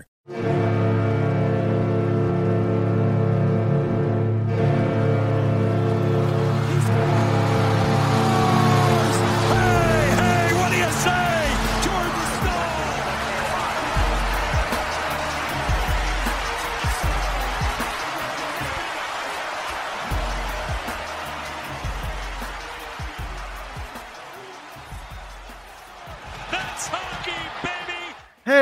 Hey, 0.00 0.89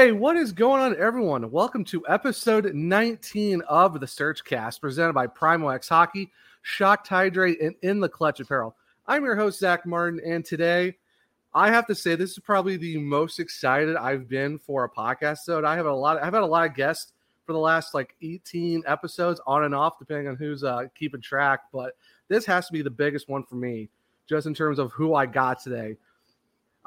Hey, 0.08 0.12
what 0.12 0.36
is 0.36 0.52
going 0.52 0.80
on, 0.80 0.96
everyone? 0.96 1.50
Welcome 1.50 1.84
to 1.84 2.02
episode 2.08 2.74
19 2.74 3.60
of 3.68 4.00
the 4.00 4.06
SurgeCast, 4.06 4.80
presented 4.80 5.12
by 5.12 5.26
Primo 5.26 5.68
X 5.68 5.86
Hockey, 5.86 6.32
Shocked 6.62 7.08
Hydrate, 7.08 7.60
and 7.60 7.74
In 7.82 8.00
the 8.00 8.08
Clutch 8.08 8.40
Apparel. 8.40 8.74
I'm 9.06 9.22
your 9.22 9.36
host, 9.36 9.58
Zach 9.60 9.84
Martin, 9.84 10.18
and 10.24 10.46
today 10.46 10.96
I 11.52 11.70
have 11.70 11.86
to 11.88 11.94
say 11.94 12.14
this 12.14 12.30
is 12.30 12.38
probably 12.38 12.78
the 12.78 12.96
most 12.96 13.38
excited 13.38 13.96
I've 13.96 14.30
been 14.30 14.58
for 14.58 14.84
a 14.84 14.90
podcast. 14.90 15.40
So 15.40 15.62
I 15.62 15.76
have 15.76 15.84
a 15.84 15.92
lot. 15.92 16.16
I've 16.16 16.32
had 16.32 16.42
a 16.42 16.46
lot 16.46 16.66
of 16.66 16.74
guests 16.74 17.12
for 17.44 17.52
the 17.52 17.58
last 17.58 17.92
like 17.92 18.14
18 18.22 18.84
episodes, 18.86 19.42
on 19.46 19.64
and 19.64 19.74
off, 19.74 19.98
depending 19.98 20.28
on 20.28 20.36
who's 20.36 20.64
uh, 20.64 20.84
keeping 20.94 21.20
track. 21.20 21.64
But 21.70 21.98
this 22.28 22.46
has 22.46 22.66
to 22.68 22.72
be 22.72 22.80
the 22.80 22.88
biggest 22.88 23.28
one 23.28 23.44
for 23.44 23.56
me, 23.56 23.90
just 24.26 24.46
in 24.46 24.54
terms 24.54 24.78
of 24.78 24.90
who 24.90 25.14
I 25.14 25.26
got 25.26 25.62
today. 25.62 25.98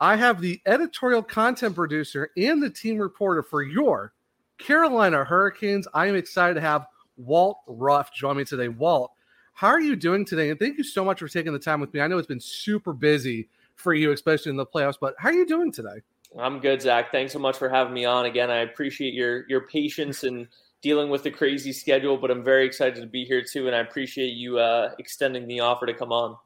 I 0.01 0.15
have 0.15 0.41
the 0.41 0.59
editorial 0.65 1.21
content 1.21 1.75
producer 1.75 2.31
and 2.35 2.61
the 2.61 2.71
team 2.71 2.97
reporter 2.97 3.43
for 3.43 3.61
your 3.61 4.13
Carolina 4.57 5.23
Hurricanes. 5.23 5.87
I 5.93 6.07
am 6.07 6.15
excited 6.15 6.55
to 6.55 6.61
have 6.61 6.87
Walt 7.17 7.59
Ruff 7.67 8.11
join 8.11 8.37
me 8.37 8.43
today. 8.43 8.67
Walt, 8.67 9.11
how 9.53 9.67
are 9.67 9.79
you 9.79 9.95
doing 9.95 10.25
today? 10.25 10.49
And 10.49 10.57
thank 10.57 10.79
you 10.79 10.83
so 10.83 11.05
much 11.05 11.19
for 11.19 11.27
taking 11.27 11.53
the 11.53 11.59
time 11.59 11.79
with 11.79 11.93
me. 11.93 12.01
I 12.01 12.07
know 12.07 12.17
it's 12.17 12.25
been 12.25 12.39
super 12.39 12.93
busy 12.93 13.47
for 13.75 13.93
you, 13.93 14.11
especially 14.11 14.49
in 14.49 14.57
the 14.57 14.65
playoffs, 14.65 14.95
but 14.99 15.13
how 15.19 15.29
are 15.29 15.33
you 15.33 15.45
doing 15.45 15.71
today? 15.71 16.01
I'm 16.35 16.59
good, 16.59 16.81
Zach. 16.81 17.11
Thanks 17.11 17.31
so 17.31 17.39
much 17.39 17.57
for 17.57 17.69
having 17.69 17.93
me 17.93 18.03
on 18.03 18.25
again. 18.25 18.49
I 18.49 18.61
appreciate 18.61 19.13
your 19.13 19.47
your 19.49 19.67
patience 19.67 20.23
and 20.23 20.47
dealing 20.81 21.11
with 21.11 21.21
the 21.21 21.29
crazy 21.29 21.71
schedule, 21.71 22.17
but 22.17 22.31
I'm 22.31 22.43
very 22.43 22.65
excited 22.65 22.99
to 23.01 23.07
be 23.07 23.23
here 23.23 23.43
too, 23.43 23.67
and 23.67 23.75
I 23.75 23.79
appreciate 23.79 24.33
you 24.33 24.57
uh, 24.57 24.95
extending 24.97 25.47
the 25.47 25.59
offer 25.59 25.85
to 25.85 25.93
come 25.93 26.11
on. 26.11 26.37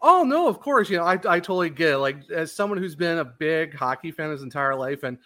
Oh 0.00 0.22
no, 0.22 0.48
of 0.48 0.60
course. 0.60 0.90
You 0.90 0.98
know, 0.98 1.04
I, 1.04 1.14
I 1.14 1.40
totally 1.40 1.70
get 1.70 1.92
it. 1.92 1.98
Like 1.98 2.30
as 2.30 2.52
someone 2.52 2.78
who's 2.78 2.94
been 2.94 3.18
a 3.18 3.24
big 3.24 3.74
hockey 3.74 4.10
fan 4.10 4.30
his 4.30 4.42
entire 4.42 4.74
life, 4.74 5.02
and 5.02 5.18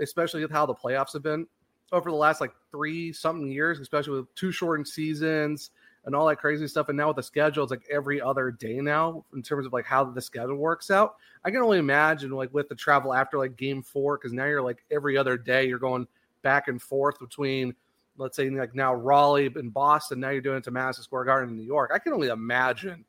especially 0.00 0.42
with 0.42 0.50
how 0.50 0.66
the 0.66 0.74
playoffs 0.74 1.12
have 1.12 1.22
been 1.22 1.46
over 1.92 2.10
the 2.10 2.16
last 2.16 2.40
like 2.40 2.52
three 2.70 3.12
something 3.12 3.50
years, 3.50 3.78
especially 3.78 4.18
with 4.18 4.34
two 4.34 4.50
shortened 4.50 4.88
seasons 4.88 5.70
and 6.04 6.14
all 6.14 6.26
that 6.26 6.36
crazy 6.36 6.66
stuff. 6.66 6.88
And 6.88 6.98
now 6.98 7.08
with 7.08 7.16
the 7.16 7.22
schedule, 7.22 7.62
it's 7.62 7.70
like 7.70 7.86
every 7.90 8.20
other 8.20 8.50
day 8.50 8.80
now 8.80 9.24
in 9.34 9.42
terms 9.42 9.66
of 9.66 9.72
like 9.72 9.86
how 9.86 10.04
the 10.04 10.20
schedule 10.20 10.56
works 10.56 10.90
out. 10.90 11.14
I 11.44 11.50
can 11.50 11.62
only 11.62 11.78
imagine 11.78 12.30
like 12.30 12.52
with 12.52 12.68
the 12.68 12.74
travel 12.74 13.14
after 13.14 13.38
like 13.38 13.56
game 13.56 13.82
four, 13.82 14.18
because 14.18 14.32
now 14.32 14.46
you're 14.46 14.62
like 14.62 14.84
every 14.90 15.16
other 15.16 15.36
day 15.36 15.66
you're 15.66 15.78
going 15.78 16.06
back 16.42 16.68
and 16.68 16.82
forth 16.82 17.18
between 17.20 17.74
let's 18.16 18.36
say 18.36 18.48
like 18.50 18.74
now 18.74 18.94
Raleigh 18.94 19.50
and 19.54 19.72
Boston. 19.72 20.20
Now 20.20 20.30
you're 20.30 20.40
doing 20.40 20.58
it 20.58 20.64
to 20.64 20.70
Madison 20.70 21.04
Square 21.04 21.24
Garden 21.24 21.50
in 21.50 21.56
New 21.56 21.64
York. 21.64 21.90
I 21.94 21.98
can 21.98 22.12
only 22.12 22.28
imagine 22.28 23.04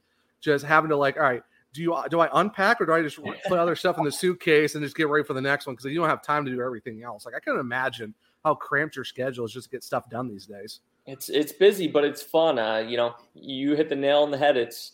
just 0.46 0.64
having 0.64 0.90
to 0.90 0.96
like, 0.96 1.18
all 1.18 1.24
right, 1.24 1.42
do 1.74 1.82
you 1.82 1.98
do 2.10 2.22
I 2.22 2.30
unpack 2.34 2.80
or 2.80 2.86
do 2.86 2.94
I 2.94 3.02
just 3.02 3.20
put 3.48 3.60
other 3.60 3.76
stuff 3.76 3.98
in 3.98 4.06
the 4.06 4.12
suitcase 4.12 4.76
and 4.76 4.84
just 4.84 4.96
get 4.96 5.10
ready 5.10 5.26
for 5.26 5.34
the 5.34 5.42
next 5.42 5.66
one 5.66 5.76
because 5.76 5.92
you 5.92 6.00
don't 6.00 6.08
have 6.08 6.24
time 6.24 6.46
to 6.46 6.52
do 6.52 6.62
everything 6.62 7.04
else? 7.04 7.26
Like 7.26 7.36
I 7.36 7.40
can 7.40 7.60
imagine 7.60 8.14
how 8.46 8.56
cramped 8.56 8.96
your 8.96 9.04
schedule 9.04 9.44
is 9.44 9.52
just 9.52 9.66
to 9.66 9.76
get 9.76 9.84
stuff 9.84 10.10
done 10.10 10.30
these 10.30 10.46
days. 10.46 10.80
It's 11.06 11.30
it's 11.30 11.52
busy, 11.52 11.88
but 11.88 12.06
it's 12.06 12.22
fun. 12.22 12.58
Uh, 12.58 12.78
you 12.78 12.96
know, 12.96 13.16
you 13.34 13.76
hit 13.76 13.90
the 13.90 13.96
nail 13.96 14.20
on 14.20 14.32
the 14.32 14.38
head. 14.38 14.56
It's 14.56 14.94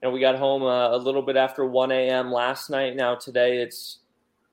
you 0.00 0.08
know 0.08 0.12
we 0.12 0.20
got 0.20 0.36
home 0.36 0.62
uh, 0.62 0.96
a 0.96 0.96
little 0.96 1.22
bit 1.22 1.36
after 1.36 1.66
1 1.66 1.92
a.m. 1.92 2.32
last 2.32 2.70
night. 2.70 2.96
Now 2.96 3.14
today 3.14 3.58
it's 3.58 3.98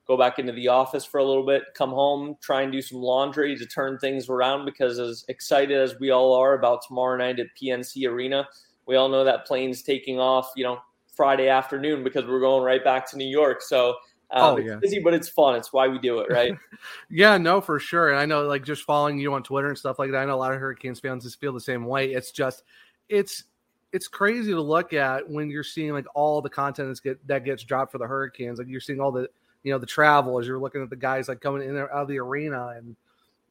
go 0.06 0.16
back 0.16 0.38
into 0.40 0.52
the 0.52 0.66
office 0.66 1.04
for 1.04 1.18
a 1.18 1.24
little 1.24 1.46
bit, 1.46 1.62
come 1.74 1.90
home, 1.90 2.36
try 2.40 2.62
and 2.62 2.72
do 2.72 2.82
some 2.82 2.98
laundry 2.98 3.56
to 3.56 3.64
turn 3.64 3.96
things 3.98 4.28
around 4.28 4.64
because 4.64 4.98
as 4.98 5.24
excited 5.28 5.78
as 5.78 6.00
we 6.00 6.10
all 6.10 6.34
are 6.34 6.54
about 6.54 6.80
tomorrow 6.86 7.16
night 7.16 7.38
at 7.38 7.46
PNC 7.60 8.08
Arena, 8.08 8.44
we 8.86 8.96
all 8.96 9.08
know 9.08 9.24
that 9.24 9.46
plane's 9.46 9.82
taking 9.82 10.18
off, 10.18 10.50
you 10.56 10.64
know, 10.64 10.80
Friday 11.14 11.48
afternoon 11.48 12.02
because 12.02 12.24
we're 12.26 12.40
going 12.40 12.64
right 12.64 12.82
back 12.82 13.08
to 13.10 13.16
New 13.16 13.28
York. 13.28 13.62
So 13.62 13.90
um, 14.30 14.42
Oh, 14.42 14.56
it's 14.56 14.66
yeah. 14.68 14.76
busy, 14.76 15.00
but 15.00 15.12
it's 15.12 15.28
fun. 15.28 15.56
It's 15.56 15.72
why 15.72 15.88
we 15.88 15.98
do 15.98 16.20
it, 16.20 16.30
right? 16.30 16.52
Yeah, 17.10 17.36
no, 17.36 17.60
for 17.60 17.78
sure. 17.78 18.10
And 18.10 18.18
I 18.18 18.24
know, 18.24 18.44
like, 18.44 18.64
just 18.64 18.84
following 18.84 19.18
you 19.18 19.34
on 19.34 19.42
Twitter 19.42 19.68
and 19.68 19.76
stuff 19.76 19.98
like 19.98 20.12
that. 20.12 20.18
I 20.18 20.24
know 20.24 20.34
a 20.34 20.36
lot 20.36 20.54
of 20.54 20.60
Hurricanes 20.60 20.98
fans 20.98 21.24
just 21.24 21.40
feel 21.40 21.52
the 21.52 21.60
same 21.60 21.84
way. 21.84 22.12
It's 22.12 22.30
just, 22.30 22.62
it's, 23.08 23.44
it's 23.92 24.08
crazy 24.08 24.52
to 24.52 24.60
look 24.60 24.92
at 24.92 25.28
when 25.28 25.50
you're 25.50 25.64
seeing 25.64 25.92
like 25.92 26.06
all 26.14 26.40
the 26.40 26.48
content 26.48 26.88
that's 26.88 27.00
get 27.00 27.26
that 27.26 27.44
gets 27.44 27.64
dropped 27.64 27.92
for 27.92 27.98
the 27.98 28.06
Hurricanes. 28.06 28.58
Like 28.58 28.68
you're 28.68 28.80
seeing 28.80 29.00
all 29.00 29.10
the, 29.12 29.28
you 29.62 29.72
know, 29.72 29.78
the 29.78 29.86
travel 29.86 30.38
as 30.38 30.46
you're 30.46 30.60
looking 30.60 30.82
at 30.82 30.90
the 30.90 30.96
guys 30.96 31.28
like 31.28 31.40
coming 31.40 31.62
in 31.62 31.70
and 31.70 31.78
out 31.78 31.90
of 31.90 32.08
the 32.08 32.18
arena, 32.18 32.74
and 32.76 32.96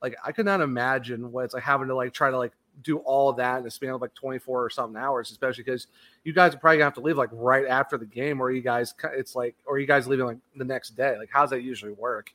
like 0.01 0.16
I 0.23 0.31
could 0.31 0.45
not 0.45 0.62
imagine 0.62 1.31
what 1.31 1.45
it's 1.45 1.53
like 1.53 1.63
having 1.63 1.89
to 1.89 1.95
like 1.95 2.13
try 2.13 2.31
to 2.31 2.38
like 2.38 2.53
do 2.84 2.97
all 3.00 3.34
that 3.34 3.62
in 3.62 3.67
a 3.67 3.72
span 3.72 3.91
of 3.91 4.01
like 4.01 4.13
24 4.13 4.63
or 4.63 4.69
something 4.69 5.00
hours, 5.00 5.31
especially 5.31 5.63
because 5.63 5.88
you 6.23 6.34
guys 6.34 6.53
are 6.53 6.57
probably 6.57 6.78
gonna 6.78 6.85
have 6.85 6.94
to 6.95 7.01
leave 7.01 7.17
like 7.17 7.29
right 7.31 7.67
after 7.67 7.97
the 7.97 8.06
game, 8.06 8.41
or 8.41 8.51
you 8.51 8.62
guys, 8.62 8.94
it's 9.13 9.35
like, 9.35 9.56
or 9.66 9.79
you 9.79 9.88
guys 9.88 10.07
leaving 10.07 10.25
like 10.25 10.38
the 10.56 10.66
next 10.66 10.91
day. 10.91 11.18
Like, 11.18 11.29
how's 11.31 11.50
that 11.51 11.62
usually 11.63 11.94
work? 11.94 12.34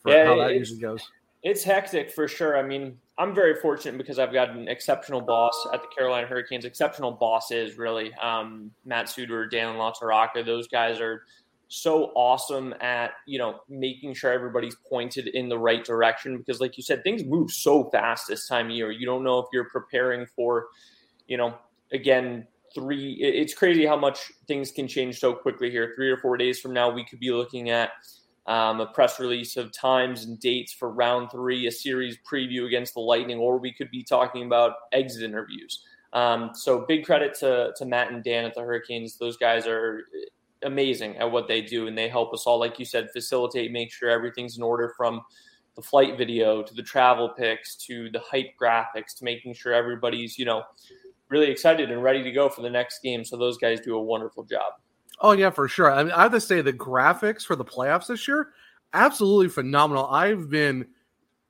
For 0.00 0.12
Yeah, 0.12 0.26
how 0.26 0.36
that 0.38 0.54
usually 0.54 0.80
goes. 0.80 1.02
It's 1.42 1.62
hectic 1.62 2.10
for 2.10 2.26
sure. 2.26 2.58
I 2.58 2.62
mean, 2.62 2.98
I'm 3.18 3.34
very 3.34 3.54
fortunate 3.54 3.96
because 3.96 4.18
I've 4.18 4.32
got 4.32 4.50
an 4.50 4.68
exceptional 4.68 5.20
boss 5.20 5.68
at 5.72 5.80
the 5.80 5.88
Carolina 5.96 6.26
Hurricanes. 6.26 6.64
Exceptional 6.64 7.12
bosses, 7.12 7.78
really. 7.78 8.12
Um, 8.14 8.70
Matt 8.84 9.08
Suter, 9.08 9.46
Dan 9.46 9.76
LaTorraca, 9.76 10.44
those 10.44 10.68
guys 10.68 11.00
are 11.00 11.22
so 11.68 12.12
awesome 12.14 12.74
at 12.80 13.12
you 13.26 13.38
know 13.38 13.60
making 13.68 14.14
sure 14.14 14.32
everybody's 14.32 14.76
pointed 14.88 15.28
in 15.28 15.48
the 15.48 15.58
right 15.58 15.84
direction 15.84 16.38
because, 16.38 16.60
like 16.60 16.76
you 16.76 16.82
said, 16.82 17.02
things 17.02 17.24
move 17.24 17.50
so 17.50 17.90
fast 17.90 18.28
this 18.28 18.46
time 18.46 18.66
of 18.66 18.72
year. 18.72 18.90
You 18.90 19.06
don't 19.06 19.24
know 19.24 19.38
if 19.38 19.46
you're 19.52 19.68
preparing 19.70 20.26
for, 20.34 20.66
you 21.26 21.36
know, 21.36 21.54
again. 21.92 22.46
Three, 22.74 23.14
it's 23.14 23.54
crazy 23.54 23.86
how 23.86 23.96
much 23.96 24.30
things 24.46 24.70
can 24.70 24.86
change 24.86 25.18
so 25.18 25.32
quickly 25.32 25.70
here. 25.70 25.94
Three 25.96 26.10
or 26.10 26.18
four 26.18 26.36
days 26.36 26.60
from 26.60 26.74
now, 26.74 26.90
we 26.90 27.06
could 27.06 27.20
be 27.20 27.30
looking 27.30 27.70
at 27.70 27.88
um, 28.46 28.80
a 28.80 28.86
press 28.86 29.18
release 29.18 29.56
of 29.56 29.72
times 29.72 30.24
and 30.24 30.38
dates 30.38 30.72
for 30.72 30.90
round 30.90 31.30
three, 31.30 31.66
a 31.66 31.70
series 31.70 32.18
preview 32.30 32.66
against 32.66 32.94
the 32.94 33.00
Lightning, 33.00 33.38
or 33.38 33.58
we 33.58 33.72
could 33.72 33.90
be 33.90 34.02
talking 34.02 34.44
about 34.44 34.74
exit 34.92 35.22
interviews. 35.22 35.84
Um, 36.12 36.50
so 36.54 36.84
big 36.86 37.04
credit 37.04 37.34
to, 37.40 37.72
to 37.76 37.84
Matt 37.84 38.12
and 38.12 38.22
Dan 38.22 38.44
at 38.44 38.54
the 38.54 38.60
Hurricanes. 38.60 39.16
Those 39.16 39.36
guys 39.36 39.66
are 39.66 40.02
amazing 40.66 41.16
at 41.16 41.30
what 41.30 41.48
they 41.48 41.62
do, 41.62 41.86
and 41.86 41.96
they 41.96 42.08
help 42.08 42.34
us 42.34 42.46
all, 42.46 42.58
like 42.58 42.78
you 42.78 42.84
said, 42.84 43.10
facilitate, 43.12 43.72
make 43.72 43.92
sure 43.92 44.10
everything's 44.10 44.56
in 44.56 44.62
order 44.62 44.92
from 44.96 45.22
the 45.74 45.82
flight 45.82 46.16
video 46.16 46.62
to 46.62 46.74
the 46.74 46.82
travel 46.82 47.28
pics 47.28 47.76
to 47.76 48.10
the 48.10 48.20
hype 48.20 48.50
graphics 48.60 49.16
to 49.16 49.24
making 49.24 49.54
sure 49.54 49.72
everybody's, 49.72 50.38
you 50.38 50.44
know, 50.44 50.62
really 51.28 51.50
excited 51.50 51.90
and 51.90 52.02
ready 52.02 52.22
to 52.22 52.32
go 52.32 52.48
for 52.48 52.62
the 52.62 52.70
next 52.70 53.02
game. 53.02 53.24
So 53.24 53.36
those 53.36 53.58
guys 53.58 53.80
do 53.80 53.96
a 53.96 54.02
wonderful 54.02 54.44
job. 54.44 54.74
Oh 55.20 55.32
yeah, 55.32 55.50
for 55.50 55.68
sure. 55.68 55.92
I 55.92 56.02
mean, 56.02 56.12
I 56.12 56.22
have 56.22 56.32
to 56.32 56.40
say 56.40 56.60
the 56.60 56.72
graphics 56.72 57.44
for 57.44 57.56
the 57.56 57.64
playoffs 57.64 58.06
this 58.06 58.26
year, 58.28 58.50
absolutely 58.92 59.48
phenomenal. 59.48 60.06
I've 60.06 60.50
been 60.50 60.86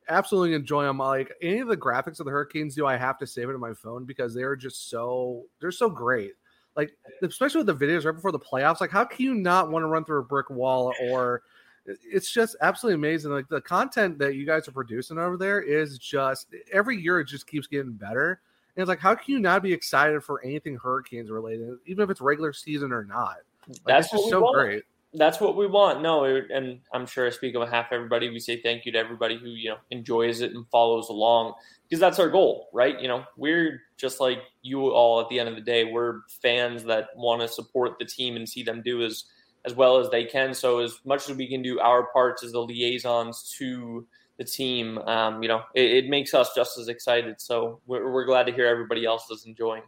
absolutely 0.09 0.55
enjoying 0.55 0.87
them. 0.87 0.99
Like 0.99 1.33
any 1.43 1.59
of 1.59 1.69
the 1.69 1.77
graphics 1.77 2.21
of 2.21 2.27
the 2.27 2.33
Hurricanes 2.33 2.75
do, 2.75 2.87
I 2.87 2.97
have 2.97 3.19
to 3.19 3.27
save 3.27 3.49
it 3.49 3.55
on 3.55 3.61
my 3.61 3.75
phone 3.75 4.05
because 4.05 4.35
they're 4.35 4.57
just 4.57 4.89
so 4.91 5.45
they're 5.61 5.73
so 5.73 5.91
great. 5.91 6.33
Like 6.77 6.93
especially 7.23 7.63
with 7.63 7.79
the 7.79 7.87
videos 7.87 8.05
right 8.05 8.15
before 8.15 8.33
the 8.33 8.39
playoffs. 8.39 8.81
Like 8.81 8.91
how 8.91 9.05
can 9.05 9.25
you 9.25 9.35
not 9.35 9.71
want 9.71 9.83
to 9.83 9.87
run 9.87 10.05
through 10.05 10.21
a 10.21 10.25
brick 10.25 10.51
wall 10.51 10.93
or 11.03 11.43
it's 11.87 12.31
just 12.31 12.57
absolutely 12.61 12.95
amazing. 12.95 13.31
Like 13.31 13.49
the 13.49 13.61
content 13.61 14.19
that 14.19 14.35
you 14.35 14.45
guys 14.45 14.69
are 14.69 14.73
producing 14.73 15.19
over 15.19 15.37
there 15.37 15.61
is 15.61 15.99
just 15.99 16.49
every 16.73 17.01
year 17.01 17.21
it 17.21 17.27
just 17.27 17.47
keeps 17.47 17.67
getting 17.67 17.93
better. 17.93 18.41
And 18.77 18.83
it's 18.83 18.89
like, 18.89 18.99
how 18.99 19.15
can 19.15 19.33
you 19.33 19.41
not 19.41 19.63
be 19.63 19.73
excited 19.73 20.23
for 20.23 20.45
anything 20.45 20.77
Hurricanes 20.77 21.31
related, 21.31 21.79
even 21.87 22.05
if 22.05 22.11
it's 22.11 22.21
regular 22.21 22.53
season 22.53 22.93
or 22.93 23.05
not? 23.05 23.37
Like, 23.69 23.79
That's 23.87 24.07
it's 24.07 24.17
just 24.17 24.31
so 24.31 24.43
want. 24.43 24.55
great. 24.55 24.83
That's 25.15 25.41
what 25.41 25.57
we 25.57 25.67
want. 25.67 26.03
No, 26.03 26.25
and 26.25 26.81
I'm 26.93 27.07
sure 27.07 27.27
I 27.27 27.31
speak 27.31 27.55
on 27.57 27.65
behalf 27.65 27.87
of 27.87 27.93
everybody. 27.93 28.29
We 28.29 28.41
say 28.41 28.61
thank 28.61 28.85
you 28.85 28.93
to 28.93 28.99
everybody 28.99 29.39
who 29.39 29.51
you 29.51 29.71
know 29.71 29.79
enjoys 29.91 30.41
it 30.41 30.53
and 30.53 30.67
follows 30.69 31.09
along 31.09 31.55
because 31.89 32.01
that's 32.01 32.19
our 32.19 32.29
goal, 32.29 32.69
right? 32.73 33.01
You 33.01 33.09
know, 33.09 33.25
we're 33.37 33.81
just 33.97 34.21
like 34.21 34.39
you 34.63 34.91
all 34.91 35.21
at 35.21 35.29
the 35.29 35.39
end 35.39 35.49
of 35.49 35.55
the 35.55 35.61
day. 35.61 35.85
We're 35.85 36.21
fans 36.43 36.85
that 36.85 37.09
want 37.17 37.41
to 37.43 37.49
support 37.49 37.99
the 37.99 38.05
team 38.05 38.37
and 38.37 38.49
see 38.49 38.63
them 38.63 38.83
do 38.83 39.03
as 39.03 39.25
as 39.65 39.75
well 39.75 39.99
as 39.99 40.09
they 40.11 40.25
can. 40.25 40.55
So 40.55 40.79
as 40.79 40.99
much 41.05 41.29
as 41.29 41.37
we 41.37 41.49
can 41.49 41.61
do 41.61 41.81
our 41.81 42.07
parts 42.13 42.45
as 42.45 42.53
the 42.53 42.61
liaisons 42.61 43.55
to 43.59 44.07
the 44.39 44.45
team, 44.45 44.99
um, 44.99 45.43
you 45.43 45.49
know, 45.49 45.63
it, 45.75 46.05
it, 46.05 46.09
makes 46.09 46.35
us 46.35 46.51
just 46.55 46.79
as 46.79 46.89
excited. 46.89 47.41
So 47.41 47.81
we're, 47.87 48.13
we're 48.13 48.27
glad 48.27 48.47
to 48.47 48.53
hear 48.53 48.67
everybody 48.67 49.05
else 49.05 49.29
is 49.31 49.45
enjoying. 49.45 49.83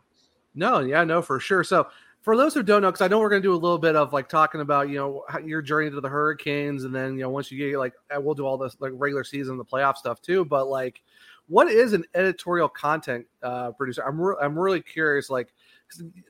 No, 0.55 0.81
yeah, 0.81 1.05
no, 1.05 1.23
for 1.23 1.38
sure. 1.38 1.62
So 1.62 1.87
for 2.20 2.37
those 2.37 2.55
who 2.55 2.62
don't 2.62 2.82
know, 2.82 2.91
because 2.91 3.00
I 3.00 3.09
know 3.09 3.20
we're 3.20 3.29
going 3.29 3.43
to 3.43 3.49
do 3.49 3.55
a 3.55 3.56
little 3.56 3.79
bit 3.79 3.97
of 3.97 4.12
like 4.12 4.29
talking 4.29 4.61
about 4.61 4.88
you 4.88 4.97
know 4.97 5.25
your 5.44 5.62
journey 5.62 5.91
to 5.91 6.00
the 6.00 6.09
Hurricanes, 6.09 6.85
and 6.85 6.94
then 6.94 7.15
you 7.15 7.23
know 7.23 7.31
once 7.31 7.50
you 7.50 7.59
get 7.59 7.79
like 7.79 7.94
we'll 8.19 8.35
do 8.35 8.47
all 8.47 8.59
this 8.59 8.76
like 8.81 8.93
regular 8.94 9.25
season, 9.25 9.56
the 9.56 9.65
playoff 9.65 9.97
stuff 9.97 10.20
too. 10.20 10.44
But 10.44 10.67
like, 10.67 11.00
what 11.47 11.69
is 11.69 11.93
an 11.93 12.05
editorial 12.15 12.69
content 12.69 13.26
uh, 13.43 13.73
producer? 13.73 14.03
I'm 14.06 14.20
re- 14.20 14.37
I'm 14.41 14.59
really 14.59 14.82
curious. 14.82 15.31
Like, 15.31 15.55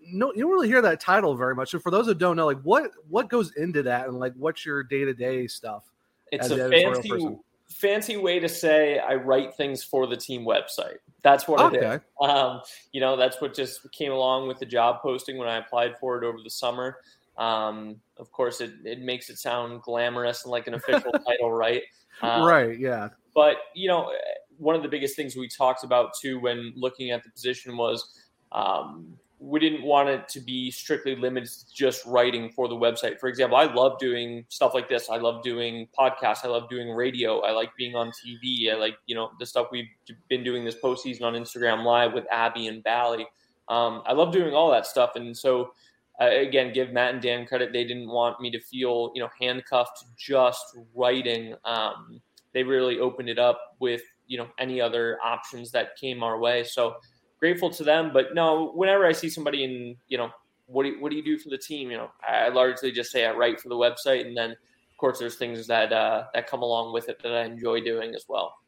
no, 0.02 0.32
you 0.34 0.42
don't 0.42 0.52
really 0.52 0.68
hear 0.68 0.82
that 0.82 1.00
title 1.00 1.34
very 1.34 1.54
much. 1.54 1.70
So 1.70 1.78
for 1.78 1.90
those 1.90 2.06
who 2.06 2.14
don't 2.14 2.36
know, 2.36 2.46
like 2.46 2.60
what 2.62 2.90
what 3.08 3.28
goes 3.28 3.52
into 3.56 3.82
that, 3.84 4.08
and 4.08 4.18
like 4.18 4.34
what's 4.36 4.64
your 4.66 4.82
day 4.82 5.04
to 5.04 5.14
day 5.14 5.46
stuff? 5.46 5.84
It's 6.30 6.50
a 6.50 6.68
fancy 6.68 7.08
person? 7.08 7.40
Fancy 7.70 8.16
way 8.16 8.38
to 8.38 8.48
say 8.48 8.98
I 8.98 9.14
write 9.14 9.54
things 9.54 9.82
for 9.82 10.06
the 10.06 10.16
team 10.16 10.44
website. 10.44 10.98
That's 11.22 11.46
what 11.46 11.60
okay. 11.60 11.76
it 11.76 11.94
is. 11.94 12.00
Um, 12.20 12.60
you 12.92 13.00
know, 13.00 13.16
that's 13.16 13.40
what 13.40 13.54
just 13.54 13.80
came 13.92 14.12
along 14.12 14.48
with 14.48 14.58
the 14.58 14.66
job 14.66 15.00
posting 15.02 15.36
when 15.36 15.48
I 15.48 15.58
applied 15.58 15.98
for 15.98 16.16
it 16.22 16.26
over 16.26 16.38
the 16.42 16.50
summer. 16.50 16.98
Um, 17.36 17.96
of 18.16 18.32
course, 18.32 18.60
it, 18.60 18.72
it 18.84 19.00
makes 19.00 19.30
it 19.30 19.38
sound 19.38 19.82
glamorous 19.82 20.44
and 20.44 20.50
like 20.50 20.66
an 20.66 20.74
official 20.74 21.12
title, 21.26 21.52
right? 21.52 21.82
Um, 22.22 22.42
right. 22.42 22.78
Yeah. 22.78 23.08
But 23.34 23.56
you 23.74 23.88
know, 23.88 24.12
one 24.56 24.74
of 24.74 24.82
the 24.82 24.88
biggest 24.88 25.14
things 25.16 25.36
we 25.36 25.48
talked 25.48 25.84
about 25.84 26.12
too 26.20 26.40
when 26.40 26.72
looking 26.76 27.10
at 27.10 27.22
the 27.22 27.30
position 27.30 27.76
was 27.76 28.12
um, 28.52 29.14
we 29.40 29.60
didn't 29.60 29.84
want 29.84 30.08
it 30.08 30.28
to 30.28 30.40
be 30.40 30.70
strictly 30.70 31.14
limited 31.14 31.48
to 31.48 31.72
just 31.72 32.04
writing 32.06 32.50
for 32.50 32.66
the 32.66 32.74
website. 32.74 33.20
For 33.20 33.28
example, 33.28 33.56
I 33.56 33.72
love 33.72 33.98
doing 33.98 34.44
stuff 34.48 34.74
like 34.74 34.88
this. 34.88 35.08
I 35.10 35.16
love 35.16 35.44
doing 35.44 35.86
podcasts. 35.96 36.44
I 36.44 36.48
love 36.48 36.68
doing 36.68 36.90
radio. 36.90 37.40
I 37.40 37.52
like 37.52 37.70
being 37.76 37.94
on 37.94 38.10
TV. 38.10 38.72
I 38.72 38.74
like, 38.74 38.96
you 39.06 39.14
know, 39.14 39.30
the 39.38 39.46
stuff 39.46 39.68
we've 39.70 39.88
been 40.28 40.42
doing 40.42 40.64
this 40.64 40.74
postseason 40.82 41.22
on 41.22 41.34
Instagram 41.34 41.84
Live 41.84 42.14
with 42.14 42.24
Abby 42.32 42.66
and 42.66 42.82
Bally. 42.82 43.26
Um, 43.68 44.02
I 44.06 44.12
love 44.12 44.32
doing 44.32 44.54
all 44.54 44.70
that 44.72 44.86
stuff. 44.86 45.12
And 45.14 45.36
so, 45.36 45.72
uh, 46.20 46.30
again, 46.30 46.72
give 46.72 46.92
Matt 46.92 47.14
and 47.14 47.22
Dan 47.22 47.46
credit. 47.46 47.72
They 47.72 47.84
didn't 47.84 48.08
want 48.08 48.40
me 48.40 48.50
to 48.50 48.58
feel, 48.58 49.12
you 49.14 49.22
know, 49.22 49.28
handcuffed 49.40 50.04
just 50.16 50.76
writing. 50.96 51.54
Um, 51.64 52.20
they 52.54 52.64
really 52.64 52.98
opened 52.98 53.28
it 53.28 53.38
up 53.38 53.76
with, 53.78 54.02
you 54.26 54.36
know, 54.36 54.48
any 54.58 54.80
other 54.80 55.18
options 55.24 55.70
that 55.72 55.96
came 55.96 56.24
our 56.24 56.40
way. 56.40 56.64
So, 56.64 56.96
grateful 57.38 57.70
to 57.70 57.84
them. 57.84 58.10
But 58.12 58.34
no, 58.34 58.72
whenever 58.74 59.06
I 59.06 59.12
see 59.12 59.28
somebody 59.28 59.64
in, 59.64 59.96
you 60.08 60.18
know, 60.18 60.30
what 60.66 60.82
do 60.82 60.90
you, 60.90 61.00
what 61.00 61.10
do 61.10 61.16
you 61.16 61.24
do 61.24 61.38
for 61.38 61.48
the 61.48 61.58
team? 61.58 61.90
You 61.90 61.98
know, 61.98 62.10
I 62.26 62.48
largely 62.48 62.92
just 62.92 63.10
say 63.10 63.24
I 63.24 63.32
write 63.32 63.60
for 63.60 63.68
the 63.68 63.74
website, 63.74 64.26
and 64.26 64.36
then 64.36 64.50
of 64.50 64.98
course 64.98 65.18
there's 65.18 65.36
things 65.36 65.66
that 65.66 65.92
uh, 65.92 66.24
that 66.34 66.46
come 66.46 66.62
along 66.62 66.92
with 66.92 67.08
it 67.08 67.22
that 67.22 67.32
I 67.32 67.44
enjoy 67.44 67.80
doing 67.80 68.14
as 68.14 68.26
well. 68.28 68.58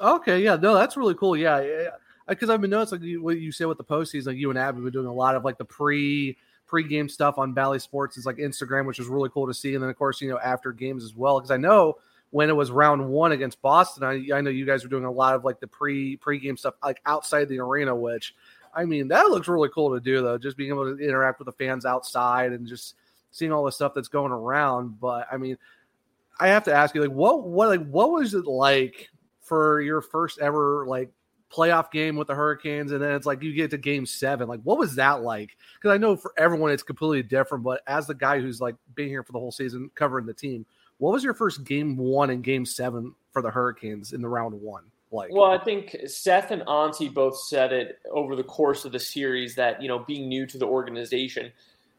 Okay, 0.00 0.40
yeah, 0.40 0.56
no, 0.56 0.74
that's 0.74 0.96
really 0.96 1.14
cool. 1.14 1.36
Yeah, 1.36 1.88
because 2.28 2.50
I've 2.50 2.60
been 2.60 2.70
noticing 2.70 3.00
like 3.00 3.22
what 3.22 3.38
you 3.38 3.52
said 3.52 3.68
with 3.68 3.78
the 3.78 3.84
postseason, 3.84 4.26
like 4.26 4.36
you 4.36 4.50
and 4.50 4.58
Abby 4.58 4.76
have 4.76 4.84
been 4.84 4.92
doing 4.92 5.06
a 5.06 5.12
lot 5.12 5.36
of 5.36 5.44
like 5.44 5.58
the 5.58 5.64
pre 5.64 6.36
pre-game 6.66 7.08
stuff 7.08 7.38
on 7.38 7.52
Bally 7.52 7.78
Sports 7.78 8.16
is 8.16 8.26
like 8.26 8.36
Instagram, 8.36 8.86
which 8.86 8.98
is 8.98 9.06
really 9.06 9.30
cool 9.30 9.46
to 9.46 9.54
see, 9.54 9.74
and 9.74 9.82
then 9.82 9.88
of 9.88 9.96
course 9.96 10.20
you 10.20 10.28
know 10.28 10.38
after 10.40 10.72
games 10.72 11.04
as 11.04 11.14
well. 11.14 11.38
Because 11.38 11.52
I 11.52 11.56
know 11.56 11.98
when 12.30 12.50
it 12.50 12.56
was 12.56 12.70
round 12.70 13.08
one 13.08 13.32
against 13.32 13.62
Boston. 13.62 14.04
I, 14.04 14.36
I 14.36 14.40
know 14.40 14.50
you 14.50 14.66
guys 14.66 14.82
were 14.82 14.90
doing 14.90 15.04
a 15.04 15.10
lot 15.10 15.34
of 15.34 15.44
like 15.44 15.60
the 15.60 15.66
pre 15.66 16.16
pre-game 16.16 16.56
stuff 16.56 16.74
like 16.82 17.00
outside 17.06 17.48
the 17.48 17.60
arena, 17.60 17.94
which 17.94 18.34
I 18.74 18.84
mean 18.84 19.08
that 19.08 19.28
looks 19.30 19.48
really 19.48 19.70
cool 19.70 19.94
to 19.94 20.00
do 20.00 20.22
though. 20.22 20.38
Just 20.38 20.56
being 20.56 20.70
able 20.70 20.96
to 20.96 21.02
interact 21.02 21.38
with 21.38 21.46
the 21.46 21.52
fans 21.52 21.84
outside 21.84 22.52
and 22.52 22.66
just 22.66 22.94
seeing 23.30 23.52
all 23.52 23.64
the 23.64 23.72
stuff 23.72 23.94
that's 23.94 24.08
going 24.08 24.32
around. 24.32 25.00
But 25.00 25.28
I 25.30 25.36
mean, 25.36 25.56
I 26.38 26.48
have 26.48 26.64
to 26.64 26.74
ask 26.74 26.94
you, 26.94 27.02
like, 27.02 27.10
what 27.10 27.44
what 27.44 27.68
like 27.68 27.88
what 27.88 28.10
was 28.10 28.34
it 28.34 28.46
like 28.46 29.08
for 29.40 29.80
your 29.80 30.00
first 30.00 30.38
ever 30.40 30.84
like 30.86 31.10
playoff 31.50 31.90
game 31.90 32.16
with 32.16 32.28
the 32.28 32.34
Hurricanes, 32.34 32.92
and 32.92 33.00
then 33.00 33.12
it's 33.12 33.26
like 33.26 33.42
you 33.42 33.54
get 33.54 33.70
to 33.70 33.78
game 33.78 34.06
seven. 34.06 34.48
Like, 34.48 34.60
what 34.62 34.78
was 34.78 34.96
that 34.96 35.22
like? 35.22 35.56
Because 35.74 35.94
I 35.94 35.98
know 35.98 36.16
for 36.16 36.32
everyone 36.36 36.72
it's 36.72 36.82
completely 36.82 37.22
different, 37.22 37.64
but 37.64 37.80
as 37.86 38.06
the 38.06 38.14
guy 38.14 38.40
who's 38.40 38.60
like 38.60 38.74
being 38.94 39.08
here 39.08 39.22
for 39.22 39.32
the 39.32 39.38
whole 39.38 39.52
season 39.52 39.90
covering 39.94 40.26
the 40.26 40.34
team, 40.34 40.66
what 40.98 41.12
was 41.12 41.24
your 41.24 41.34
first 41.34 41.64
game 41.64 41.96
one 41.96 42.30
and 42.30 42.42
game 42.42 42.64
seven 42.64 43.14
for 43.32 43.42
the 43.42 43.50
Hurricanes 43.50 44.12
in 44.12 44.22
the 44.22 44.28
round 44.28 44.60
one? 44.60 44.84
Like, 45.12 45.30
well, 45.32 45.50
I 45.50 45.58
think 45.58 45.96
Seth 46.06 46.50
and 46.50 46.62
Antti 46.62 47.12
both 47.12 47.38
said 47.38 47.72
it 47.72 47.98
over 48.10 48.34
the 48.34 48.42
course 48.42 48.84
of 48.84 48.92
the 48.92 48.98
series 48.98 49.54
that 49.54 49.80
you 49.80 49.88
know 49.88 50.00
being 50.00 50.28
new 50.28 50.46
to 50.46 50.58
the 50.58 50.66
organization, 50.66 51.52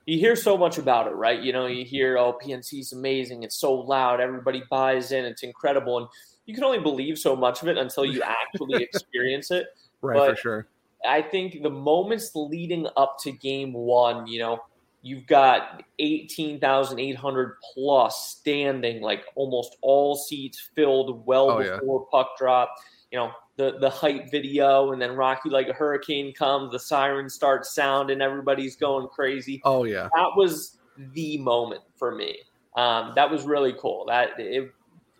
you 0.05 0.19
hear 0.19 0.35
so 0.35 0.57
much 0.57 0.77
about 0.77 1.07
it, 1.07 1.15
right? 1.15 1.41
You 1.41 1.53
know, 1.53 1.67
you 1.67 1.85
hear 1.85 2.17
oh 2.17 2.37
PNC 2.43 2.79
is 2.79 2.93
amazing, 2.93 3.43
it's 3.43 3.55
so 3.55 3.73
loud, 3.73 4.19
everybody 4.19 4.63
buys 4.69 5.11
in, 5.11 5.23
it's 5.25 5.43
incredible, 5.43 5.97
and 5.97 6.07
you 6.45 6.53
can 6.53 6.63
only 6.63 6.79
believe 6.79 7.17
so 7.17 7.35
much 7.35 7.61
of 7.61 7.69
it 7.69 7.77
until 7.77 8.05
you 8.05 8.21
actually 8.23 8.83
experience 8.93 9.51
it. 9.51 9.67
Right, 10.01 10.17
but 10.17 10.31
for 10.31 10.35
sure. 10.35 10.67
I 11.07 11.21
think 11.21 11.61
the 11.61 11.69
moments 11.69 12.31
leading 12.35 12.87
up 12.97 13.17
to 13.21 13.31
game 13.31 13.71
one, 13.71 14.27
you 14.27 14.39
know, 14.39 14.59
You've 15.07 15.25
got 15.25 15.83
18,800 15.99 17.55
plus 17.73 18.37
standing, 18.37 19.01
like 19.01 19.23
almost 19.35 19.77
all 19.81 20.15
seats 20.15 20.69
filled 20.75 21.25
well 21.25 21.51
oh, 21.51 21.57
before 21.59 22.01
yeah. 22.01 22.11
puck 22.11 22.37
drop. 22.37 22.75
You 23.11 23.19
know, 23.19 23.31
the, 23.55 23.77
the 23.79 23.89
hype 23.89 24.29
video, 24.29 24.91
and 24.91 25.01
then 25.01 25.15
Rocky 25.15 25.49
like 25.49 25.69
a 25.69 25.73
hurricane 25.73 26.33
comes, 26.33 26.71
the 26.71 26.79
siren 26.79 27.29
starts 27.29 27.73
sounding, 27.73 28.21
everybody's 28.21 28.75
going 28.75 29.07
crazy. 29.07 29.61
Oh, 29.63 29.85
yeah. 29.85 30.09
That 30.13 30.31
was 30.35 30.77
the 31.13 31.37
moment 31.37 31.83
for 31.95 32.13
me. 32.13 32.39
Um, 32.75 33.13
that 33.15 33.29
was 33.29 33.43
really 33.43 33.73
cool. 33.79 34.05
That 34.07 34.31
it, 34.37 34.71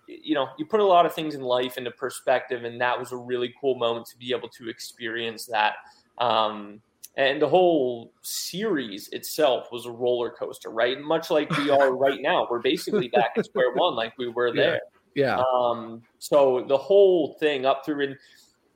you 0.08 0.36
know, 0.36 0.48
you 0.58 0.66
put 0.66 0.80
a 0.80 0.86
lot 0.86 1.06
of 1.06 1.14
things 1.14 1.34
in 1.34 1.42
life 1.42 1.78
into 1.78 1.92
perspective, 1.92 2.64
and 2.64 2.80
that 2.82 2.98
was 2.98 3.12
a 3.12 3.18
really 3.18 3.54
cool 3.60 3.76
moment 3.76 4.06
to 4.08 4.18
be 4.18 4.34
able 4.36 4.50
to 4.50 4.70
experience 4.70 5.46
that. 5.46 5.76
Um, 6.18 6.82
and 7.18 7.42
the 7.42 7.48
whole 7.48 8.14
series 8.22 9.10
itself 9.10 9.72
was 9.72 9.88
a 9.88 9.92
roller 9.92 10.30
coaster, 10.30 10.70
right? 10.70 11.02
Much 11.02 11.32
like 11.32 11.50
we 11.58 11.72
are 11.72 11.92
right 11.96 12.22
now, 12.22 12.48
we're 12.50 12.60
basically 12.60 13.08
back 13.08 13.32
at 13.36 13.46
square 13.46 13.74
one, 13.74 13.96
like 13.96 14.16
we 14.20 14.30
were 14.30 14.54
there. 14.54 14.80
Yeah. 15.16 15.38
yeah. 15.38 15.44
Um, 15.52 16.04
so 16.20 16.64
the 16.68 16.78
whole 16.78 17.34
thing 17.40 17.66
up 17.66 17.84
through 17.84 18.02
in 18.02 18.18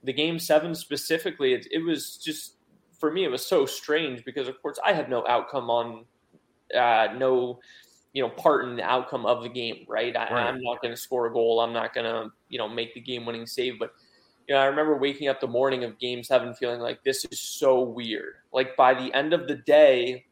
the 0.04 0.12
game 0.12 0.40
seven 0.40 0.74
specifically, 0.74 1.54
it, 1.54 1.68
it, 1.72 1.86
was 1.86 2.18
just 2.18 2.56
for 3.00 3.12
me, 3.12 3.26
it 3.26 3.30
was 3.30 3.46
so 3.46 3.68
strange 3.68 4.26
because, 4.26 4.48
of 4.48 4.60
course, 4.60 4.80
I 4.84 4.94
had 4.94 5.08
no 5.08 5.24
outcome 5.28 5.70
on, 5.70 6.06
uh, 6.76 7.14
no, 7.16 7.60
you 8.14 8.24
know, 8.24 8.30
part 8.30 8.66
in 8.66 8.76
the 8.76 8.84
outcome 8.84 9.28
of 9.28 9.44
the 9.44 9.50
game, 9.50 9.86
right? 9.88 10.16
I, 10.18 10.34
right. 10.34 10.48
I'm 10.48 10.60
not 10.64 10.82
going 10.82 10.94
to 10.94 11.00
score 11.00 11.28
a 11.28 11.32
goal. 11.32 11.60
I'm 11.60 11.74
not 11.74 11.94
going 11.94 12.06
to, 12.06 12.32
you 12.50 12.58
know, 12.58 12.68
make 12.68 12.96
the 12.96 13.02
game 13.02 13.24
winning 13.24 13.46
save, 13.46 13.78
but 13.78 13.92
you 14.52 14.58
know, 14.58 14.64
I 14.64 14.66
remember 14.66 14.98
waking 14.98 15.30
up 15.30 15.40
the 15.40 15.48
morning 15.48 15.86
of 15.86 15.98
game 15.98 16.26
seven 16.26 16.54
feeling 16.54 16.82
like 16.82 17.06
this 17.06 17.24
is 17.24 17.40
so 17.40 17.80
weird. 17.80 18.34
Like 18.52 18.76
by 18.76 18.94
the 18.94 19.14
end 19.14 19.32
of 19.32 19.48
the 19.48 19.56
day, 19.56 20.26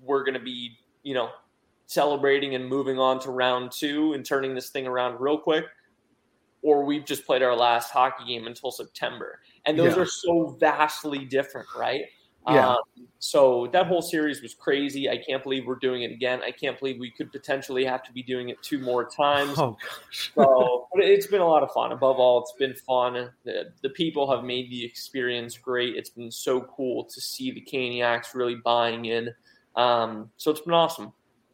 we're 0.00 0.22
going 0.22 0.34
to 0.34 0.44
be, 0.44 0.78
you 1.02 1.12
know, 1.12 1.30
celebrating 1.86 2.54
and 2.54 2.68
moving 2.68 3.00
on 3.00 3.18
to 3.22 3.32
round 3.32 3.72
two 3.72 4.12
and 4.12 4.24
turning 4.24 4.54
this 4.54 4.70
thing 4.70 4.86
around 4.86 5.20
real 5.20 5.36
quick. 5.36 5.64
Or 6.62 6.84
we've 6.84 7.04
just 7.04 7.26
played 7.26 7.42
our 7.42 7.56
last 7.56 7.90
hockey 7.90 8.24
game 8.28 8.46
until 8.46 8.70
September. 8.70 9.40
And 9.66 9.76
those 9.76 9.96
yeah. 9.96 10.02
are 10.02 10.06
so 10.06 10.56
vastly 10.60 11.24
different, 11.24 11.66
right? 11.76 12.04
Yeah. 12.46 12.70
Um, 12.70 12.76
so 13.18 13.68
that 13.72 13.86
whole 13.86 14.02
series 14.02 14.42
was 14.42 14.52
crazy. 14.52 15.08
I 15.08 15.16
can't 15.16 15.42
believe 15.42 15.66
we're 15.66 15.76
doing 15.76 16.02
it 16.02 16.10
again. 16.10 16.42
I 16.42 16.50
can't 16.50 16.78
believe 16.78 16.98
we 17.00 17.10
could 17.10 17.32
potentially 17.32 17.84
have 17.84 18.02
to 18.02 18.12
be 18.12 18.22
doing 18.22 18.50
it 18.50 18.62
two 18.62 18.78
more 18.78 19.08
times. 19.08 19.58
Oh 19.58 19.78
gosh. 19.82 20.30
so, 20.34 20.88
but 20.94 21.02
it's 21.02 21.26
been 21.26 21.40
a 21.40 21.46
lot 21.46 21.62
of 21.62 21.70
fun. 21.72 21.92
Above 21.92 22.18
all, 22.18 22.42
it's 22.42 22.52
been 22.58 22.74
fun. 22.74 23.30
The, 23.44 23.72
the 23.82 23.88
people 23.90 24.30
have 24.30 24.44
made 24.44 24.70
the 24.70 24.84
experience 24.84 25.56
great. 25.56 25.96
It's 25.96 26.10
been 26.10 26.30
so 26.30 26.60
cool 26.60 27.04
to 27.04 27.20
see 27.20 27.50
the 27.50 27.62
Caniacs 27.62 28.34
really 28.34 28.56
buying 28.56 29.06
in. 29.06 29.30
Um, 29.74 30.30
so 30.36 30.50
it's 30.50 30.60
been 30.60 30.74
awesome. 30.74 31.12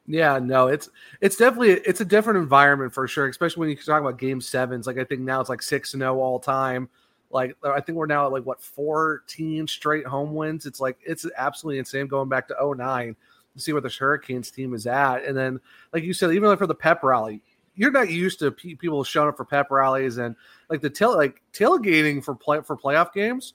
Yeah, 0.08 0.40
no, 0.42 0.66
it's 0.66 0.88
it's 1.20 1.36
definitely 1.36 1.74
it's 1.86 2.00
a 2.00 2.04
different 2.04 2.38
environment 2.40 2.92
for 2.92 3.06
sure, 3.06 3.28
especially 3.28 3.60
when 3.60 3.68
you 3.68 3.76
talk 3.76 4.00
about 4.00 4.18
game 4.18 4.40
sevens. 4.40 4.88
Like 4.88 4.98
I 4.98 5.04
think 5.04 5.20
now 5.20 5.40
it's 5.40 5.48
like 5.48 5.62
six 5.62 5.94
and 5.94 6.00
zero 6.00 6.16
oh 6.16 6.20
all 6.20 6.40
time. 6.40 6.88
Like 7.30 7.56
I 7.62 7.80
think 7.80 7.96
we're 7.96 8.06
now 8.06 8.26
at 8.26 8.32
like 8.32 8.44
what 8.44 8.60
14 8.60 9.66
straight 9.66 10.06
home 10.06 10.34
wins. 10.34 10.66
It's 10.66 10.80
like 10.80 10.98
it's 11.04 11.26
absolutely 11.36 11.78
insane 11.78 12.08
going 12.08 12.28
back 12.28 12.48
to 12.48 12.74
09 12.76 13.16
to 13.54 13.60
see 13.60 13.72
where 13.72 13.80
this 13.80 13.96
Hurricanes 13.96 14.50
team 14.50 14.74
is 14.74 14.86
at. 14.86 15.24
And 15.24 15.36
then, 15.36 15.60
like 15.92 16.02
you 16.02 16.12
said, 16.12 16.32
even 16.32 16.48
like 16.48 16.58
for 16.58 16.66
the 16.66 16.74
pep 16.74 17.02
rally, 17.02 17.40
you're 17.76 17.92
not 17.92 18.10
used 18.10 18.40
to 18.40 18.50
pe- 18.50 18.74
people 18.74 19.02
showing 19.04 19.28
up 19.28 19.36
for 19.36 19.44
pep 19.44 19.70
rallies 19.70 20.18
and 20.18 20.34
like 20.68 20.80
the 20.80 20.90
tail 20.90 21.16
like 21.16 21.40
tailgating 21.52 22.22
for 22.22 22.34
play 22.34 22.60
for 22.62 22.76
playoff 22.76 23.12
games. 23.12 23.54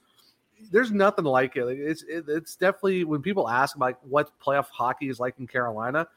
There's 0.72 0.92
nothing 0.92 1.26
like 1.26 1.58
it. 1.58 1.66
Like, 1.66 1.78
it's 1.78 2.04
it, 2.04 2.26
it's 2.28 2.56
definitely 2.56 3.04
when 3.04 3.22
people 3.22 3.50
ask 3.50 3.78
like 3.78 3.98
what 4.04 4.32
playoff 4.40 4.68
hockey 4.70 5.10
is 5.10 5.20
like 5.20 5.36
in 5.38 5.48
Carolina, 5.48 6.08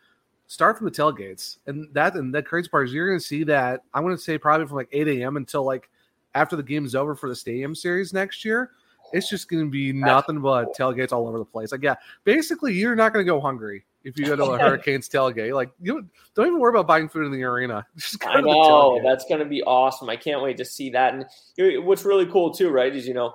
start 0.47 0.79
from 0.79 0.85
the 0.85 0.93
tailgates, 0.93 1.59
and 1.67 1.89
that 1.93 2.15
and 2.15 2.33
the 2.33 2.43
crazy 2.43 2.69
part 2.69 2.87
is 2.87 2.95
you're 2.95 3.09
going 3.09 3.19
to 3.19 3.25
see 3.25 3.43
that. 3.45 3.83
I'm 3.93 4.05
going 4.05 4.17
to 4.17 4.23
say 4.23 4.39
probably 4.39 4.67
from 4.67 4.77
like 4.77 4.89
8 4.93 5.09
a.m. 5.09 5.37
until 5.37 5.65
like 5.65 5.91
after 6.39 6.55
the 6.55 6.63
game's 6.63 6.95
over 6.95 7.15
for 7.15 7.29
the 7.29 7.35
stadium 7.35 7.75
series 7.75 8.13
next 8.13 8.45
year. 8.45 8.71
It's 9.13 9.29
just 9.29 9.49
going 9.49 9.65
to 9.65 9.71
be 9.71 9.93
nothing 9.93 10.41
but 10.41 10.77
tailgates 10.77 11.13
all 11.13 11.27
over 11.27 11.39
the 11.39 11.45
place. 11.45 11.73
Like, 11.73 11.83
yeah, 11.83 11.95
basically, 12.25 12.75
you're 12.75 12.95
not 12.95 13.13
going 13.13 13.25
to 13.25 13.31
go 13.31 13.41
hungry 13.41 13.85
if 14.05 14.19
you 14.19 14.27
go 14.27 14.37
to 14.37 14.45
a 14.45 14.59
Hurricanes 14.61 15.09
tailgate. 15.09 15.55
Like, 15.55 15.71
you 15.81 16.07
don't 16.35 16.47
even 16.47 16.61
worry 16.61 16.71
about 16.71 16.87
buying 16.87 17.09
food 17.09 17.25
in 17.25 17.33
the 17.33 17.43
arena. 17.43 17.87
Just 17.97 18.21
go 18.21 18.29
I 18.29 18.41
know 18.43 19.01
that's 19.03 19.25
going 19.25 19.41
to 19.41 19.47
be 19.47 19.63
awesome. 19.63 20.11
I 20.11 20.17
can't 20.17 20.43
wait 20.43 20.59
to 20.59 20.65
see 20.65 20.91
that. 20.91 21.15
And 21.15 21.85
what's 21.87 22.05
really 22.05 22.27
cool 22.27 22.53
too, 22.53 22.69
right? 22.69 22.95
Is 22.95 23.09
you 23.09 23.15
know 23.15 23.35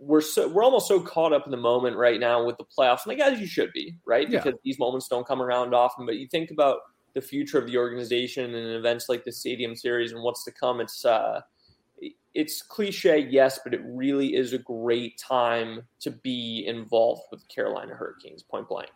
we're 0.00 0.20
so 0.20 0.48
we're 0.48 0.64
almost 0.64 0.88
so 0.88 1.00
caught 1.00 1.32
up 1.32 1.44
in 1.44 1.52
the 1.52 1.56
moment 1.56 1.96
right 1.96 2.18
now 2.18 2.44
with 2.44 2.56
the 2.58 2.64
playoffs, 2.64 3.06
and 3.06 3.16
like 3.16 3.20
as 3.20 3.40
you 3.40 3.46
should 3.46 3.72
be, 3.72 3.96
right? 4.04 4.28
Yeah. 4.28 4.42
Because 4.42 4.58
these 4.64 4.78
moments 4.80 5.08
don't 5.08 5.26
come 5.26 5.40
around 5.40 5.74
often. 5.74 6.06
But 6.06 6.16
you 6.16 6.26
think 6.26 6.50
about 6.50 6.78
the 7.14 7.20
future 7.20 7.58
of 7.58 7.66
the 7.66 7.76
organization 7.76 8.54
and 8.54 8.76
events 8.76 9.08
like 9.08 9.24
the 9.24 9.32
Stadium 9.32 9.74
Series 9.76 10.12
and 10.12 10.22
what's 10.22 10.44
to 10.44 10.52
come. 10.52 10.80
It's 10.80 11.04
uh, 11.04 11.40
it's 12.38 12.62
cliche, 12.62 13.18
yes, 13.18 13.58
but 13.64 13.74
it 13.74 13.80
really 13.84 14.36
is 14.36 14.52
a 14.52 14.58
great 14.58 15.18
time 15.18 15.82
to 15.98 16.12
be 16.12 16.64
involved 16.68 17.22
with 17.32 17.40
the 17.40 17.46
Carolina 17.52 17.96
Hurricanes. 17.96 18.44
Point 18.44 18.68
blank. 18.68 18.90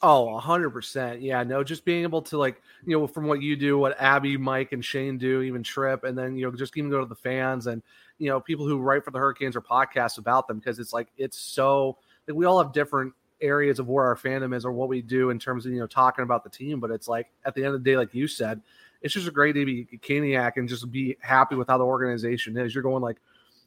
Oh, 0.00 0.40
100%. 0.40 1.20
Yeah, 1.20 1.42
no, 1.42 1.64
just 1.64 1.84
being 1.84 2.04
able 2.04 2.22
to, 2.22 2.38
like, 2.38 2.62
you 2.86 2.96
know, 2.96 3.08
from 3.08 3.26
what 3.26 3.42
you 3.42 3.56
do, 3.56 3.76
what 3.76 4.00
Abby, 4.00 4.36
Mike, 4.36 4.70
and 4.70 4.84
Shane 4.84 5.18
do, 5.18 5.42
even 5.42 5.64
Tripp, 5.64 6.04
and 6.04 6.16
then, 6.16 6.36
you 6.36 6.46
know, 6.46 6.56
just 6.56 6.76
even 6.76 6.88
go 6.88 7.00
to 7.00 7.06
the 7.06 7.16
fans 7.16 7.66
and, 7.66 7.82
you 8.18 8.28
know, 8.28 8.38
people 8.38 8.64
who 8.64 8.78
write 8.78 9.04
for 9.04 9.10
the 9.10 9.18
Hurricanes 9.18 9.56
or 9.56 9.60
podcasts 9.60 10.18
about 10.18 10.46
them 10.46 10.60
because 10.60 10.78
it's 10.78 10.92
like, 10.92 11.08
it's 11.16 11.36
so, 11.36 11.98
like, 12.28 12.36
we 12.36 12.46
all 12.46 12.62
have 12.62 12.72
different 12.72 13.12
areas 13.40 13.80
of 13.80 13.88
where 13.88 14.04
our 14.04 14.14
fandom 14.14 14.54
is 14.54 14.64
or 14.64 14.70
what 14.70 14.88
we 14.88 15.02
do 15.02 15.30
in 15.30 15.40
terms 15.40 15.66
of, 15.66 15.72
you 15.72 15.80
know, 15.80 15.88
talking 15.88 16.22
about 16.22 16.44
the 16.44 16.50
team. 16.50 16.78
But 16.78 16.92
it's 16.92 17.08
like, 17.08 17.32
at 17.44 17.56
the 17.56 17.64
end 17.64 17.74
of 17.74 17.82
the 17.82 17.90
day, 17.90 17.96
like 17.96 18.14
you 18.14 18.28
said, 18.28 18.62
it's 19.02 19.14
just 19.14 19.28
a 19.28 19.30
great 19.30 19.54
day 19.54 19.60
to 19.60 19.66
be 19.66 19.98
Caniac 19.98 20.52
and 20.56 20.68
just 20.68 20.90
be 20.90 21.16
happy 21.20 21.54
with 21.54 21.68
how 21.68 21.78
the 21.78 21.84
organization 21.84 22.56
is. 22.56 22.74
You're 22.74 22.82
going 22.82 23.02
like 23.02 23.18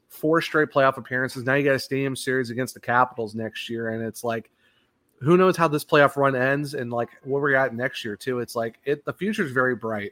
four 0.10 0.42
straight 0.42 0.70
playoff 0.70 0.98
appearances. 0.98 1.44
Now 1.44 1.54
you 1.56 1.64
got 1.64 1.76
a 1.76 1.80
stadium 1.80 2.16
series 2.16 2.50
against 2.50 2.74
the 2.74 2.80
Capitals 2.82 3.34
next 3.34 3.70
year. 3.70 3.90
And 3.90 4.04
it's 4.04 4.24
like, 4.24 4.52
who 5.22 5.38
knows 5.38 5.56
how 5.56 5.68
this 5.68 5.86
playoff 5.86 6.16
run 6.18 6.36
ends 6.36 6.74
and 6.74 6.92
like 6.92 7.10
where 7.24 7.42
we're 7.42 7.56
at 7.56 7.74
next 7.76 8.04
year 8.04 8.16
too. 8.18 8.40
It's 8.40 8.56
like 8.56 8.80
it 8.86 9.06
the 9.06 9.14
future 9.14 9.46
is 9.46 9.52
very 9.52 9.76
bright. 9.76 10.12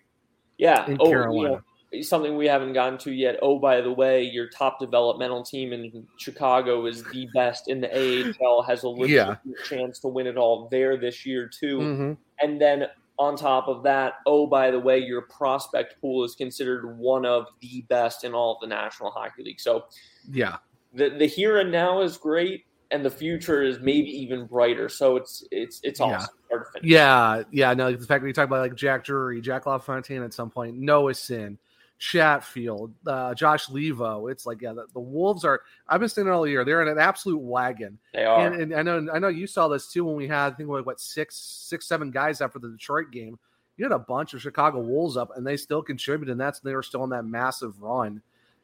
Yeah. 0.58 0.86
in 0.88 0.98
oh, 1.00 1.06
you 1.06 1.12
Carolina. 1.12 1.64
know, 1.94 2.02
something 2.02 2.38
we 2.38 2.46
haven't 2.48 2.74
gotten 2.74 3.00
to 3.00 3.12
yet. 3.12 3.40
Oh, 3.42 3.58
by 3.60 3.82
the 3.82 3.92
way, 3.92 4.22
your 4.24 4.48
top 4.50 4.80
developmental 4.80 5.42
team 5.44 5.74
in 5.74 6.06
Chicago 6.18 6.86
is 6.86 7.04
the 7.06 7.28
best 7.34 7.68
in 7.68 7.82
the 7.82 7.90
AHL, 7.90 8.62
has 8.62 8.84
a 8.84 8.90
legitimate 8.90 9.40
Yeah. 9.44 9.54
chance 9.66 10.00
to 10.00 10.08
win 10.08 10.28
it 10.28 10.38
all 10.38 10.68
there 10.70 10.96
this 10.98 11.26
year, 11.26 11.48
too. 11.50 11.80
Mhm. 11.80 12.18
And 12.42 12.62
then 12.62 12.86
on 13.20 13.36
top 13.36 13.68
of 13.68 13.84
that, 13.84 14.14
oh, 14.26 14.48
by 14.48 14.72
the 14.72 14.80
way, 14.80 14.98
your 14.98 15.24
prospect 15.24 16.00
pool 16.00 16.24
is 16.24 16.36
considered 16.36 16.98
one 16.98 17.26
of 17.26 17.48
the 17.62 17.82
best 17.90 18.24
in 18.24 18.34
all 18.34 18.56
of 18.56 18.62
the 18.62 18.68
National 18.68 19.12
Hockey 19.12 19.44
League. 19.44 19.60
So 19.60 19.86
Yeah. 20.32 20.58
the, 20.94 21.10
the 21.10 21.26
here 21.28 21.60
and 21.60 21.72
now 21.72 22.02
is 22.02 22.18
great. 22.18 22.66
And 22.92 23.06
the 23.06 23.12
future 23.12 23.62
is 23.62 23.80
maybe 23.80 24.10
even 24.10 24.48
brighter. 24.48 24.90
So 24.90 25.16
it's 25.18 25.44
it's 25.52 25.80
it's 25.84 26.00
Yeah. 26.00 26.06
awesome. 26.08 26.34
Finish. 26.50 26.90
Yeah. 26.90 27.44
Yeah. 27.52 27.74
No, 27.76 27.92
the 27.92 28.04
fact 28.08 28.24
that 28.24 28.28
you 28.28 28.34
talk 28.34 28.48
about 28.48 28.62
like 28.62 28.74
Jack 28.74 29.04
Drury, 29.04 29.42
Jack 29.42 29.68
LaFontaine 29.68 30.24
at 30.24 30.34
some 30.34 30.50
point, 30.50 30.76
Noesen, 30.82 31.58
Chatfield, 32.00 32.94
uh, 33.06 33.36
Josh 33.36 33.68
Leivo. 33.68 34.32
It's 34.32 34.46
like, 34.46 34.62
yeah, 34.62 34.72
the, 34.72 34.86
the 34.94 35.02
Wolves 35.02 35.44
are 35.44 35.62
I've 35.88 36.00
been 36.00 36.08
saying 36.08 36.28
it 36.28 36.32
all 36.32 36.48
year. 36.48 36.64
They're 36.64 36.82
in 36.82 36.88
an 36.88 36.98
absolute 36.98 37.42
wagon. 37.42 38.00
They 38.14 38.24
are. 38.24 38.48
And, 38.48 38.74
and 38.74 38.74
I 38.74 38.82
know 38.82 39.08
I 39.14 39.20
know 39.20 39.28
you 39.28 39.46
saw 39.46 39.68
this 39.68 39.92
too 39.92 40.06
when 40.06 40.16
we 40.16 40.28
had 40.28 40.54
I 40.54 40.56
think 40.56 40.70
like 40.70 40.86
what 40.86 41.02
six 41.02 41.36
six 41.36 41.86
seven 41.86 42.10
guys 42.10 42.42
after 42.42 42.58
the 42.58 42.70
Detroit 42.70 43.12
game. 43.12 43.38
You 43.76 43.86
had 43.86 43.92
a 43.92 44.00
bunch 44.00 44.34
of 44.34 44.42
Chicago 44.42 44.80
Wolves 44.80 45.16
up, 45.16 45.32
and 45.38 45.48
they 45.48 45.56
still 45.56 45.82
contributed, 45.82 46.32
and 46.32 46.42
that's 46.42 46.60
they 46.60 46.76
were 46.76 46.84
still 46.84 47.02
on 47.02 47.10
that 47.10 47.24
massive 47.24 47.82
run. 47.82 48.22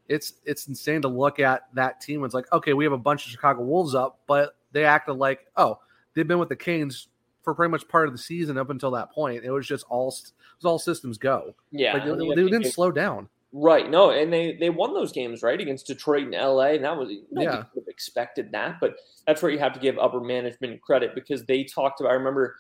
It's 0.08 0.34
it's 0.46 0.68
insane 0.68 1.02
to 1.02 1.08
look 1.10 1.40
at 1.40 1.68
that 1.74 2.00
team. 2.00 2.24
It's 2.24 2.34
like 2.34 2.52
okay, 2.54 2.74
we 2.74 2.86
have 2.86 2.94
a 2.94 2.98
bunch 2.98 3.26
of 3.26 3.32
Chicago 3.32 3.64
Wolves 3.64 3.96
up, 3.96 4.20
but 4.28 4.56
they 4.72 4.86
acted 4.86 5.14
like 5.14 5.46
oh 5.58 5.80
they've 6.14 6.28
been 6.28 6.40
with 6.40 6.50
the 6.50 6.56
Canes 6.56 7.10
for 7.46 7.54
pretty 7.56 7.72
much 7.72 7.88
part 7.88 8.08
of 8.08 8.14
the 8.14 8.18
season 8.18 8.58
up 8.58 8.70
until 8.70 8.92
that 8.92 9.14
point. 9.14 9.46
It 9.46 9.52
was 9.52 9.66
just 9.66 9.86
all 9.88 10.10
it 10.10 10.32
was 10.58 10.66
all 10.66 10.80
systems 10.80 11.18
go. 11.18 11.54
yeah. 11.72 11.94
Like, 11.94 12.04
they, 12.04 12.12
they 12.12 12.42
have 12.42 12.52
didn't 12.52 12.66
slow 12.66 12.92
down. 12.92 13.30
Right. 13.54 13.90
No, 13.90 14.10
and 14.12 14.34
they 14.34 14.58
they 14.60 14.70
won 14.70 14.94
those 14.94 15.14
games 15.14 15.42
right 15.42 15.62
against 15.62 15.88
Detroit 15.88 16.24
and 16.24 16.34
LA, 16.34 16.72
and 16.74 16.84
that 16.84 16.98
was 16.98 17.10
nobody 17.32 17.56
Yeah. 17.58 17.64
could 17.72 17.84
have 17.84 17.88
expected 17.88 18.52
that. 18.52 18.82
But 18.82 18.96
that's 19.26 19.42
where 19.42 19.50
you 19.52 19.60
have 19.60 19.72
to 19.74 19.80
give 19.80 19.98
upper 19.98 20.20
management 20.20 20.82
credit 20.82 21.16
because 21.16 21.46
they 21.46 21.64
talked 21.64 22.02
about. 22.02 22.10
I 22.10 22.16
remember 22.16 22.58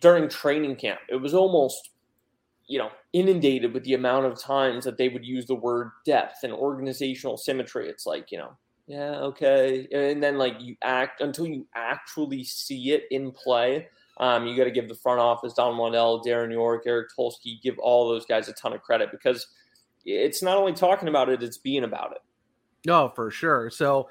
during 0.00 0.28
training 0.30 0.76
camp, 0.76 1.00
it 1.10 1.16
was 1.16 1.34
almost 1.34 1.90
you 2.68 2.78
know 2.78 2.88
inundated 3.12 3.74
with 3.74 3.84
the 3.84 3.92
amount 3.94 4.24
of 4.26 4.40
times 4.40 4.84
that 4.84 4.96
they 4.96 5.08
would 5.10 5.24
use 5.26 5.44
the 5.46 5.54
word 5.54 5.90
depth 6.06 6.42
and 6.42 6.52
organizational 6.52 7.36
symmetry. 7.36 7.88
It's 7.88 8.06
like 8.06 8.32
you 8.32 8.38
know. 8.38 8.56
Yeah, 8.86 9.16
okay. 9.18 9.88
And 9.92 10.22
then 10.22 10.38
like 10.38 10.60
you 10.60 10.76
act 10.82 11.20
until 11.20 11.46
you 11.46 11.66
actually 11.74 12.44
see 12.44 12.92
it 12.92 13.04
in 13.10 13.32
play. 13.32 13.88
Um, 14.18 14.46
you 14.46 14.56
got 14.56 14.64
to 14.64 14.70
give 14.70 14.88
the 14.88 14.94
front 14.94 15.20
office, 15.20 15.52
Don 15.52 15.76
Waddell, 15.76 16.22
Darren 16.24 16.50
Yorke, 16.50 16.84
Eric 16.86 17.08
Tulsky, 17.16 17.60
give 17.60 17.78
all 17.78 18.08
those 18.08 18.24
guys 18.24 18.48
a 18.48 18.52
ton 18.54 18.72
of 18.72 18.80
credit 18.82 19.10
because 19.10 19.46
it's 20.04 20.42
not 20.42 20.56
only 20.56 20.72
talking 20.72 21.08
about 21.08 21.28
it, 21.28 21.42
it's 21.42 21.58
being 21.58 21.84
about 21.84 22.12
it. 22.12 22.22
No, 22.86 23.12
for 23.14 23.30
sure. 23.30 23.68
So 23.70 24.08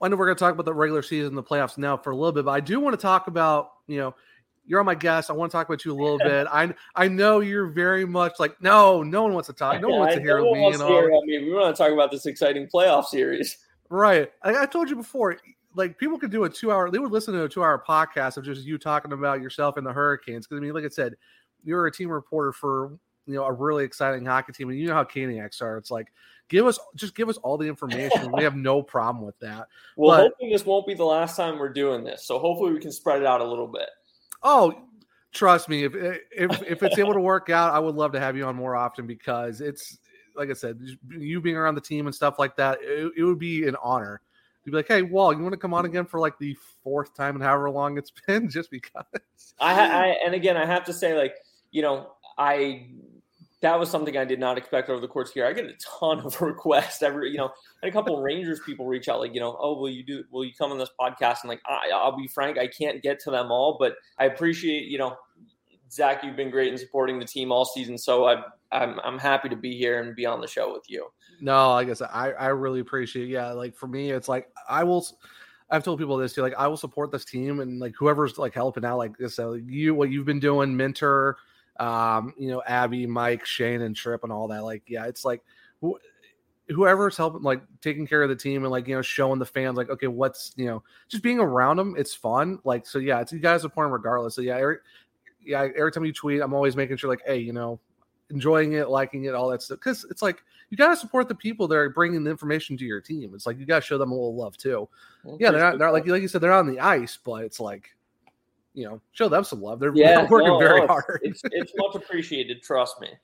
I 0.00 0.08
know 0.08 0.16
we're 0.16 0.26
going 0.26 0.36
to 0.36 0.40
talk 0.40 0.54
about 0.54 0.64
the 0.64 0.74
regular 0.74 1.02
season, 1.02 1.34
the 1.34 1.42
playoffs 1.42 1.78
now 1.78 1.96
for 1.96 2.10
a 2.10 2.16
little 2.16 2.32
bit, 2.32 2.46
but 2.46 2.52
I 2.52 2.60
do 2.60 2.80
want 2.80 2.94
to 2.94 3.00
talk 3.00 3.28
about, 3.28 3.72
you 3.86 3.98
know, 3.98 4.14
you're 4.66 4.80
on 4.80 4.86
my 4.86 4.94
guest. 4.96 5.30
I 5.30 5.32
want 5.34 5.52
to 5.52 5.56
talk 5.56 5.68
about 5.68 5.84
you 5.84 5.92
a 5.92 5.94
little 5.94 6.18
bit. 6.24 6.48
I 6.50 6.74
I 6.96 7.06
know 7.06 7.40
you're 7.40 7.66
very 7.66 8.04
much 8.04 8.32
like, 8.40 8.60
no, 8.60 9.02
no 9.02 9.22
one 9.22 9.34
wants 9.34 9.46
to 9.46 9.52
talk. 9.52 9.80
No 9.80 9.88
one 9.88 9.98
wants 10.00 10.14
to 10.16 10.20
hear 10.20 10.38
no 10.38 10.52
me. 10.52 10.60
wants 10.60 10.78
to 10.78 10.86
hear 10.86 11.08
me. 11.24 11.44
We 11.44 11.52
want 11.52 11.76
to 11.76 11.80
talk 11.80 11.92
about 11.92 12.10
this 12.10 12.26
exciting 12.26 12.66
playoff 12.66 13.04
series. 13.04 13.58
Right? 13.88 14.30
I, 14.42 14.62
I 14.62 14.66
told 14.66 14.90
you 14.90 14.96
before, 14.96 15.36
like 15.74 15.98
people 15.98 16.18
could 16.18 16.30
do 16.30 16.44
a 16.44 16.50
two 16.50 16.72
hour. 16.72 16.90
They 16.90 16.98
would 16.98 17.12
listen 17.12 17.34
to 17.34 17.44
a 17.44 17.48
two 17.48 17.62
hour 17.62 17.82
podcast 17.86 18.36
of 18.36 18.44
just 18.44 18.64
you 18.64 18.78
talking 18.78 19.12
about 19.12 19.40
yourself 19.40 19.76
and 19.76 19.86
the 19.86 19.92
Hurricanes. 19.92 20.46
Because 20.46 20.58
I 20.58 20.64
mean, 20.64 20.72
like 20.74 20.84
I 20.84 20.88
said, 20.88 21.14
you're 21.64 21.86
a 21.86 21.92
team 21.92 22.08
reporter 22.10 22.52
for 22.52 22.98
you 23.26 23.34
know 23.34 23.44
a 23.44 23.52
really 23.52 23.84
exciting 23.84 24.24
hockey 24.24 24.52
team, 24.52 24.70
and 24.70 24.78
you 24.78 24.88
know 24.88 24.94
how 24.94 25.04
Caniacs 25.04 25.60
are. 25.62 25.76
It's 25.76 25.90
like 25.90 26.08
give 26.48 26.66
us 26.66 26.78
just 26.94 27.14
give 27.14 27.28
us 27.28 27.36
all 27.38 27.58
the 27.58 27.66
information. 27.66 28.32
we 28.32 28.42
have 28.44 28.56
no 28.56 28.82
problem 28.82 29.24
with 29.24 29.38
that. 29.40 29.68
Well, 29.96 30.16
But- 30.16 30.22
hopefully 30.28 30.52
this 30.52 30.64
won't 30.64 30.86
be 30.86 30.94
the 30.94 31.04
last 31.04 31.36
time 31.36 31.58
we're 31.58 31.72
doing 31.72 32.04
this. 32.04 32.24
So 32.24 32.38
hopefully 32.38 32.72
we 32.72 32.80
can 32.80 32.92
spread 32.92 33.20
it 33.20 33.26
out 33.26 33.40
a 33.40 33.44
little 33.44 33.66
bit. 33.68 33.88
Oh, 34.42 34.72
trust 35.32 35.68
me, 35.68 35.84
if 35.84 35.94
if 35.94 36.62
if 36.62 36.82
it's 36.82 36.98
able 36.98 37.12
to 37.14 37.20
work 37.20 37.50
out, 37.50 37.74
I 37.74 37.78
would 37.78 37.96
love 37.96 38.12
to 38.12 38.20
have 38.20 38.36
you 38.36 38.44
on 38.44 38.56
more 38.56 38.76
often 38.76 39.06
because 39.06 39.60
it's 39.60 39.98
like 40.36 40.50
I 40.50 40.54
said, 40.54 40.80
you 41.08 41.40
being 41.40 41.56
around 41.56 41.74
the 41.74 41.80
team 41.80 42.06
and 42.06 42.14
stuff 42.14 42.38
like 42.38 42.56
that, 42.56 42.78
it, 42.82 43.12
it 43.16 43.24
would 43.24 43.38
be 43.38 43.66
an 43.66 43.76
honor. 43.82 44.20
You'd 44.64 44.72
be 44.72 44.76
like, 44.78 44.88
hey, 44.88 45.02
Walt, 45.02 45.36
you 45.36 45.42
want 45.42 45.52
to 45.52 45.58
come 45.58 45.74
on 45.74 45.84
again 45.84 46.06
for 46.06 46.18
like 46.18 46.38
the 46.38 46.56
fourth 46.82 47.14
time 47.14 47.36
and 47.36 47.44
however 47.44 47.70
long 47.70 47.98
it's 47.98 48.12
been, 48.26 48.48
just 48.48 48.70
because. 48.70 49.04
I, 49.60 49.72
I 49.74 50.06
and 50.24 50.34
again, 50.34 50.56
I 50.56 50.66
have 50.66 50.84
to 50.84 50.92
say, 50.92 51.16
like 51.16 51.36
you 51.70 51.82
know, 51.82 52.12
I 52.36 52.88
that 53.62 53.78
was 53.78 53.90
something 53.90 54.16
I 54.16 54.24
did 54.24 54.38
not 54.38 54.58
expect 54.58 54.90
over 54.90 55.00
the 55.00 55.08
course 55.08 55.32
here. 55.32 55.46
I 55.46 55.52
get 55.52 55.64
a 55.64 55.74
ton 55.98 56.20
of 56.20 56.40
requests 56.42 57.02
every, 57.02 57.30
you 57.30 57.38
know, 57.38 57.50
and 57.82 57.88
a 57.88 57.92
couple 57.92 58.20
Rangers 58.20 58.60
people 58.66 58.86
reach 58.86 59.08
out, 59.08 59.20
like 59.20 59.34
you 59.34 59.40
know, 59.40 59.56
oh, 59.60 59.78
will 59.78 59.88
you 59.88 60.04
do? 60.04 60.24
Will 60.30 60.44
you 60.44 60.52
come 60.56 60.72
on 60.72 60.78
this 60.78 60.90
podcast? 61.00 61.38
And 61.42 61.48
like, 61.48 61.60
I, 61.66 61.90
I'll 61.94 62.16
be 62.16 62.28
frank, 62.28 62.58
I 62.58 62.66
can't 62.66 63.02
get 63.02 63.18
to 63.20 63.30
them 63.30 63.50
all, 63.50 63.76
but 63.78 63.94
I 64.18 64.26
appreciate, 64.26 64.88
you 64.88 64.98
know, 64.98 65.16
Zach, 65.90 66.22
you've 66.22 66.36
been 66.36 66.50
great 66.50 66.72
in 66.72 66.78
supporting 66.78 67.18
the 67.18 67.24
team 67.24 67.50
all 67.50 67.64
season, 67.64 67.96
so 67.96 68.26
I, 68.26 68.42
I'm 68.72 68.98
I'm 69.00 69.18
happy 69.18 69.48
to 69.48 69.56
be 69.56 69.76
here 69.76 70.02
and 70.02 70.14
be 70.14 70.26
on 70.26 70.40
the 70.40 70.46
show 70.46 70.72
with 70.72 70.88
you. 70.88 71.06
No, 71.40 71.72
like 71.72 71.88
I 71.88 71.92
said, 71.94 72.08
I, 72.12 72.32
I 72.32 72.46
really 72.48 72.80
appreciate. 72.80 73.28
Yeah, 73.28 73.52
like 73.52 73.76
for 73.76 73.86
me, 73.86 74.10
it's 74.10 74.28
like 74.28 74.48
I 74.68 74.84
will. 74.84 75.06
I've 75.70 75.82
told 75.82 75.98
people 75.98 76.16
this 76.16 76.32
too. 76.32 76.42
Like 76.42 76.54
I 76.56 76.66
will 76.68 76.76
support 76.76 77.10
this 77.10 77.24
team 77.24 77.60
and 77.60 77.80
like 77.80 77.94
whoever's 77.98 78.38
like 78.38 78.54
helping 78.54 78.84
out. 78.84 78.98
Like 78.98 79.16
so 79.28 79.54
you 79.54 79.94
what 79.94 80.10
you've 80.10 80.26
been 80.26 80.40
doing, 80.40 80.76
mentor, 80.76 81.38
um, 81.78 82.34
you 82.38 82.48
know, 82.48 82.62
Abby, 82.66 83.06
Mike, 83.06 83.44
Shane, 83.44 83.82
and 83.82 83.94
Tripp, 83.94 84.22
and 84.22 84.32
all 84.32 84.48
that. 84.48 84.64
Like, 84.64 84.84
yeah, 84.86 85.06
it's 85.06 85.24
like 85.24 85.42
wh- 85.84 85.98
whoever's 86.68 87.16
helping, 87.16 87.42
like 87.42 87.62
taking 87.80 88.06
care 88.06 88.22
of 88.22 88.28
the 88.28 88.36
team 88.36 88.62
and 88.62 88.70
like 88.70 88.88
you 88.88 88.94
know 88.94 89.02
showing 89.02 89.38
the 89.38 89.46
fans 89.46 89.76
like 89.76 89.90
okay, 89.90 90.06
what's 90.06 90.52
you 90.56 90.66
know 90.66 90.82
just 91.08 91.22
being 91.22 91.40
around 91.40 91.76
them. 91.76 91.94
It's 91.98 92.14
fun. 92.14 92.58
Like 92.64 92.86
so, 92.86 92.98
yeah, 92.98 93.20
it's 93.20 93.32
you 93.32 93.38
guys 93.38 93.62
support 93.62 93.86
them 93.86 93.92
regardless. 93.92 94.34
So 94.34 94.42
yeah, 94.42 94.56
every 94.56 94.78
yeah, 95.44 95.68
every 95.76 95.92
time 95.92 96.04
you 96.04 96.12
tweet, 96.12 96.42
I'm 96.42 96.54
always 96.54 96.76
making 96.76 96.96
sure 96.96 97.10
like, 97.10 97.22
hey, 97.26 97.38
you 97.38 97.52
know, 97.52 97.80
enjoying 98.30 98.72
it, 98.74 98.88
liking 98.88 99.24
it, 99.24 99.34
all 99.34 99.48
that 99.50 99.62
stuff. 99.62 99.78
Because 99.78 100.04
it's 100.10 100.22
like 100.22 100.42
you 100.70 100.76
got 100.76 100.88
to 100.88 100.96
support 100.96 101.28
the 101.28 101.34
people 101.34 101.68
that 101.68 101.76
are 101.76 101.90
bringing 101.90 102.24
the 102.24 102.30
information 102.30 102.76
to 102.76 102.84
your 102.84 103.00
team. 103.00 103.32
It's 103.34 103.46
like 103.46 103.58
you 103.58 103.66
got 103.66 103.80
to 103.80 103.86
show 103.86 103.98
them 103.98 104.10
a 104.10 104.14
little 104.14 104.34
love 104.34 104.56
too. 104.56 104.88
Yeah, 105.38 105.50
they're 105.50 105.60
not 105.60 105.78
they're 105.78 105.92
like 105.92 106.06
like 106.06 106.22
you 106.22 106.28
said, 106.28 106.40
they're 106.40 106.52
on 106.52 106.66
the 106.66 106.80
ice, 106.80 107.18
but 107.22 107.44
it's 107.44 107.60
like 107.60 107.96
you 108.76 108.84
know, 108.84 109.00
show 109.12 109.28
them 109.28 109.42
some 109.42 109.62
love. 109.62 109.80
They're, 109.80 109.92
yeah, 109.94 110.20
they're 110.20 110.26
working 110.30 110.48
no, 110.48 110.58
very 110.58 110.80
no, 110.82 110.86
hard. 110.86 111.20
It's, 111.22 111.40
it's 111.44 111.72
much 111.76 111.96
appreciated. 111.96 112.62
Trust 112.62 113.00
me. 113.00 113.08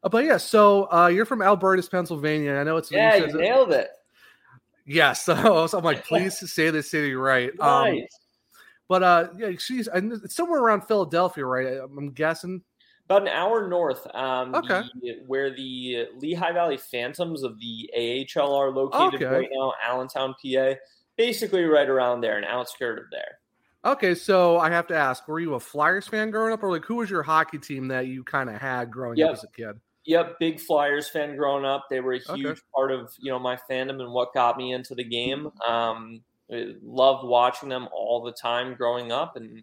Uh, 0.00 0.08
but 0.08 0.24
yeah, 0.24 0.36
so 0.36 0.84
uh, 0.92 1.08
you're 1.08 1.24
from 1.24 1.40
Alburtis, 1.40 1.90
Pennsylvania. 1.90 2.54
I 2.54 2.62
know 2.62 2.76
it's 2.76 2.88
Yeah, 2.88 3.16
you 3.16 3.26
nailed 3.32 3.72
it. 3.72 3.90
yeah. 4.86 5.12
So, 5.12 5.66
so 5.66 5.76
I'm 5.76 5.82
like, 5.82 6.06
please 6.06 6.38
say 6.38 6.70
the 6.70 6.84
city 6.84 7.16
right. 7.16 7.50
Um, 7.58 7.96
Nice. 7.96 8.06
But 8.86 9.02
uh, 9.02 9.28
yeah, 9.36 9.50
she's 9.58 9.88
and 9.88 10.12
it's 10.12 10.36
somewhere 10.36 10.60
around 10.60 10.82
Philadelphia, 10.82 11.44
right? 11.44 11.78
I'm 11.82 12.12
guessing. 12.12 12.62
About 13.08 13.22
an 13.22 13.28
hour 13.28 13.66
north, 13.66 14.06
um, 14.14 14.54
Okay. 14.54 14.82
the- 15.00 15.22
where 15.26 15.48
the 15.50 16.08
Lehigh 16.16 16.52
Valley 16.52 16.76
Phantoms 16.76 17.42
of 17.42 17.58
the 17.58 17.90
AHL 17.96 18.54
are 18.54 18.70
located 18.70 19.14
Okay. 19.14 19.24
right 19.24 19.48
now, 19.50 19.72
Allentown, 19.82 20.34
PA. 20.42 20.76
Basically, 21.16 21.64
right 21.64 21.88
around 21.88 22.20
there, 22.20 22.36
an 22.36 22.44
outskirt 22.44 22.98
of 22.98 23.04
there. 23.10 23.38
Okay, 23.84 24.14
so 24.14 24.58
I 24.58 24.70
have 24.70 24.86
to 24.88 24.94
ask: 24.96 25.26
Were 25.26 25.40
you 25.40 25.54
a 25.54 25.60
Flyers 25.60 26.06
fan 26.06 26.30
growing 26.30 26.52
up, 26.52 26.62
or 26.62 26.70
like 26.70 26.84
who 26.84 26.96
was 26.96 27.08
your 27.08 27.22
hockey 27.22 27.58
team 27.58 27.88
that 27.88 28.08
you 28.08 28.24
kind 28.24 28.50
of 28.50 28.56
had 28.60 28.90
growing 28.90 29.16
Yep. 29.18 29.28
up 29.28 29.32
as 29.32 29.44
a 29.44 29.48
kid? 29.48 29.80
Yep, 30.04 30.38
big 30.38 30.60
Flyers 30.60 31.08
fan 31.08 31.36
growing 31.36 31.64
up. 31.64 31.86
They 31.88 32.00
were 32.00 32.14
a 32.14 32.20
Okay. 32.28 32.34
huge 32.34 32.60
part 32.74 32.90
of 32.90 33.14
you 33.18 33.30
know 33.30 33.38
my 33.38 33.56
fandom 33.56 34.02
and 34.02 34.12
what 34.12 34.34
got 34.34 34.56
me 34.58 34.72
into 34.72 34.94
the 34.94 35.04
game. 35.04 35.50
Um, 35.66 36.22
I 36.52 36.74
loved 36.82 37.24
watching 37.26 37.68
them 37.68 37.88
all 37.92 38.22
the 38.22 38.32
time 38.32 38.74
growing 38.74 39.12
up, 39.12 39.36
and 39.36 39.62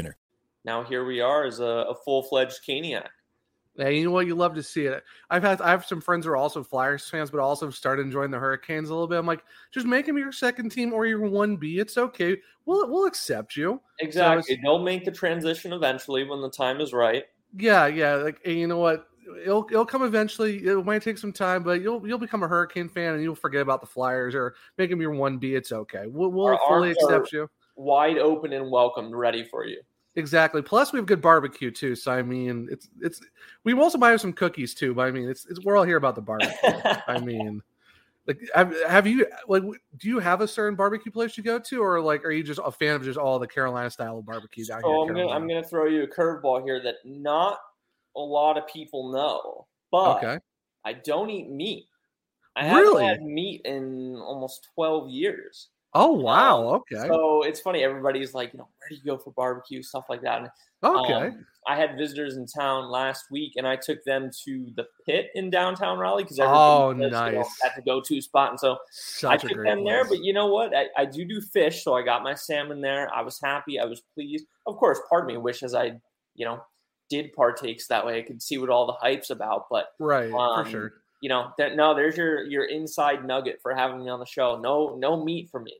Now 0.63 0.83
here 0.83 1.05
we 1.05 1.21
are 1.21 1.45
as 1.45 1.59
a, 1.59 1.65
a 1.65 1.95
full 1.95 2.23
fledged 2.23 2.59
Caniac. 2.67 3.07
Yeah, 3.77 3.87
you 3.87 4.03
know 4.03 4.11
what? 4.11 4.27
You 4.27 4.35
love 4.35 4.53
to 4.55 4.63
see 4.63 4.85
it. 4.85 5.03
I've 5.29 5.43
had 5.43 5.61
I 5.61 5.71
have 5.71 5.85
some 5.85 6.01
friends 6.01 6.25
who 6.25 6.31
are 6.31 6.37
also 6.37 6.61
Flyers 6.61 7.07
fans, 7.07 7.31
but 7.31 7.39
also 7.39 7.69
started 7.69 8.05
enjoying 8.05 8.29
the 8.29 8.37
Hurricanes 8.37 8.89
a 8.89 8.93
little 8.93 9.07
bit. 9.07 9.17
I'm 9.17 9.25
like, 9.25 9.43
just 9.71 9.85
make 9.85 10.05
them 10.05 10.17
your 10.17 10.33
second 10.33 10.71
team 10.71 10.93
or 10.93 11.05
your 11.05 11.21
one 11.21 11.55
B. 11.55 11.79
It's 11.79 11.97
okay. 11.97 12.37
We'll 12.65 12.89
we'll 12.89 13.05
accept 13.05 13.55
you. 13.55 13.79
Exactly. 13.99 14.59
They'll 14.61 14.83
make 14.83 15.05
the 15.05 15.11
transition 15.11 15.71
eventually 15.71 16.25
when 16.25 16.41
the 16.41 16.49
time 16.49 16.81
is 16.81 16.91
right. 16.91 17.23
Yeah, 17.57 17.87
yeah. 17.87 18.15
Like 18.15 18.39
and 18.43 18.57
you 18.57 18.67
know 18.67 18.77
what? 18.77 19.07
It'll 19.41 19.65
it'll 19.71 19.85
come 19.85 20.03
eventually. 20.03 20.57
It 20.57 20.85
might 20.85 21.01
take 21.01 21.17
some 21.17 21.31
time, 21.31 21.63
but 21.63 21.81
you'll 21.81 22.05
you'll 22.05 22.17
become 22.17 22.43
a 22.43 22.49
Hurricane 22.49 22.89
fan 22.89 23.13
and 23.13 23.23
you'll 23.23 23.35
forget 23.35 23.61
about 23.61 23.79
the 23.79 23.87
Flyers 23.87 24.35
or 24.35 24.55
make 24.77 24.89
them 24.89 24.99
your 24.99 25.11
one 25.11 25.37
B. 25.37 25.55
It's 25.55 25.71
okay. 25.71 26.07
We'll, 26.07 26.29
we'll 26.29 26.57
fully 26.67 26.91
accept 26.91 27.31
you. 27.31 27.49
Wide 27.77 28.17
open 28.17 28.51
and 28.51 28.69
welcomed, 28.69 29.15
ready 29.15 29.45
for 29.45 29.65
you. 29.65 29.81
Exactly. 30.15 30.61
Plus, 30.61 30.91
we 30.91 30.99
have 30.99 31.05
good 31.05 31.21
barbecue 31.21 31.71
too. 31.71 31.95
So 31.95 32.11
I 32.11 32.21
mean, 32.21 32.67
it's 32.69 32.89
it's 32.99 33.21
we 33.63 33.73
also 33.73 33.97
might 33.97 34.11
have 34.11 34.21
some 34.21 34.33
cookies 34.33 34.73
too. 34.73 34.93
But 34.93 35.07
I 35.07 35.11
mean, 35.11 35.29
it's, 35.29 35.45
it's 35.45 35.63
we're 35.63 35.77
all 35.77 35.83
here 35.83 35.97
about 35.97 36.15
the 36.15 36.21
barbecue. 36.21 36.53
I 37.07 37.19
mean, 37.23 37.61
like 38.27 38.41
have, 38.53 38.75
have 38.87 39.07
you 39.07 39.25
like 39.47 39.63
do 39.63 40.07
you 40.09 40.19
have 40.19 40.41
a 40.41 40.47
certain 40.47 40.75
barbecue 40.75 41.11
place 41.11 41.37
you 41.37 41.43
go 41.43 41.59
to, 41.59 41.81
or 41.81 42.01
like 42.01 42.25
are 42.25 42.31
you 42.31 42.43
just 42.43 42.59
a 42.63 42.71
fan 42.71 42.95
of 42.95 43.03
just 43.03 43.17
all 43.17 43.39
the 43.39 43.47
Carolina 43.47 43.89
style 43.89 44.17
of 44.17 44.25
barbecue 44.25 44.65
down 44.65 44.81
So 44.81 44.87
here? 44.87 45.01
I'm 45.01 45.07
gonna 45.07 45.29
I'm 45.29 45.47
gonna 45.47 45.63
throw 45.63 45.85
you 45.85 46.03
a 46.03 46.07
curveball 46.07 46.63
here 46.63 46.81
that 46.83 46.95
not 47.05 47.59
a 48.17 48.19
lot 48.19 48.57
of 48.57 48.67
people 48.67 49.11
know, 49.13 49.67
but 49.91 50.17
okay. 50.17 50.39
I 50.83 50.93
don't 50.93 51.29
eat 51.29 51.49
meat. 51.49 51.87
I 52.55 52.65
haven't 52.65 52.83
Really? 52.83 53.05
had 53.05 53.21
meat 53.21 53.61
in 53.63 54.17
almost 54.17 54.67
12 54.75 55.09
years. 55.09 55.69
Oh 55.93 56.11
wow. 56.11 56.69
Um, 56.69 56.75
Okay. 56.75 57.07
So 57.07 57.43
it's 57.43 57.59
funny. 57.59 57.83
Everybody's 57.83 58.33
like, 58.33 58.53
you 58.53 58.59
know, 58.59 58.67
where 58.77 58.89
do 58.89 58.95
you 58.95 59.01
go 59.03 59.17
for 59.17 59.31
barbecue, 59.31 59.81
stuff 59.83 60.05
like 60.09 60.21
that. 60.21 60.41
And, 60.41 60.49
okay. 60.83 61.13
um, 61.13 61.45
I 61.67 61.75
had 61.75 61.95
visitors 61.97 62.37
in 62.37 62.47
town 62.47 62.89
last 62.89 63.25
week, 63.29 63.53
and 63.55 63.67
I 63.67 63.75
took 63.75 64.03
them 64.03 64.31
to 64.45 64.71
the 64.75 64.87
pit 65.05 65.29
in 65.35 65.49
downtown 65.49 65.99
Raleigh 65.99 66.23
because 66.23 66.39
Oh, 66.39 66.89
everybody 66.89 67.11
says, 67.11 67.33
you 67.33 67.39
nice. 67.39 67.59
that's 67.61 67.77
a 67.77 67.81
go-to 67.81 68.19
spot. 68.21 68.49
And 68.51 68.59
so 68.59 68.73
I 68.73 68.77
Such 68.89 69.43
a 69.43 69.47
took 69.49 69.63
them 69.63 69.85
there, 69.85 70.03
but 70.05 70.23
you 70.23 70.33
know 70.33 70.47
what? 70.47 70.75
I, 70.75 70.87
I 70.97 71.05
do 71.05 71.23
do 71.23 71.39
fish, 71.39 71.83
so 71.83 71.93
I 71.93 72.01
got 72.01 72.23
my 72.23 72.33
salmon 72.33 72.81
there. 72.81 73.13
I 73.13 73.21
was 73.21 73.39
happy. 73.39 73.79
I 73.79 73.85
was 73.85 74.01
pleased. 74.15 74.47
Of 74.65 74.77
course, 74.77 74.99
part 75.07 75.23
of 75.23 75.27
me 75.27 75.37
wishes 75.37 75.75
I, 75.75 75.99
you 76.33 76.45
know, 76.45 76.63
did 77.09 77.31
partakes 77.33 77.87
that 77.87 78.05
way. 78.05 78.17
I 78.17 78.23
could 78.23 78.41
see 78.41 78.57
what 78.57 78.69
all 78.69 78.87
the 78.87 78.93
hype's 78.93 79.29
about. 79.29 79.65
But 79.69 79.87
right 79.99 80.31
um, 80.31 80.65
for 80.65 80.71
sure. 80.71 80.93
You 81.21 81.29
know, 81.29 81.53
that 81.57 81.75
no, 81.75 81.95
there's 81.95 82.17
your 82.17 82.43
your 82.45 82.65
inside 82.65 83.25
nugget 83.25 83.61
for 83.61 83.73
having 83.75 84.03
me 84.03 84.09
on 84.09 84.19
the 84.19 84.25
show. 84.25 84.57
No, 84.59 84.95
no 84.97 85.23
meat 85.23 85.49
for 85.49 85.59
me. 85.61 85.79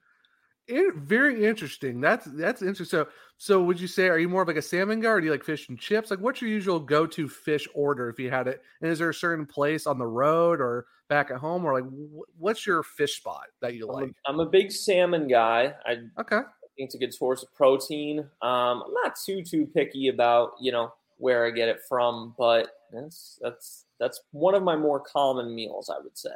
It, 0.68 0.96
very 0.96 1.44
interesting. 1.46 2.00
That's 2.00 2.26
that's 2.26 2.62
interesting. 2.62 2.86
So, 3.06 3.10
so 3.38 3.64
would 3.64 3.80
you 3.80 3.88
say 3.88 4.08
are 4.08 4.20
you 4.20 4.30
more 4.30 4.44
of 4.44 4.48
like 4.48 4.58
a 4.58 4.62
salmon 4.62 5.02
guy, 5.02 5.10
or 5.10 5.20
do 5.20 5.26
you 5.26 5.32
like 5.32 5.44
fish 5.44 5.68
and 5.68 5.78
chips? 5.78 6.10
Like, 6.12 6.20
what's 6.20 6.40
your 6.42 6.50
usual 6.50 6.80
go-to 6.80 7.28
fish 7.28 7.68
order 7.74 8.10
if 8.10 8.20
you 8.20 8.30
had 8.30 8.48
it? 8.48 8.62
And 8.82 8.90
is 8.90 9.00
there 9.00 9.10
a 9.10 9.14
certain 9.14 9.46
place 9.46 9.86
on 9.86 9.98
the 9.98 10.08
road 10.08 10.62
or 10.62 10.86
back 11.10 11.30
at 11.32 11.38
home, 11.38 11.66
or 11.66 11.74
like 11.74 11.90
wh- 11.92 12.40
what's 12.40 12.66
your 12.66 12.84
fish 12.84 13.18
spot 13.18 13.48
that 13.60 13.74
you 13.74 13.88
I'm, 13.90 14.02
like? 14.02 14.14
a, 14.26 14.30
I'm 14.30 14.40
a 14.40 14.46
big 14.46 14.72
salmon 14.72 15.28
guy. 15.28 15.76
I 15.86 15.96
Okay, 16.18 16.42
think 16.76 16.88
it's 16.88 16.96
a 16.96 17.00
good 17.00 17.14
source 17.14 17.44
of 17.44 17.54
protein. 17.56 18.20
Um, 18.42 18.84
I'm 18.84 18.94
not 19.04 19.16
too 19.18 19.44
too 19.44 19.68
picky 19.68 20.08
about 20.08 20.54
you 20.62 20.72
know 20.72 20.94
where 21.18 21.46
I 21.46 21.52
get 21.52 21.70
it 21.70 21.82
from, 21.88 22.36
but 22.38 22.70
that's 22.94 23.40
that's 23.42 23.86
that's 24.00 24.22
one 24.32 24.56
of 24.56 24.64
my 24.64 24.76
more 24.76 25.00
common 25.00 25.54
meals, 25.56 25.90
I 25.90 26.00
would 26.02 26.18
say. 26.18 26.30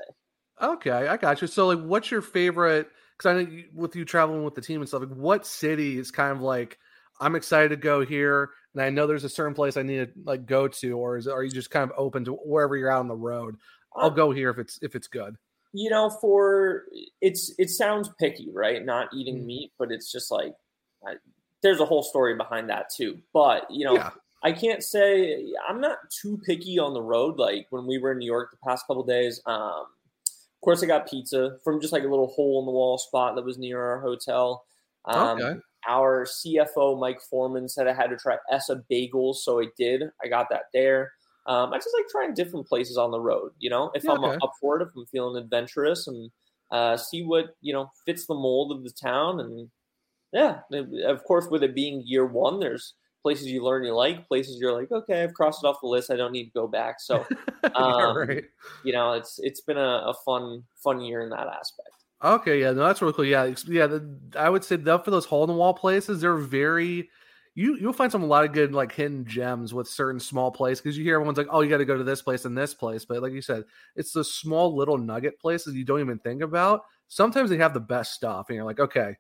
okay, 0.62 0.91
I 1.08 1.18
got 1.18 1.41
you. 1.41 1.48
So, 1.48 1.68
like, 1.68 1.84
what's 1.84 2.12
your 2.12 2.22
favorite? 2.22 2.89
Because 3.18 3.30
I 3.30 3.34
know 3.34 3.50
you, 3.50 3.65
with 3.74 3.96
you 3.96 4.06
traveling 4.06 4.44
with 4.44 4.56
the 4.56 4.62
team 4.62 4.82
and 4.82 4.88
stuff, 4.88 5.02
like, 5.02 5.10
what 5.10 5.46
city 5.46 5.98
is 5.98 6.12
kind 6.12 6.32
of 6.32 6.41
like 6.41 6.78
I'm 7.20 7.36
excited 7.36 7.70
to 7.70 7.78
go 7.78 8.06
here, 8.06 8.52
and 8.74 8.82
I 8.82 8.89
know 8.89 9.08
there's 9.08 9.24
a 9.24 9.30
certain 9.30 9.54
place 9.54 9.78
I 9.78 9.84
need 9.84 10.13
to 10.13 10.20
like 10.26 10.46
go 10.46 10.68
to, 10.68 10.91
or 10.98 11.18
is 11.18 11.28
are 11.28 11.44
you 11.44 11.52
just 11.52 11.72
kind 11.72 11.89
of 11.89 11.98
open 11.98 12.26
to 12.26 12.34
wherever 12.34 12.76
you're 12.76 12.91
out 12.91 13.00
on 13.00 13.08
the 13.08 13.15
road? 13.15 13.56
I'll 13.96 14.12
go 14.12 14.32
here 14.32 14.50
if 14.50 14.58
it's 14.58 14.80
if 14.82 14.96
it's 14.96 15.08
good. 15.08 15.36
you 15.72 15.89
know 15.89 16.10
for 16.10 16.84
it's 17.22 17.54
it 17.58 17.70
sounds 17.70 18.10
picky 18.20 18.50
right 18.54 18.84
not 18.86 19.08
eating 19.13 19.44
Mm. 19.44 19.46
meat 19.46 19.72
but 19.80 19.91
it's 19.91 20.12
just 20.12 20.30
like 20.32 20.54
I, 21.06 21.15
there's 21.63 21.80
a 21.80 21.86
whole 21.86 22.04
story 22.04 22.36
behind 22.36 22.70
that 22.70 22.88
too 22.96 23.20
but 23.34 23.65
you 23.70 23.86
know 23.86 23.96
Yeah. 23.96 24.12
I 24.46 24.52
can't 24.52 24.84
say 24.84 25.54
i'm 25.68 25.82
not 25.82 25.98
too 26.12 26.38
picky 26.46 26.80
on 26.80 26.94
the 26.94 27.02
road 27.02 27.38
like 27.38 27.68
when 27.72 27.86
we 27.88 27.98
were 27.98 28.12
in 28.14 28.20
new 28.20 28.26
york 28.26 28.52
the 28.52 28.58
past 28.58 28.86
couple 28.88 29.04
days 29.04 29.42
um 29.46 29.88
of 30.28 30.62
course 30.64 30.84
i 30.84 30.86
got 30.86 31.08
pizza 31.10 31.58
from 31.64 31.82
just 31.82 31.94
like 31.94 32.04
a 32.04 32.08
little 32.08 32.28
hole 32.28 32.60
in 32.62 32.66
the 32.66 32.72
wall 32.72 32.98
spot 32.98 33.36
that 33.36 33.46
was 33.46 33.58
near 33.58 33.82
our 33.82 34.02
hotel 34.02 34.66
um, 35.06 35.44
Okay. 35.44 35.60
our 35.88 36.26
cfo 36.26 37.00
mike 37.00 37.22
foreman 37.22 37.70
said 37.70 37.88
i 37.88 37.94
had 37.94 38.10
to 38.10 38.18
try 38.18 38.38
essa 38.52 38.84
bagels 38.92 39.36
so 39.38 39.62
i 39.62 39.66
did 39.78 40.04
i 40.24 40.28
got 40.28 40.48
that 40.50 40.66
there 40.74 41.12
um, 41.48 41.74
I 41.74 41.78
just 41.78 41.96
like 41.96 42.08
trying 42.10 42.34
different 42.34 42.68
places 42.68 42.98
on 42.98 43.12
the 43.12 43.20
road. 43.20 43.52
You 43.60 43.70
know, 43.70 43.92
if 43.94 44.04
Yeah, 44.04 44.12
I'm 44.12 44.24
okay. 44.24 44.40
up 44.42 44.54
for 44.60 44.82
it, 44.82 44.84
if 44.84 44.90
I'm 44.98 45.06
feeling 45.06 45.38
adventurous, 45.42 46.08
and 46.08 46.32
uh, 46.72 46.98
see 46.98 47.22
what 47.24 47.56
you 47.62 47.74
know 47.74 47.92
fits 48.04 48.26
the 48.26 48.34
mold 48.34 48.72
of 48.76 48.84
the 48.84 48.90
town, 48.90 49.40
and 49.40 49.70
yeah, 50.34 50.62
of 51.06 51.24
course, 51.24 51.48
with 51.50 51.64
it 51.64 51.76
being 51.76 52.04
year 52.06 52.26
one, 52.26 52.60
there's 52.60 52.96
places 53.26 53.48
you 53.48 53.64
learn 53.64 53.84
you 53.84 53.92
like, 53.92 54.28
places 54.28 54.60
you're 54.62 54.80
like, 54.80 54.92
okay, 54.92 55.24
I've 55.24 55.34
crossed 55.34 55.64
it 55.64 55.68
off 55.68 55.82
the 55.82 55.88
list. 55.88 56.12
I 56.12 56.16
don't 56.16 56.32
need 56.32 56.46
to 56.46 56.52
go 56.52 56.68
back. 56.68 56.98
So, 57.00 57.26
um, 57.76 58.16
right. 58.16 58.44
you 58.84 58.94
know, 58.94 59.14
it's 59.14 59.40
it's 59.40 59.62
been 59.62 59.80
a, 59.80 60.04
a 60.06 60.14
fun 60.24 60.62
fun 60.76 61.02
year 61.02 61.24
in 61.24 61.32
that 61.32 61.48
aspect. 61.48 61.90
Okay, 62.24 62.62
yeah, 62.62 62.72
no, 62.72 62.86
that's 62.86 63.02
really 63.02 63.14
cool. 63.14 63.26
Yeah, 63.26 63.52
yeah, 63.66 63.88
the, 63.88 64.20
I 64.38 64.48
would 64.48 64.64
say 64.64 64.76
that 64.76 65.04
for 65.04 65.10
those 65.10 65.26
hole 65.26 65.44
in 65.44 65.48
the 65.48 65.56
wall 65.56 65.74
places, 65.74 66.22
they're 66.22 66.38
very. 66.38 67.10
You 67.56 67.76
you'll 67.78 67.94
find 67.94 68.12
some 68.12 68.22
a 68.22 68.28
lot 68.28 68.46
of 68.46 68.52
good 68.52 68.74
like 68.74 68.92
hidden 68.92 69.26
gems 69.26 69.74
with 69.74 69.88
certain 69.88 70.20
small 70.20 70.52
places 70.52 70.82
because 70.82 70.96
you 70.96 71.04
hear 71.04 71.16
everyone's 71.16 71.40
like, 71.40 71.48
oh, 71.50 71.62
you 71.62 71.70
got 71.70 71.78
to 71.78 71.86
go 71.86 71.98
to 71.98 72.04
this 72.04 72.22
place 72.22 72.46
and 72.46 72.56
this 72.56 72.76
place, 72.76 73.06
but 73.06 73.24
like 73.24 73.34
you 73.34 73.42
said, 73.42 73.64
it's 73.96 74.12
the 74.12 74.24
small 74.24 74.76
little 74.76 75.00
nugget 75.00 75.40
places 75.40 75.74
you 75.74 75.86
don't 75.86 76.02
even 76.02 76.20
think 76.20 76.44
about. 76.44 76.82
Sometimes 77.08 77.50
they 77.50 77.58
have 77.58 77.74
the 77.74 77.80
best 77.80 78.14
stuff, 78.14 78.48
and 78.50 78.56
you're 78.56 78.66
like, 78.66 78.80
okay, 78.80 79.16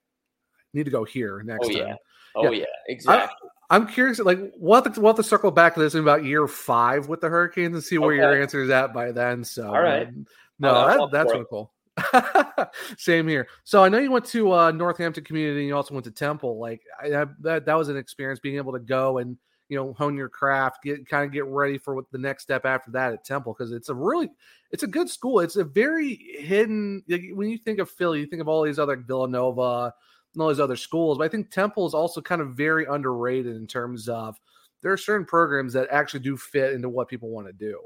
need 0.73 0.83
to 0.83 0.91
go 0.91 1.05
here 1.05 1.41
next 1.43 1.69
Oh 1.69 1.69
time. 1.69 1.87
yeah, 1.87 1.95
oh 2.35 2.51
yeah, 2.51 2.65
exactly. 2.87 3.49
I'm 3.69 3.87
curious, 3.87 4.19
like, 4.19 4.39
we'll 4.57 4.81
have, 4.81 4.93
to, 4.93 5.01
we'll 5.01 5.09
have 5.09 5.17
to 5.17 5.23
circle 5.23 5.51
back 5.51 5.73
to 5.73 5.79
this 5.79 5.95
in 5.95 6.01
about 6.01 6.23
year 6.23 6.47
five 6.47 7.07
with 7.07 7.21
the 7.21 7.29
Hurricanes 7.29 7.73
and 7.73 7.83
see 7.83 7.97
where 7.97 8.13
your 8.13 8.41
answer 8.41 8.61
is 8.61 8.69
at 8.69 8.93
by 8.93 9.11
then. 9.11 9.43
So, 9.43 9.67
All 9.67 9.81
right. 9.81 10.07
um, 10.07 10.27
no, 10.59 10.73
that, 10.87 11.11
that's 11.11 11.33
really 11.33 11.45
cool. 11.49 11.71
Same 12.97 13.27
here. 13.27 13.47
So 13.63 13.83
I 13.83 13.89
know 13.89 13.97
you 13.97 14.11
went 14.11 14.25
to 14.25 14.51
uh, 14.51 14.71
Northampton 14.71 15.23
Community 15.23 15.61
and 15.61 15.67
you 15.67 15.75
also 15.75 15.93
went 15.93 16.05
to 16.05 16.11
Temple. 16.11 16.59
Like 16.59 16.81
I, 17.01 17.07
I, 17.07 17.25
that, 17.41 17.65
that 17.65 17.77
was 17.77 17.89
an 17.89 17.97
experience 17.97 18.39
being 18.39 18.57
able 18.57 18.73
to 18.73 18.79
go 18.79 19.17
and 19.19 19.37
you 19.69 19.77
know 19.77 19.93
hone 19.93 20.15
your 20.15 20.29
craft, 20.29 20.83
get 20.83 21.07
kind 21.07 21.25
of 21.25 21.31
get 21.31 21.45
ready 21.45 21.77
for 21.77 21.95
what 21.95 22.11
the 22.11 22.17
next 22.17 22.43
step 22.43 22.65
after 22.65 22.91
that 22.91 23.13
at 23.13 23.23
Temple 23.23 23.53
because 23.53 23.71
it's 23.71 23.89
a 23.89 23.95
really 23.95 24.29
it's 24.71 24.83
a 24.83 24.87
good 24.87 25.09
school. 25.09 25.39
It's 25.39 25.55
a 25.55 25.63
very 25.63 26.15
hidden. 26.15 27.03
like, 27.07 27.23
When 27.33 27.49
you 27.49 27.57
think 27.57 27.79
of 27.79 27.89
Philly, 27.89 28.19
you 28.19 28.27
think 28.27 28.41
of 28.41 28.47
all 28.47 28.63
these 28.63 28.79
other 28.79 28.97
Villanova 28.97 29.93
and 30.35 30.41
all 30.43 30.49
these 30.49 30.59
other 30.59 30.75
schools, 30.75 31.17
but 31.17 31.23
I 31.25 31.29
think 31.29 31.49
Temple 31.51 31.85
is 31.87 31.93
also 31.93 32.21
kind 32.21 32.41
of 32.41 32.55
very 32.55 32.85
underrated 32.85 33.55
in 33.55 33.67
terms 33.67 34.07
of 34.09 34.39
there 34.81 34.91
are 34.91 34.97
certain 34.97 35.25
programs 35.25 35.73
that 35.73 35.89
actually 35.91 36.19
do 36.21 36.37
fit 36.37 36.73
into 36.73 36.89
what 36.89 37.07
people 37.07 37.29
want 37.29 37.47
to 37.47 37.53
do. 37.53 37.79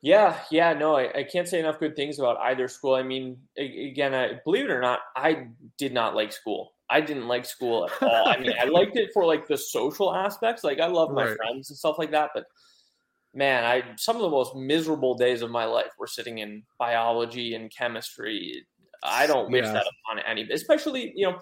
Yeah, 0.00 0.42
yeah, 0.50 0.72
no, 0.72 0.96
I, 0.96 1.20
I 1.20 1.24
can't 1.24 1.46
say 1.46 1.60
enough 1.60 1.78
good 1.78 1.94
things 1.94 2.18
about 2.18 2.36
either 2.38 2.66
school. 2.66 2.94
I 2.94 3.04
mean, 3.04 3.40
again, 3.56 4.14
I, 4.14 4.40
believe 4.44 4.64
it 4.64 4.70
or 4.72 4.80
not, 4.80 5.00
I 5.14 5.48
did 5.78 5.92
not 5.92 6.16
like 6.16 6.32
school. 6.32 6.72
I 6.90 7.00
didn't 7.00 7.28
like 7.28 7.44
school 7.46 7.84
at 7.86 7.92
all. 8.04 8.26
I 8.28 8.36
mean, 8.38 8.52
I 8.60 8.64
liked 8.64 8.96
it 8.96 9.10
for 9.14 9.24
like 9.24 9.46
the 9.46 9.56
social 9.56 10.12
aspects. 10.14 10.64
Like 10.64 10.80
I 10.80 10.86
love 10.88 11.12
my 11.14 11.24
Right. 11.24 11.36
friends 11.36 11.70
and 11.70 11.78
stuff 11.78 11.98
like 11.98 12.10
that, 12.10 12.30
but 12.34 12.46
man, 13.34 13.64
I 13.64 13.94
some 13.96 14.16
of 14.16 14.22
the 14.22 14.30
most 14.30 14.56
miserable 14.56 15.14
days 15.16 15.42
of 15.42 15.50
my 15.50 15.64
life 15.66 15.92
were 15.98 16.06
sitting 16.08 16.38
in 16.38 16.64
biology 16.78 17.54
and 17.54 17.70
chemistry. 17.76 18.66
I 19.04 19.26
don't 19.26 19.50
wish 19.52 19.66
Yeah. 19.66 19.72
that 19.72 19.86
upon 20.06 20.20
any, 20.26 20.48
especially 20.52 21.12
you 21.16 21.30
know, 21.30 21.40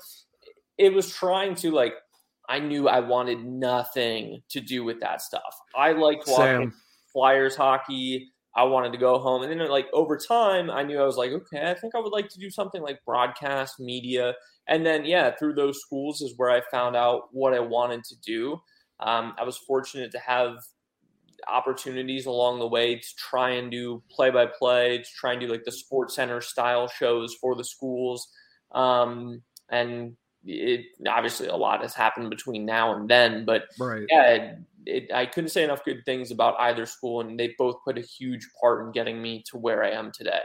it 0.80 0.92
was 0.92 1.08
trying 1.14 1.54
to 1.56 1.70
like. 1.70 1.94
I 2.48 2.58
knew 2.58 2.88
I 2.88 2.98
wanted 2.98 3.44
nothing 3.44 4.42
to 4.48 4.60
do 4.60 4.82
with 4.82 4.98
that 5.00 5.22
stuff. 5.22 5.54
I 5.76 5.92
liked 5.92 6.24
watching 6.26 6.70
Same. 6.70 6.74
Flyers 7.12 7.54
hockey. 7.54 8.32
I 8.56 8.64
wanted 8.64 8.90
to 8.90 8.98
go 8.98 9.20
home, 9.20 9.42
and 9.42 9.60
then 9.60 9.68
like 9.68 9.86
over 9.92 10.16
time, 10.16 10.70
I 10.70 10.82
knew 10.82 10.98
I 10.98 11.04
was 11.04 11.16
like, 11.16 11.30
okay, 11.30 11.70
I 11.70 11.74
think 11.74 11.94
I 11.94 12.00
would 12.00 12.12
like 12.12 12.28
to 12.30 12.40
do 12.40 12.50
something 12.50 12.82
like 12.82 13.04
broadcast 13.06 13.78
media. 13.78 14.34
And 14.66 14.84
then 14.84 15.04
yeah, 15.04 15.30
through 15.38 15.54
those 15.54 15.80
schools 15.80 16.20
is 16.22 16.34
where 16.36 16.50
I 16.50 16.60
found 16.72 16.96
out 16.96 17.28
what 17.30 17.54
I 17.54 17.60
wanted 17.60 18.02
to 18.04 18.16
do. 18.24 18.60
Um, 18.98 19.34
I 19.38 19.44
was 19.44 19.56
fortunate 19.58 20.10
to 20.12 20.18
have 20.18 20.54
opportunities 21.48 22.26
along 22.26 22.58
the 22.58 22.66
way 22.66 22.96
to 22.96 23.08
try 23.16 23.50
and 23.50 23.70
do 23.70 24.02
play 24.10 24.30
by 24.30 24.46
play, 24.46 24.98
to 24.98 25.10
try 25.16 25.32
and 25.32 25.40
do 25.40 25.46
like 25.46 25.64
the 25.64 25.72
sports 25.72 26.16
center 26.16 26.40
style 26.40 26.88
shows 26.88 27.34
for 27.40 27.54
the 27.54 27.64
schools. 27.64 28.28
Um, 28.72 29.42
and 29.70 30.16
it 30.44 30.86
obviously 31.08 31.48
a 31.48 31.56
lot 31.56 31.82
has 31.82 31.94
happened 31.94 32.30
between 32.30 32.64
now 32.64 32.94
and 32.94 33.08
then, 33.08 33.44
but 33.44 33.64
Right. 33.78 34.06
yeah, 34.08 34.26
it, 34.30 34.58
it, 34.86 35.12
I 35.12 35.26
couldn't 35.26 35.50
say 35.50 35.64
enough 35.64 35.84
good 35.84 36.04
things 36.04 36.30
about 36.30 36.58
either 36.58 36.86
school, 36.86 37.20
and 37.20 37.38
they 37.38 37.54
both 37.58 37.76
put 37.84 37.98
a 37.98 38.02
huge 38.02 38.48
part 38.60 38.84
in 38.84 38.92
getting 38.92 39.20
me 39.20 39.44
to 39.50 39.58
where 39.58 39.84
I 39.84 39.90
am 39.90 40.12
today. 40.12 40.40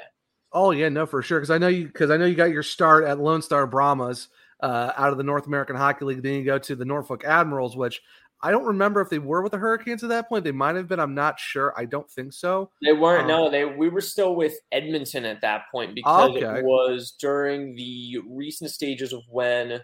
Oh 0.51 0.71
yeah, 0.71 0.89
no, 0.89 1.05
for 1.05 1.21
sure. 1.21 1.39
Because 1.39 1.51
I 1.51 1.57
know 1.57 1.67
you. 1.67 1.87
Because 1.87 2.11
I 2.11 2.17
know 2.17 2.25
you 2.25 2.35
got 2.35 2.51
your 2.51 2.63
start 2.63 3.03
at 3.03 3.19
Lone 3.19 3.41
Star 3.41 3.67
Brahmas 3.67 4.29
uh, 4.61 4.91
out 4.95 5.11
of 5.11 5.17
the 5.17 5.23
North 5.23 5.47
American 5.47 5.75
Hockey 5.75 6.05
League. 6.05 6.23
Then 6.23 6.35
you 6.35 6.45
go 6.45 6.59
to 6.59 6.75
the 6.75 6.85
Norfolk 6.85 7.23
Admirals, 7.25 7.75
which 7.75 8.01
I 8.45 8.51
don't 8.51 8.65
remember 8.65 9.01
if 9.01 9.09
they 9.09 9.17
were 9.17 9.41
with 9.41 9.53
the 9.53 9.57
Hurricanes 9.57 10.03
at 10.03 10.09
that 10.09 10.29
point. 10.29 10.43
They 10.43 10.51
might 10.51 10.75
have 10.75 10.87
been. 10.87 10.99
I'm 10.99 11.15
not 11.15 11.39
sure. 11.39 11.73
I 11.75 11.85
don't 11.85 12.09
think 12.11 12.31
so. 12.31 12.69
They 12.83 12.93
weren't. 12.93 13.23
Um, 13.23 13.27
no, 13.27 13.49
they 13.49 13.65
we 13.65 13.89
were 13.89 14.01
still 14.01 14.35
with 14.35 14.53
Edmonton 14.71 15.25
at 15.25 15.41
that 15.41 15.63
point 15.71 15.95
because 15.95 16.29
Okay. 16.29 16.59
it 16.59 16.63
was 16.63 17.15
during 17.19 17.75
the 17.75 18.19
recent 18.27 18.69
stages 18.69 19.13
of 19.13 19.23
when 19.29 19.81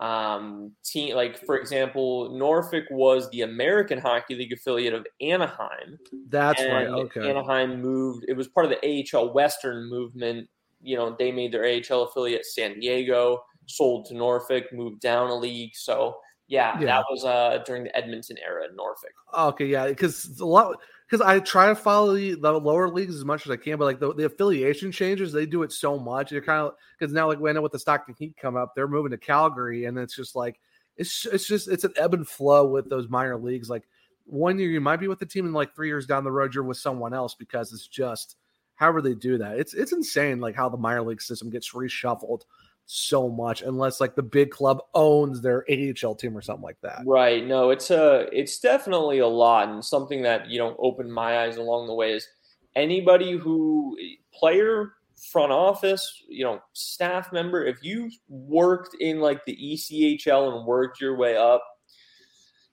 um 0.00 0.72
team 0.84 1.14
like 1.14 1.38
for 1.46 1.56
example 1.56 2.36
Norfolk 2.36 2.82
was 2.90 3.30
the 3.30 3.42
American 3.42 3.96
Hockey 3.96 4.34
League 4.34 4.52
affiliate 4.52 4.92
of 4.92 5.06
Anaheim 5.20 5.96
That's 6.28 6.60
right. 6.62 6.88
Okay. 6.88 7.30
Anaheim 7.30 7.80
moved 7.80 8.24
it 8.26 8.36
was 8.36 8.48
part 8.48 8.66
of 8.66 8.72
the 8.72 9.06
AHL 9.14 9.32
Western 9.32 9.88
movement 9.88 10.48
you 10.82 10.96
know 10.96 11.14
they 11.16 11.30
made 11.30 11.52
their 11.52 11.64
AHL 11.64 12.02
affiliate 12.02 12.44
San 12.44 12.80
Diego 12.80 13.44
sold 13.66 14.06
to 14.06 14.14
Norfolk 14.14 14.64
moved 14.72 15.00
down 15.00 15.30
a 15.30 15.34
league 15.36 15.76
so 15.76 16.16
yeah, 16.46 16.78
Yeah. 16.78 16.86
that 16.86 17.04
was 17.10 17.24
uh 17.24 17.62
during 17.66 17.84
the 17.84 17.96
Edmonton 17.96 18.36
era 18.44 18.68
in 18.68 18.76
Norfolk 18.76 19.12
Okay, 19.36 19.66
yeah, 19.66 19.88
because 19.88 20.38
a 20.40 20.44
lot 20.44 20.76
because 21.08 21.20
I 21.20 21.38
try 21.40 21.66
to 21.68 21.74
follow 21.74 22.14
the, 22.14 22.34
the 22.34 22.52
lower 22.52 22.88
leagues 22.88 23.14
as 23.14 23.24
much 23.24 23.46
as 23.46 23.50
I 23.50 23.56
can, 23.56 23.78
but 23.78 23.84
like 23.84 24.00
the, 24.00 24.14
the 24.14 24.24
affiliation 24.24 24.90
changes, 24.90 25.32
they 25.32 25.46
do 25.46 25.62
it 25.62 25.72
so 25.72 25.98
much. 25.98 26.32
You're 26.32 26.42
kind 26.42 26.60
of 26.66 26.74
because 26.98 27.12
now 27.12 27.26
like 27.28 27.38
when 27.38 27.50
I 27.50 27.54
know 27.54 27.62
with 27.62 27.72
the 27.72 27.78
Stockton 27.78 28.14
Heat 28.18 28.36
come 28.40 28.56
up, 28.56 28.72
they're 28.74 28.88
moving 28.88 29.10
to 29.12 29.18
Calgary, 29.18 29.84
and 29.84 29.98
it's 29.98 30.16
just 30.16 30.34
like 30.34 30.60
it's 30.96 31.26
it's 31.26 31.46
just 31.46 31.68
it's 31.68 31.84
an 31.84 31.92
ebb 31.96 32.14
and 32.14 32.26
flow 32.26 32.66
with 32.66 32.88
those 32.88 33.08
minor 33.08 33.36
leagues. 33.36 33.68
Like 33.68 33.84
one 34.24 34.58
year 34.58 34.70
you 34.70 34.80
might 34.80 35.00
be 35.00 35.08
with 35.08 35.18
the 35.18 35.26
team, 35.26 35.44
and 35.44 35.54
like 35.54 35.74
three 35.74 35.88
years 35.88 36.06
down 36.06 36.24
the 36.24 36.32
road 36.32 36.54
you're 36.54 36.64
with 36.64 36.78
someone 36.78 37.12
else 37.12 37.34
because 37.34 37.72
it's 37.72 37.86
just 37.88 38.36
however 38.76 39.02
they 39.02 39.14
do 39.14 39.38
that. 39.38 39.58
It's 39.58 39.74
it's 39.74 39.92
insane 39.92 40.40
like 40.40 40.54
how 40.54 40.68
the 40.68 40.76
minor 40.76 41.02
league 41.02 41.22
system 41.22 41.50
gets 41.50 41.72
reshuffled 41.72 42.42
so 42.86 43.28
much 43.28 43.62
unless 43.62 44.00
like 44.00 44.14
the 44.14 44.22
big 44.22 44.50
club 44.50 44.78
owns 44.94 45.40
their 45.40 45.64
AHL 45.70 46.14
team 46.14 46.36
or 46.36 46.42
something 46.42 46.62
like 46.62 46.80
that. 46.82 47.02
Right. 47.06 47.44
No, 47.44 47.70
it's 47.70 47.90
a 47.90 48.28
it's 48.32 48.58
definitely 48.58 49.18
a 49.18 49.26
lot 49.26 49.68
and 49.68 49.84
something 49.84 50.22
that, 50.22 50.50
you 50.50 50.58
know, 50.58 50.76
opened 50.78 51.12
my 51.12 51.40
eyes 51.44 51.56
along 51.56 51.86
the 51.86 51.94
way 51.94 52.12
is 52.12 52.28
anybody 52.76 53.32
who 53.32 53.96
player 54.32 54.92
front 55.30 55.52
office, 55.52 56.22
you 56.28 56.44
know, 56.44 56.60
staff 56.72 57.32
member, 57.32 57.64
if 57.64 57.82
you 57.82 58.10
worked 58.28 58.94
in 59.00 59.20
like 59.20 59.44
the 59.44 59.56
ECHL 59.56 60.56
and 60.56 60.66
worked 60.66 61.00
your 61.00 61.16
way 61.16 61.36
up, 61.36 61.62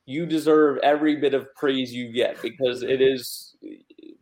you 0.06 0.26
deserve 0.26 0.78
every 0.84 1.16
bit 1.16 1.34
of 1.34 1.54
praise 1.56 1.94
you 1.94 2.12
get 2.12 2.42
because 2.42 2.84
it 2.84 3.02
is 3.02 3.56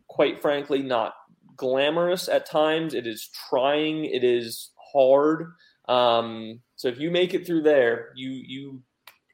quite 0.08 0.40
frankly 0.40 0.82
not 0.82 1.14
glamorous 1.56 2.28
at 2.28 2.48
times. 2.48 2.94
It 2.94 3.06
is 3.06 3.28
trying, 3.48 4.04
it 4.04 4.22
is 4.22 4.70
hard. 4.92 5.52
Um, 5.90 6.60
so 6.76 6.88
if 6.88 6.98
you 7.00 7.10
make 7.10 7.34
it 7.34 7.46
through 7.46 7.62
there, 7.62 8.12
you 8.14 8.30
you 8.30 8.82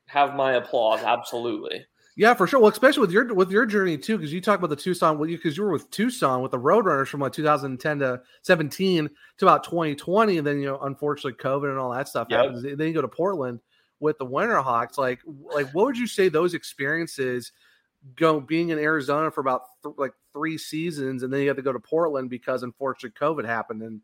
have 0.06 0.34
my 0.34 0.54
applause. 0.54 1.02
Absolutely. 1.02 1.84
Yeah, 2.18 2.32
for 2.32 2.46
sure. 2.46 2.58
Well, 2.60 2.70
especially 2.70 3.02
with 3.02 3.12
your 3.12 3.34
with 3.34 3.50
your 3.50 3.66
journey 3.66 3.98
too, 3.98 4.16
because 4.16 4.32
you 4.32 4.40
talk 4.40 4.58
about 4.58 4.70
the 4.70 4.76
Tucson, 4.76 5.18
well, 5.18 5.28
because 5.28 5.56
you 5.56 5.62
were 5.64 5.70
with 5.70 5.90
Tucson 5.90 6.40
with 6.40 6.50
the 6.50 6.58
Roadrunners 6.58 7.08
from 7.08 7.20
like 7.20 7.34
2010 7.34 7.98
to 7.98 8.22
17 8.40 9.10
to 9.36 9.44
about 9.44 9.64
2020, 9.64 10.38
and 10.38 10.46
then 10.46 10.58
you 10.58 10.64
know, 10.64 10.78
unfortunately, 10.80 11.34
COVID 11.34 11.68
and 11.68 11.78
all 11.78 11.92
that 11.92 12.08
stuff 12.08 12.28
Yep. 12.30 12.40
happens. 12.40 12.62
Then 12.62 12.80
you 12.88 12.94
go 12.94 13.02
to 13.02 13.08
Portland 13.08 13.60
with 14.00 14.16
the 14.16 14.24
Winterhawks. 14.26 14.96
Like, 14.96 15.20
like 15.26 15.68
what 15.74 15.84
would 15.84 15.98
you 15.98 16.06
say 16.06 16.30
those 16.30 16.54
experiences 16.54 17.52
go 18.14 18.40
being 18.40 18.70
in 18.70 18.78
Arizona 18.78 19.30
for 19.30 19.42
about 19.42 19.62
th- 19.82 19.96
like 19.98 20.12
three 20.32 20.56
seasons, 20.56 21.22
and 21.22 21.30
then 21.30 21.42
you 21.42 21.48
have 21.48 21.56
to 21.58 21.62
go 21.62 21.72
to 21.72 21.80
Portland 21.80 22.30
because 22.30 22.62
unfortunately 22.62 23.14
COVID 23.20 23.44
happened 23.44 23.82
and 23.82 24.00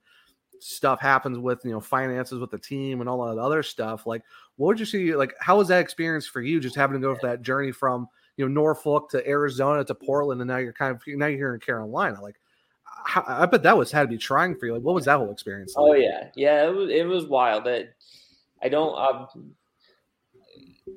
stuff 0.63 1.01
happens 1.01 1.39
with 1.39 1.65
you 1.65 1.71
know 1.71 1.81
finances 1.81 2.39
with 2.39 2.51
the 2.51 2.59
team 2.59 3.01
and 3.01 3.09
all 3.09 3.27
that 3.27 3.41
other 3.41 3.63
stuff. 3.63 4.07
Like, 4.07 4.23
what 4.57 4.69
would 4.69 4.81
you 4.81 4.87
see? 4.87 5.15
Like, 5.15 5.35
how 5.41 5.59
was 5.59 5.69
that 5.69 5.81
experience 5.81 6.27
for 6.27 6.41
you? 6.41 6.61
Just 6.61 6.77
having 6.77 6.95
to 6.95 7.01
go 7.01 7.15
for 7.15 7.27
that 7.27 7.43
journey 7.43 7.73
from 7.73 8.09
you 8.37 8.47
know 8.47 8.53
Norfolk 8.53 9.11
to 9.11 9.27
Arizona 9.27 9.85
to 9.85 9.95
Portland, 9.95 10.41
and 10.41 10.49
now 10.49 10.59
you're 10.59 10.73
kind 10.73 10.95
of 10.95 11.03
now 11.07 11.27
you're 11.27 11.39
here 11.39 11.55
in 11.55 11.61
Carolina. 11.61 12.21
Like, 12.23 12.37
how, 12.85 13.25
I 13.27 13.47
bet 13.47 13.63
that 13.65 13.77
was 13.77 13.91
had 13.91 14.03
to 14.03 14.09
be 14.09 14.19
trying 14.19 14.57
for 14.57 14.67
you. 14.67 14.75
Like, 14.75 14.83
what 14.83 14.95
was 14.95 15.07
that 15.07 15.19
whole 15.19 15.31
experience? 15.31 15.75
Oh 15.77 15.95
yeah, 15.95 16.29
yeah. 16.37 16.69
It 16.69 16.75
was 16.75 16.91
it 16.91 17.07
was 17.07 17.27
wild. 17.27 17.65
That 17.65 17.95
I 18.63 18.69
don't. 18.69 18.97
Um, 18.97 19.55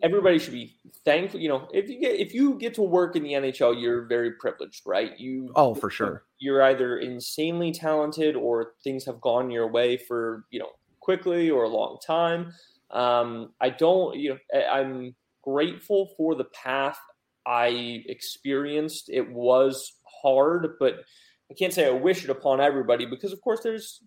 everybody 0.02 0.40
should 0.40 0.54
be 0.54 0.76
thankful. 1.04 1.40
You 1.40 1.50
know, 1.50 1.68
if 1.74 1.90
you 1.90 2.00
get 2.00 2.20
if 2.20 2.34
you 2.34 2.56
get 2.56 2.74
to 2.76 2.82
work 2.82 3.16
in 3.16 3.24
the 3.24 3.34
NHL, 3.34 3.80
you're 3.80 4.06
very 4.06 4.32
privileged, 4.34 4.84
right? 4.86 5.18
You 5.20 5.52
Oh, 5.56 5.74
for 5.74 5.90
sure. 5.90 6.24
You're 6.40 6.62
either 6.64 6.98
insanely 6.98 7.72
talented 7.72 8.36
or 8.36 8.74
things 8.84 9.06
have 9.06 9.22
gone 9.22 9.52
your 9.52 9.68
way 9.68 9.98
for 9.98 10.46
you 10.52 10.60
know 10.60 10.70
quickly 11.00 11.50
or 11.50 11.64
a 11.64 11.70
long 11.70 11.98
time. 12.06 12.54
Um, 12.92 13.54
I 13.62 13.70
don't. 13.70 14.16
You 14.18 14.38
know, 14.54 14.60
I'm 14.60 15.16
grateful 15.44 16.14
for 16.18 16.36
the 16.36 16.46
path 16.46 17.00
I 17.46 18.04
experienced. 18.08 19.10
It 19.10 19.30
was 19.32 19.94
hard, 20.22 20.76
but 20.80 21.04
I 21.52 21.54
can't 21.54 21.74
say 21.74 21.88
I 21.88 21.92
wish 21.92 22.24
it 22.24 22.30
upon 22.30 22.60
everybody 22.60 23.06
because, 23.06 23.32
of 23.32 23.42
course, 23.42 23.60
there's 23.64 24.02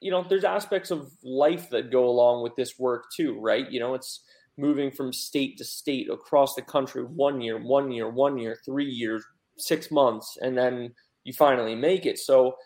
you 0.00 0.10
know 0.10 0.24
there's 0.28 0.44
aspects 0.44 0.90
of 0.90 1.10
life 1.24 1.70
that 1.70 1.90
go 1.90 2.08
along 2.08 2.42
with 2.42 2.54
this 2.56 2.78
work 2.78 3.06
too, 3.14 3.38
right? 3.40 3.70
You 3.70 3.80
know, 3.80 3.94
it's 3.94 4.22
moving 4.58 4.90
from 4.90 5.12
state 5.12 5.58
to 5.58 5.64
state 5.64 6.08
across 6.10 6.54
the 6.54 6.62
country 6.62 7.02
one 7.04 7.40
year, 7.40 7.58
one 7.62 7.90
year, 7.90 8.08
one 8.08 8.38
year, 8.38 8.56
three 8.64 8.88
years, 8.88 9.24
six 9.58 9.90
months, 9.90 10.36
and 10.40 10.56
then 10.56 10.94
you 11.24 11.32
finally 11.32 11.74
make 11.74 12.06
it. 12.06 12.18
So, 12.18 12.56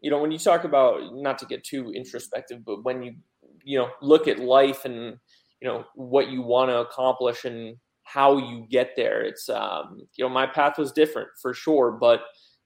you 0.00 0.10
know, 0.10 0.20
when 0.20 0.30
you 0.30 0.38
talk 0.38 0.64
about 0.64 1.00
not 1.14 1.38
to 1.38 1.46
get 1.46 1.64
too 1.64 1.92
introspective, 1.92 2.64
but 2.64 2.84
when 2.84 3.02
you 3.02 3.14
you 3.62 3.78
know 3.78 3.88
look 4.02 4.28
at 4.28 4.38
life 4.38 4.84
and 4.84 5.16
you 5.60 5.68
know 5.68 5.84
what 5.94 6.28
you 6.28 6.42
want 6.42 6.70
to 6.70 6.78
accomplish 6.78 7.44
and 7.44 7.76
how 8.04 8.36
you 8.36 8.66
get 8.70 8.90
there, 8.96 9.22
it's 9.22 9.48
um, 9.48 10.00
you 10.16 10.24
know 10.24 10.28
my 10.28 10.46
path 10.46 10.78
was 10.78 10.92
different 10.92 11.28
for 11.40 11.54
sure, 11.54 11.92
but 11.92 12.22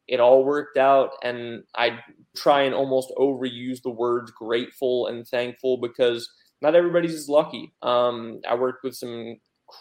it 0.08 0.20
all 0.20 0.42
worked 0.44 0.78
out 0.78 1.10
and 1.22 1.62
i 1.76 1.98
try 2.34 2.62
and 2.62 2.74
almost 2.74 3.12
overuse 3.18 3.82
the 3.82 3.90
words 3.90 4.30
grateful 4.30 5.06
and 5.06 5.28
thankful 5.28 5.76
because 5.76 6.28
not 6.60 6.74
everybody's 6.74 7.14
as 7.14 7.28
lucky. 7.28 7.72
Um, 7.82 8.40
i 8.48 8.54
worked 8.54 8.84
with 8.84 8.94
some 8.94 9.36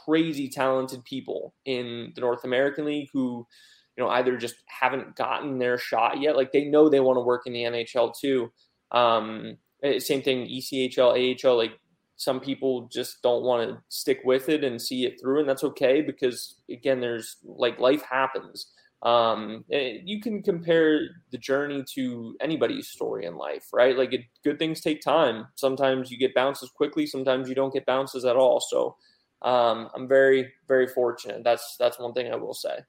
crazy 0.05 0.49
talented 0.49 1.03
people 1.05 1.53
in 1.63 2.11
the 2.13 2.19
north 2.19 2.43
american 2.43 2.83
league 2.83 3.07
who 3.13 3.47
you 3.95 4.03
know 4.03 4.09
either 4.09 4.37
just 4.37 4.55
haven't 4.67 5.15
gotten 5.15 5.59
their 5.59 5.77
shot 5.77 6.19
yet 6.19 6.35
like 6.35 6.51
they 6.51 6.65
know 6.65 6.89
they 6.89 6.99
want 6.99 7.15
to 7.17 7.21
work 7.21 7.43
in 7.45 7.53
the 7.53 7.63
nhl 7.63 8.13
too. 8.19 8.51
Um, 8.91 9.57
eh, 9.83 9.99
same 9.99 10.21
thing 10.21 10.47
echl 10.47 11.45
ahl 11.45 11.57
like 11.57 11.79
some 12.17 12.39
people 12.39 12.89
just 12.91 13.21
don't 13.21 13.43
want 13.43 13.69
to 13.69 13.77
stick 13.89 14.19
with 14.25 14.49
it 14.49 14.63
and 14.63 14.81
see 14.81 15.05
it 15.05 15.19
through 15.21 15.39
and 15.39 15.49
that's 15.49 15.63
okay 15.63 16.01
because 16.01 16.55
again 16.69 16.99
there's 16.99 17.37
like 17.43 17.79
life 17.79 18.01
happens 18.01 18.71
um 19.03 19.63
eh, 19.71 19.99
you 20.03 20.19
can 20.19 20.41
compare 20.41 21.01
the 21.31 21.37
journey 21.37 21.83
to 21.87 22.35
anybody's 22.41 22.87
story 22.89 23.25
in 23.25 23.35
life 23.35 23.67
right 23.71 23.95
like 23.95 24.11
it, 24.11 24.21
good 24.43 24.57
things 24.57 24.81
take 24.81 25.01
time 25.01 25.47
sometimes 25.55 26.09
you 26.09 26.17
get 26.17 26.33
bounces 26.33 26.69
quickly 26.71 27.05
sometimes 27.05 27.47
you 27.47 27.53
don't 27.53 27.73
get 27.73 27.85
bounces 27.85 28.25
at 28.25 28.35
all 28.35 28.59
so 28.59 28.95
um 29.43 29.87
i'm 29.93 30.07
very 30.07 30.51
very 30.67 30.87
fortunate 30.87 31.43
that's 31.43 31.75
that's 31.77 31.99
one 31.99 32.11
thing 32.13 32.31
i 32.33 32.35
will 32.35 32.55
say 32.55 32.79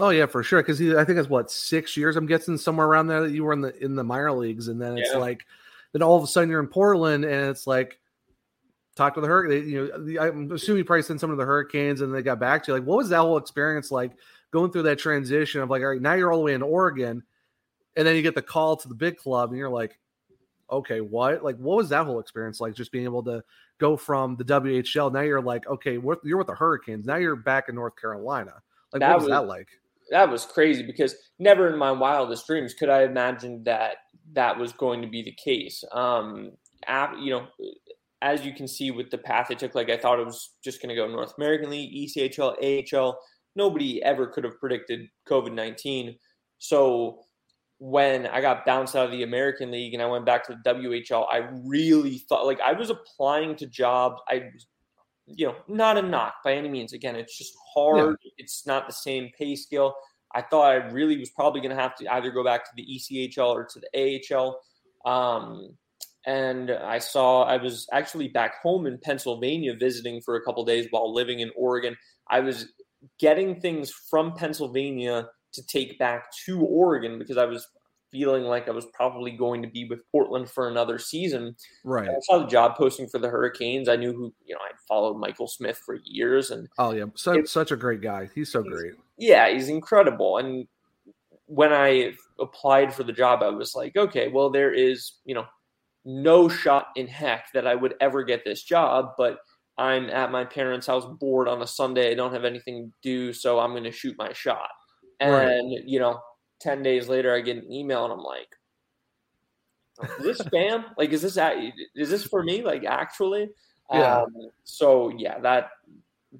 Oh 0.00 0.08
yeah, 0.10 0.26
for 0.26 0.42
sure. 0.42 0.62
Because 0.62 0.80
I 0.80 1.04
think 1.04 1.18
it's 1.18 1.28
what 1.28 1.50
six 1.50 1.96
years. 1.96 2.16
I'm 2.16 2.26
guessing 2.26 2.56
somewhere 2.56 2.86
around 2.86 3.08
there 3.08 3.20
that 3.22 3.32
you 3.32 3.44
were 3.44 3.52
in 3.52 3.60
the 3.60 3.76
in 3.84 3.94
the 3.94 4.04
minor 4.04 4.32
leagues, 4.32 4.68
and 4.68 4.80
then 4.80 4.96
it's 4.96 5.12
Yeah. 5.12 5.20
like, 5.20 5.44
then 5.92 6.02
all 6.02 6.16
of 6.16 6.24
a 6.24 6.26
sudden 6.26 6.48
you're 6.48 6.60
in 6.60 6.68
Portland, 6.68 7.24
and 7.24 7.50
it's 7.50 7.66
like, 7.66 7.98
talked 8.96 9.16
to 9.16 9.20
the 9.20 9.26
hurricane. 9.26 9.68
You 9.68 9.86
know, 9.86 10.04
the, 10.04 10.18
I'm 10.18 10.50
assuming 10.52 10.78
you 10.78 10.84
probably 10.84 11.02
sent 11.02 11.20
some 11.20 11.30
of 11.30 11.38
the 11.38 11.44
Hurricanes, 11.44 12.00
and 12.00 12.14
they 12.14 12.22
got 12.22 12.40
back 12.40 12.64
to 12.64 12.72
you. 12.72 12.78
Like, 12.78 12.86
what 12.86 12.98
was 12.98 13.08
that 13.10 13.20
whole 13.20 13.38
experience 13.38 13.90
like 13.90 14.12
going 14.50 14.70
through 14.70 14.82
that 14.84 14.98
transition 14.98 15.60
of 15.60 15.70
like, 15.70 15.82
all 15.82 15.88
right, 15.88 16.00
now 16.00 16.14
you're 16.14 16.32
all 16.32 16.38
the 16.38 16.44
way 16.44 16.54
in 16.54 16.62
Oregon, 16.62 17.22
and 17.96 18.06
then 18.06 18.16
you 18.16 18.22
get 18.22 18.34
the 18.34 18.42
call 18.42 18.76
to 18.76 18.88
the 18.88 18.94
big 18.94 19.16
club, 19.16 19.50
and 19.50 19.58
you're 19.58 19.70
like, 19.70 19.98
okay, 20.70 21.00
what? 21.00 21.44
Like, 21.44 21.56
what 21.56 21.76
was 21.76 21.88
that 21.90 22.06
whole 22.06 22.20
experience 22.20 22.60
like? 22.60 22.74
Just 22.74 22.92
being 22.92 23.04
able 23.04 23.22
to 23.24 23.42
go 23.78 23.96
from 23.96 24.36
the 24.36 24.44
WHL, 24.44 25.12
now 25.12 25.20
you're 25.20 25.40
like, 25.40 25.66
okay, 25.66 25.92
you're 25.92 26.38
with 26.38 26.46
the 26.46 26.54
Hurricanes, 26.56 27.06
now 27.06 27.16
you're 27.16 27.36
back 27.36 27.68
in 27.68 27.74
North 27.74 27.96
Carolina. 28.00 28.54
Like, 28.92 29.00
that 29.00 29.08
what 29.08 29.16
was, 29.16 29.24
was 29.24 29.30
that 29.30 29.46
like? 29.46 29.68
That 30.10 30.30
was 30.30 30.44
crazy 30.44 30.82
because 30.82 31.14
never 31.38 31.68
in 31.70 31.78
my 31.78 31.90
wildest 31.90 32.46
dreams 32.46 32.74
could 32.74 32.90
I 32.90 33.04
imagine 33.04 33.64
that 33.64 33.96
that 34.32 34.58
was 34.58 34.72
going 34.72 35.00
to 35.02 35.08
be 35.08 35.22
the 35.22 35.32
case. 35.32 35.84
Um, 35.92 36.52
you 37.18 37.30
know, 37.30 37.46
as 38.22 38.46
you 38.46 38.54
can 38.54 38.68
see 38.68 38.90
with 38.90 39.10
the 39.10 39.18
path 39.18 39.50
it 39.50 39.58
took, 39.58 39.74
like 39.74 39.90
I 39.90 39.96
thought 39.98 40.20
it 40.20 40.24
was 40.24 40.50
just 40.64 40.80
going 40.80 40.88
to 40.88 40.94
go 40.94 41.06
North 41.06 41.34
American 41.36 41.70
League, 41.70 42.08
ECHL, 42.08 42.94
AHL. 42.94 43.18
Nobody 43.56 44.02
ever 44.02 44.28
could 44.28 44.44
have 44.44 44.58
predicted 44.58 45.08
COVID 45.28 45.52
19. 45.52 46.16
So 46.58 47.24
when 47.78 48.28
I 48.28 48.40
got 48.40 48.64
bounced 48.64 48.94
out 48.94 49.06
of 49.06 49.10
the 49.10 49.24
American 49.24 49.72
League 49.72 49.92
and 49.92 50.02
I 50.02 50.06
went 50.06 50.24
back 50.24 50.46
to 50.46 50.54
the 50.54 50.72
WHL, 50.72 51.26
I 51.30 51.48
really 51.64 52.18
thought 52.18 52.46
like 52.46 52.60
I 52.60 52.72
was 52.72 52.90
applying 52.90 53.56
to 53.56 53.66
jobs. 53.66 54.22
I, 54.28 54.50
you 55.26 55.48
know, 55.48 55.56
not 55.66 55.98
a 55.98 56.02
knock 56.02 56.34
by 56.44 56.54
any 56.54 56.68
means. 56.68 56.92
Again, 56.92 57.16
it's 57.16 57.36
just 57.36 57.52
hard. 57.74 58.16
Yeah. 58.22 58.30
It's 58.38 58.66
not 58.66 58.86
the 58.86 58.92
same 58.92 59.30
pay 59.36 59.56
scale. 59.56 59.94
I 60.34 60.42
thought 60.42 60.70
I 60.70 60.74
really 60.92 61.18
was 61.18 61.30
probably 61.30 61.60
going 61.60 61.76
to 61.76 61.82
have 61.82 61.96
to 61.96 62.14
either 62.14 62.30
go 62.30 62.44
back 62.44 62.64
to 62.64 62.70
the 62.76 62.86
ECHL 62.86 63.48
or 63.48 63.64
to 63.64 63.80
the 63.80 64.32
AHL. 64.32 64.60
Um, 65.04 65.76
and 66.26 66.70
I 66.70 66.98
saw 66.98 67.42
I 67.42 67.56
was 67.56 67.86
actually 67.92 68.28
back 68.28 68.62
home 68.62 68.86
in 68.86 68.98
Pennsylvania 68.98 69.74
visiting 69.78 70.20
for 70.20 70.36
a 70.36 70.42
couple 70.42 70.64
days 70.64 70.86
while 70.90 71.12
living 71.12 71.40
in 71.40 71.50
Oregon. 71.56 71.96
I 72.30 72.40
was 72.40 72.66
getting 73.18 73.60
things 73.60 73.90
from 73.90 74.34
Pennsylvania 74.34 75.28
to 75.54 75.66
take 75.66 75.98
back 75.98 76.26
to 76.46 76.60
Oregon 76.60 77.18
because 77.18 77.36
I 77.36 77.44
was 77.44 77.66
feeling 78.12 78.44
like 78.44 78.68
I 78.68 78.72
was 78.72 78.86
probably 78.92 79.30
going 79.30 79.62
to 79.62 79.68
be 79.68 79.86
with 79.86 80.00
Portland 80.12 80.48
for 80.48 80.68
another 80.68 80.98
season. 80.98 81.56
Right. 81.82 82.06
And 82.06 82.16
I 82.16 82.20
saw 82.20 82.38
the 82.38 82.46
job 82.46 82.76
posting 82.76 83.08
for 83.08 83.18
the 83.18 83.28
Hurricanes. 83.28 83.88
I 83.88 83.96
knew 83.96 84.12
who, 84.12 84.32
you 84.44 84.54
know, 84.54 84.60
I'd 84.60 84.78
followed 84.86 85.16
Michael 85.16 85.48
Smith 85.48 85.80
for 85.84 85.98
years 86.04 86.50
and 86.50 86.68
Oh 86.78 86.92
yeah, 86.92 87.06
so, 87.14 87.32
it, 87.32 87.48
such 87.48 87.72
a 87.72 87.76
great 87.76 88.02
guy. 88.02 88.28
He's 88.34 88.52
so 88.52 88.62
he's, 88.62 88.72
great. 88.72 88.92
Yeah, 89.16 89.50
he's 89.52 89.68
incredible. 89.68 90.36
And 90.36 90.68
when 91.46 91.72
I 91.72 92.12
applied 92.38 92.94
for 92.94 93.02
the 93.02 93.12
job, 93.12 93.42
I 93.42 93.48
was 93.48 93.74
like, 93.74 93.96
okay, 93.96 94.28
well 94.28 94.50
there 94.50 94.72
is, 94.72 95.14
you 95.24 95.34
know, 95.34 95.46
no 96.04 96.48
shot 96.48 96.88
in 96.96 97.06
heck 97.06 97.52
that 97.52 97.66
I 97.66 97.74
would 97.74 97.94
ever 98.00 98.22
get 98.24 98.44
this 98.44 98.62
job, 98.62 99.12
but 99.16 99.38
I'm 99.78 100.10
at 100.10 100.30
my 100.30 100.44
parents' 100.44 100.86
house 100.86 101.06
bored 101.18 101.48
on 101.48 101.62
a 101.62 101.66
Sunday. 101.66 102.10
I 102.10 102.14
don't 102.14 102.32
have 102.32 102.44
anything 102.44 102.86
to 102.86 102.92
do, 103.02 103.32
so 103.32 103.58
I'm 103.58 103.70
going 103.70 103.84
to 103.84 103.92
shoot 103.92 104.16
my 104.18 104.32
shot. 104.32 104.68
And, 105.20 105.32
right. 105.32 105.82
you 105.86 105.98
know, 105.98 106.20
10 106.60 106.82
days 106.82 107.08
later, 107.08 107.34
I 107.34 107.40
get 107.40 107.56
an 107.56 107.72
email 107.72 108.04
and 108.04 108.12
I'm 108.12 108.20
like, 108.20 108.48
is 110.18 110.24
this 110.24 110.40
spam? 110.40 110.84
like, 110.98 111.10
is 111.10 111.22
this, 111.22 111.38
is 111.94 112.10
this 112.10 112.24
for 112.24 112.42
me? 112.42 112.62
Like, 112.62 112.84
actually? 112.84 113.48
Yeah. 113.92 114.22
Um, 114.22 114.34
so, 114.64 115.12
yeah, 115.16 115.38
that, 115.40 115.70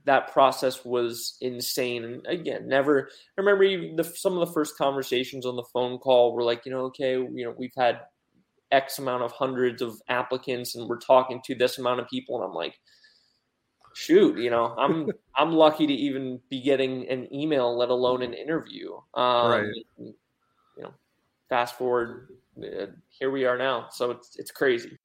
that 0.05 0.33
process 0.33 0.85
was 0.85 1.37
insane. 1.41 2.05
And 2.05 2.27
again, 2.27 2.67
never 2.67 3.09
I 3.11 3.41
remember 3.41 3.65
even 3.65 3.97
the, 3.97 4.05
some 4.05 4.39
of 4.39 4.47
the 4.47 4.53
first 4.53 4.77
conversations 4.77 5.47
on 5.47 5.57
the 5.57 5.65
phone 5.73 5.99
call 5.99 6.35
were 6.35 6.43
like, 6.43 6.65
you 6.65 6.73
know, 6.73 6.85
okay, 6.87 7.13
you 7.13 7.45
know, 7.45 7.55
we've 7.57 7.75
had 7.77 8.01
X 8.73 8.99
amount 8.99 9.23
of 9.23 9.31
hundreds 9.33 9.83
of 9.83 10.01
applicants 10.09 10.75
and 10.75 10.89
we're 10.89 10.99
talking 10.99 11.41
to 11.45 11.55
this 11.55 11.79
amount 11.79 12.01
of 12.01 12.09
people. 12.09 12.37
And 12.37 12.45
I'm 12.45 12.55
like, 12.55 12.79
shoot, 13.95 14.39
you 14.39 14.51
know, 14.51 14.75
I'm 14.79 15.11
I'm 15.37 15.53
lucky 15.53 15.87
to 15.87 15.93
even 15.93 16.41
be 16.51 16.61
getting 16.61 17.09
an 17.09 17.33
email, 17.33 17.77
let 17.77 17.91
alone 17.91 18.23
an 18.23 18.35
interview. 18.35 18.95
Um, 19.15 19.51
right. 19.51 19.67
You 19.99 20.15
know, 20.79 20.95
fast 21.49 21.77
forward, 21.77 22.29
uh, 22.63 22.87
here 23.09 23.31
we 23.31 23.45
are 23.45 23.59
now. 23.59 23.89
So 23.91 24.11
it's 24.11 24.37
it's 24.37 24.51
crazy. 24.51 24.99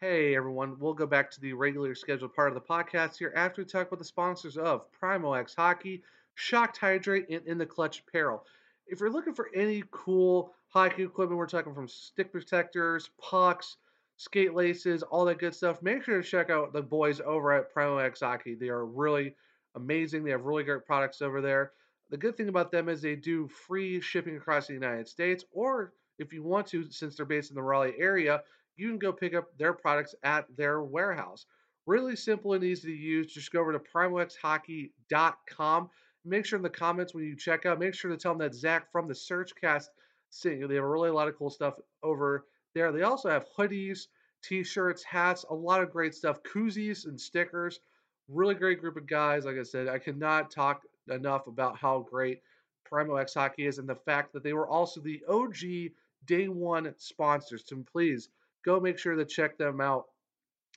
Hey 0.00 0.34
everyone, 0.34 0.76
we'll 0.78 0.94
go 0.94 1.06
back 1.06 1.30
to 1.32 1.40
the 1.40 1.52
regular 1.52 1.94
scheduled 1.94 2.34
part 2.34 2.48
of 2.48 2.54
the 2.54 2.60
podcast 2.60 3.18
here 3.18 3.34
after 3.36 3.60
we 3.60 3.66
talk 3.66 3.88
about 3.88 3.98
the 3.98 4.04
sponsors 4.04 4.56
of 4.56 4.90
Primo 4.92 5.34
X 5.34 5.54
Hockey, 5.54 6.02
Shocked 6.36 6.78
Hydrate, 6.78 7.26
and 7.28 7.46
In 7.46 7.58
the 7.58 7.66
Clutch 7.66 8.02
Apparel. 8.06 8.44
If 8.90 8.98
you're 8.98 9.10
looking 9.10 9.34
for 9.34 9.50
any 9.54 9.84
cool 9.92 10.52
hockey 10.66 11.04
equipment, 11.04 11.38
we're 11.38 11.46
talking 11.46 11.74
from 11.74 11.86
stick 11.86 12.32
protectors, 12.32 13.10
pucks, 13.20 13.76
skate 14.16 14.52
laces, 14.52 15.04
all 15.04 15.24
that 15.26 15.38
good 15.38 15.54
stuff. 15.54 15.80
Make 15.80 16.02
sure 16.02 16.20
to 16.20 16.28
check 16.28 16.50
out 16.50 16.72
the 16.72 16.82
boys 16.82 17.20
over 17.24 17.52
at 17.52 17.72
Primo 17.72 17.98
X 17.98 18.18
Hockey. 18.18 18.56
They 18.56 18.68
are 18.68 18.84
really 18.84 19.36
amazing. 19.76 20.24
They 20.24 20.32
have 20.32 20.44
really 20.44 20.64
great 20.64 20.84
products 20.84 21.22
over 21.22 21.40
there. 21.40 21.70
The 22.10 22.16
good 22.16 22.36
thing 22.36 22.48
about 22.48 22.72
them 22.72 22.88
is 22.88 23.00
they 23.00 23.14
do 23.14 23.46
free 23.46 24.00
shipping 24.00 24.36
across 24.36 24.66
the 24.66 24.74
United 24.74 25.08
States, 25.08 25.44
or 25.52 25.92
if 26.18 26.32
you 26.32 26.42
want 26.42 26.66
to, 26.68 26.90
since 26.90 27.16
they're 27.16 27.24
based 27.24 27.50
in 27.50 27.54
the 27.54 27.62
Raleigh 27.62 27.94
area, 27.96 28.42
you 28.76 28.88
can 28.88 28.98
go 28.98 29.12
pick 29.12 29.34
up 29.34 29.56
their 29.56 29.72
products 29.72 30.16
at 30.24 30.46
their 30.56 30.82
warehouse. 30.82 31.46
Really 31.86 32.16
simple 32.16 32.54
and 32.54 32.64
easy 32.64 32.88
to 32.88 32.94
use. 32.94 33.32
Just 33.32 33.52
go 33.52 33.60
over 33.60 33.72
to 33.72 33.78
primoxhockey.com. 33.78 35.90
Make 36.24 36.44
sure 36.44 36.58
in 36.58 36.62
the 36.62 36.70
comments 36.70 37.14
when 37.14 37.24
you 37.24 37.36
check 37.36 37.64
out, 37.64 37.78
make 37.78 37.94
sure 37.94 38.10
to 38.10 38.16
tell 38.16 38.32
them 38.32 38.40
that 38.40 38.54
Zach 38.54 38.90
from 38.92 39.08
the 39.08 39.14
SurgeCast 39.14 39.86
sent 40.28 40.58
you. 40.58 40.68
They 40.68 40.74
have 40.74 40.84
really 40.84 41.08
a 41.08 41.14
lot 41.14 41.28
of 41.28 41.36
cool 41.36 41.50
stuff 41.50 41.74
over 42.02 42.46
there. 42.74 42.92
They 42.92 43.02
also 43.02 43.30
have 43.30 43.46
hoodies, 43.56 44.06
t-shirts, 44.42 45.02
hats, 45.02 45.44
a 45.48 45.54
lot 45.54 45.82
of 45.82 45.90
great 45.90 46.14
stuff, 46.14 46.42
koozies 46.42 47.06
and 47.06 47.20
stickers. 47.20 47.80
Really 48.28 48.54
great 48.54 48.80
group 48.80 48.96
of 48.96 49.06
guys. 49.06 49.44
Like 49.44 49.56
I 49.56 49.62
said, 49.62 49.88
I 49.88 49.98
cannot 49.98 50.50
talk 50.50 50.82
enough 51.08 51.46
about 51.46 51.76
how 51.76 52.06
great 52.10 52.42
Primo 52.84 53.16
X 53.16 53.34
Hockey 53.34 53.66
is 53.66 53.78
and 53.78 53.88
the 53.88 53.94
fact 53.94 54.32
that 54.32 54.42
they 54.42 54.52
were 54.52 54.68
also 54.68 55.00
the 55.00 55.22
OG 55.28 55.92
day 56.26 56.48
one 56.48 56.92
sponsors. 56.96 57.64
So 57.66 57.82
please 57.90 58.28
go 58.64 58.78
make 58.78 58.98
sure 58.98 59.14
to 59.14 59.24
check 59.24 59.56
them 59.56 59.80
out 59.80 60.06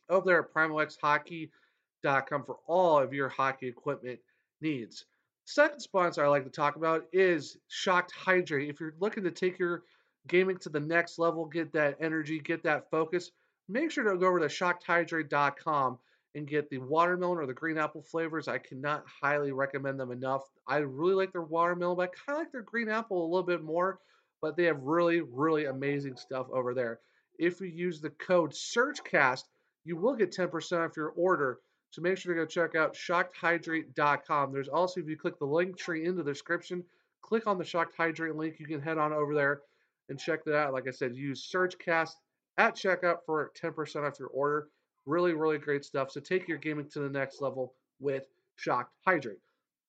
over 0.10 0.26
there 0.26 0.40
at 0.40 0.54
primoxhockey.com 0.54 2.44
for 2.46 2.58
all 2.68 3.00
of 3.00 3.14
your 3.14 3.30
hockey 3.30 3.68
equipment 3.68 4.20
needs. 4.62 5.06
Second 5.46 5.82
sponsor 5.82 6.24
I 6.24 6.30
like 6.30 6.46
to 6.46 6.50
talk 6.50 6.78
about 6.78 7.06
is 7.12 7.58
Shocked 7.68 8.14
Hydrate. 8.14 8.70
If 8.70 8.80
you're 8.80 8.96
looking 9.00 9.24
to 9.24 9.32
take 9.32 9.60
your 9.60 9.84
gaming 10.28 10.58
to 10.60 10.70
the 10.70 10.80
next 10.80 11.20
level, 11.20 11.46
get 11.46 11.74
that 11.74 11.98
energy, 12.00 12.40
get 12.40 12.64
that 12.64 12.90
focus, 12.90 13.32
make 13.68 13.92
sure 13.92 14.04
to 14.06 14.18
go 14.18 14.28
over 14.28 14.40
to 14.40 14.46
shockedhydrate.com 14.46 16.00
and 16.36 16.48
get 16.48 16.70
the 16.70 16.80
watermelon 16.80 17.38
or 17.38 17.46
the 17.46 17.54
green 17.54 17.78
apple 17.78 18.02
flavors. 18.02 18.48
I 18.48 18.58
cannot 18.58 19.04
highly 19.22 19.52
recommend 19.52 20.00
them 20.00 20.12
enough. 20.12 20.44
I 20.68 20.78
really 20.78 21.14
like 21.14 21.32
their 21.32 21.42
watermelon, 21.42 21.98
but 21.98 22.10
I 22.10 22.26
kind 22.26 22.38
of 22.38 22.44
like 22.44 22.52
their 22.52 22.62
green 22.62 22.90
apple 22.90 23.24
a 23.24 23.28
little 23.28 23.44
bit 23.44 23.64
more. 23.64 24.00
But 24.42 24.58
they 24.58 24.64
have 24.64 24.82
really, 24.82 25.22
really 25.22 25.66
amazing 25.66 26.18
stuff 26.18 26.48
over 26.52 26.74
there. 26.74 27.00
If 27.38 27.62
you 27.62 27.68
use 27.68 28.02
the 28.02 28.10
code 28.10 28.52
SurgeCast, 28.52 29.44
you 29.86 29.98
will 29.98 30.16
get 30.16 30.36
10% 30.36 30.86
off 30.86 30.98
your 30.98 31.10
order. 31.10 31.60
So 31.94 32.02
make 32.02 32.18
sure 32.18 32.34
to 32.34 32.42
go 32.42 32.48
check 32.48 32.74
out 32.74 32.96
shockedhydrate.com. 32.96 34.52
There's 34.52 34.68
also, 34.68 35.00
if 35.00 35.08
you 35.08 35.16
click 35.16 35.38
the 35.38 35.46
link 35.46 35.78
tree 35.78 36.06
in 36.06 36.16
the 36.16 36.24
description, 36.24 36.84
click 37.22 37.46
on 37.46 37.60
the 37.60 37.64
Shocked 37.64 37.94
Hydrate 37.96 38.36
link. 38.36 38.56
You 38.60 38.66
can 38.66 38.82
head 38.82 38.98
on 38.98 39.14
over 39.14 39.36
there 39.36 39.62
and 40.10 40.18
check 40.18 40.44
that 40.46 40.56
out. 40.56 40.74
Like 40.74 40.88
I 40.88 40.92
said, 40.92 41.16
use 41.16 41.48
SurgeCast 41.54 42.14
at 42.58 42.76
checkout 42.76 43.18
for 43.28 43.52
10% 43.62 44.08
off 44.08 44.18
your 44.18 44.30
order. 44.30 44.70
Really, 45.06 45.34
really 45.34 45.60
great 45.60 45.86
stuff. 45.86 46.10
So 46.10 46.20
take 46.20 46.48
your 46.48 46.58
gaming 46.58 46.90
to 46.94 47.00
the 47.00 47.10
next 47.10 47.44
level 47.44 47.76
with 48.00 48.26
Shocked 48.56 48.96
Hydrate. 49.06 49.38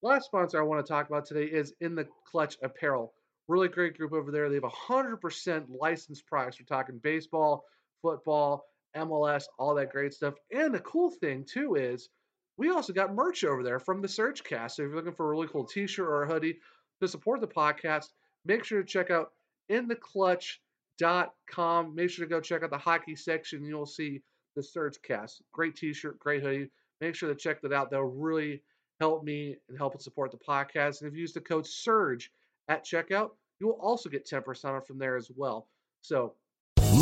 Last 0.03 0.27
sponsor 0.27 0.61
I 0.61 0.67
want 0.67 0.85
to 0.85 0.93
talk 0.93 1.09
about 1.09 1.25
today 1.25 1.47
is 1.47 1.73
In 1.81 1.95
the 1.95 2.07
Clutch 2.31 2.59
Apparel. 2.63 3.15
Really 3.49 3.69
great 3.69 3.97
group 3.97 4.13
over 4.13 4.31
there. 4.31 4.51
They 4.51 4.57
have 4.57 4.65
100% 4.65 5.65
licensed 5.71 6.27
products. 6.27 6.61
We're 6.61 6.67
talking 6.67 6.99
baseball, 6.99 7.65
football, 8.03 8.67
MLS, 8.97 9.45
all 9.59 9.75
that 9.75 9.93
great 9.93 10.15
stuff. 10.15 10.35
And 10.53 10.75
the 10.75 10.81
cool 10.81 11.11
thing, 11.11 11.45
too, 11.45 11.77
is 11.77 12.09
we 12.57 12.71
also 12.71 12.93
got 12.93 13.15
merch 13.15 13.45
over 13.45 13.63
there 13.63 13.79
from 13.79 14.01
the 14.01 14.09
SurgeCast. 14.09 14.73
So 14.73 14.83
if 14.83 14.89
you're 14.89 14.97
looking 14.97 15.15
for 15.15 15.27
a 15.27 15.31
really 15.31 15.49
cool 15.49 15.65
t 15.65 15.87
shirt 15.87 16.09
or 16.09 16.23
a 16.23 16.29
hoodie 16.29 16.59
to 17.01 17.09
support 17.09 17.41
the 17.41 17.47
podcast, 17.47 18.07
make 18.45 18.65
sure 18.65 18.83
to 18.83 18.89
check 18.89 19.11
out 19.11 19.33
intheclutch.com. 19.71 21.95
Make 21.95 22.11
sure 22.11 22.25
to 22.25 22.31
go 22.31 22.41
check 22.41 22.63
out 22.63 22.71
the 22.71 22.79
hockey 22.79 23.17
section. 23.17 23.65
You'll 23.65 23.87
see 23.87 24.23
the 24.55 24.63
SurgeCast. 24.63 25.43
Great 25.53 25.77
t 25.77 25.93
shirt, 25.93 26.19
great 26.19 26.43
hoodie. 26.43 26.71
Make 27.01 27.15
sure 27.15 27.29
to 27.29 27.35
check 27.35 27.61
that 27.63 27.73
out. 27.73 27.91
That'll 27.91 28.07
really 28.07 28.63
help 29.01 29.25
me 29.25 29.57
and 29.69 29.77
help 29.77 30.01
support 30.01 30.31
the 30.31 30.39
podcast. 30.39 31.01
And 31.01 31.09
if 31.09 31.15
you 31.15 31.21
use 31.21 31.33
the 31.33 31.41
code 31.41 31.67
SURGE 31.67 32.31
at 32.69 32.85
checkout, 32.85 33.31
you 33.59 33.67
will 33.67 33.81
also 33.81 34.09
get 34.09 34.27
10% 34.27 34.65
off 34.65 34.87
from 34.87 34.99
there 34.99 35.17
as 35.17 35.31
well. 35.35 35.67
So, 36.03 36.35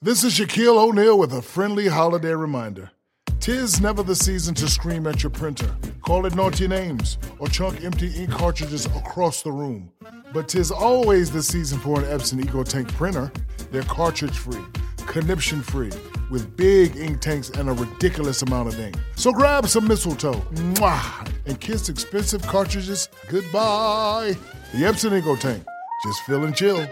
This 0.00 0.22
is 0.22 0.32
Shaquille 0.34 0.78
O'Neal 0.78 1.18
with 1.18 1.32
a 1.32 1.42
friendly 1.42 1.88
holiday 1.88 2.32
reminder. 2.32 2.92
Tis 3.40 3.80
never 3.80 4.04
the 4.04 4.14
season 4.14 4.54
to 4.54 4.68
scream 4.68 5.08
at 5.08 5.24
your 5.24 5.30
printer, 5.30 5.74
call 6.06 6.24
it 6.24 6.36
naughty 6.36 6.68
names, 6.68 7.18
or 7.40 7.48
chunk 7.48 7.82
empty 7.82 8.06
ink 8.14 8.30
cartridges 8.30 8.86
across 8.86 9.42
the 9.42 9.50
room. 9.50 9.90
But 10.32 10.46
tis 10.46 10.70
always 10.70 11.32
the 11.32 11.42
season 11.42 11.80
for 11.80 11.98
an 11.98 12.04
Epson 12.04 12.40
EcoTank 12.40 12.94
printer. 12.94 13.32
They're 13.72 13.82
cartridge 13.82 14.38
free, 14.38 14.62
conniption 15.08 15.62
free, 15.62 15.90
with 16.30 16.56
big 16.56 16.96
ink 16.96 17.20
tanks 17.20 17.50
and 17.50 17.68
a 17.68 17.72
ridiculous 17.72 18.42
amount 18.42 18.68
of 18.68 18.78
ink. 18.78 18.96
So 19.16 19.32
grab 19.32 19.66
some 19.66 19.88
mistletoe, 19.88 20.34
mwah, 20.74 21.28
and 21.46 21.60
kiss 21.60 21.88
expensive 21.88 22.42
cartridges 22.42 23.08
goodbye. 23.26 24.36
The 24.72 24.78
Epson 24.78 25.20
EcoTank, 25.20 25.64
just 26.04 26.22
fill 26.22 26.44
and 26.44 26.54
chill. 26.54 26.86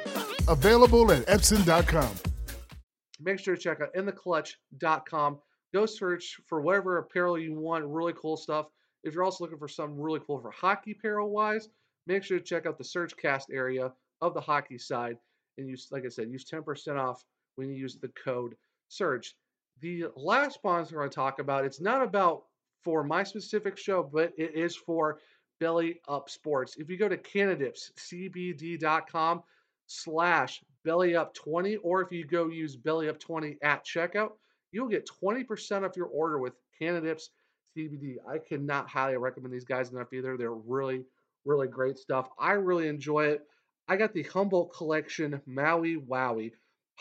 Available 0.48 1.12
at 1.12 1.24
Epson.com. 1.26 2.10
Make 3.20 3.38
sure 3.38 3.56
to 3.56 3.60
check 3.60 3.80
out 3.80 3.94
intheclutch.com. 3.94 5.38
Go 5.74 5.86
search 5.86 6.36
for 6.46 6.60
whatever 6.60 6.98
apparel 6.98 7.38
you 7.38 7.54
want, 7.54 7.84
really 7.86 8.14
cool 8.14 8.36
stuff. 8.36 8.66
If 9.04 9.14
you're 9.14 9.24
also 9.24 9.44
looking 9.44 9.58
for 9.58 9.68
something 9.68 10.00
really 10.00 10.20
cool 10.26 10.40
for 10.40 10.50
hockey 10.50 10.92
apparel 10.92 11.30
wise, 11.30 11.68
make 12.06 12.24
sure 12.24 12.38
to 12.38 12.44
check 12.44 12.66
out 12.66 12.78
the 12.78 12.84
SurgeCast 12.84 13.44
area 13.52 13.92
of 14.20 14.34
the 14.34 14.40
hockey 14.40 14.78
side 14.78 15.18
and 15.58 15.68
use, 15.68 15.88
like 15.90 16.04
I 16.04 16.08
said, 16.08 16.30
use 16.30 16.44
10% 16.44 16.98
off 16.98 17.24
when 17.56 17.68
you 17.68 17.76
use 17.76 17.96
the 17.96 18.08
code 18.08 18.56
SURGE. 18.88 19.34
The 19.80 20.06
last 20.16 20.54
sponsor 20.54 20.96
I 20.96 21.00
want 21.00 21.12
to 21.12 21.16
talk 21.16 21.38
about, 21.38 21.64
it's 21.64 21.80
not 21.80 22.02
about 22.02 22.44
for 22.82 23.04
my 23.04 23.22
specific 23.22 23.76
show, 23.76 24.02
but 24.02 24.32
it 24.38 24.54
is 24.54 24.76
for 24.76 25.20
Belly 25.60 26.00
Up 26.08 26.30
Sports. 26.30 26.76
If 26.78 26.88
you 26.88 26.96
go 26.96 27.08
to 27.08 27.16
cannadipscbd.com 27.16 29.42
slash 29.86 30.62
belly 30.86 31.16
up 31.16 31.34
20, 31.34 31.76
or 31.78 32.00
if 32.00 32.12
you 32.12 32.24
go 32.24 32.46
use 32.48 32.76
belly 32.76 33.08
up 33.08 33.18
20 33.18 33.58
at 33.62 33.84
checkout, 33.84 34.30
you'll 34.70 34.88
get 34.88 35.10
20% 35.22 35.84
off 35.84 35.96
your 35.96 36.06
order 36.06 36.38
with 36.38 36.54
Cannadips 36.80 37.24
CBD. 37.76 38.16
I 38.26 38.38
cannot 38.38 38.88
highly 38.88 39.16
recommend 39.16 39.52
these 39.52 39.64
guys 39.64 39.90
enough 39.90 40.12
either. 40.12 40.36
They're 40.36 40.52
really, 40.52 41.04
really 41.44 41.66
great 41.66 41.98
stuff. 41.98 42.28
I 42.38 42.52
really 42.52 42.86
enjoy 42.86 43.26
it. 43.26 43.42
I 43.88 43.96
got 43.96 44.14
the 44.14 44.22
Humboldt 44.22 44.72
Collection 44.72 45.40
Maui 45.44 45.96
Wowie, 45.96 46.52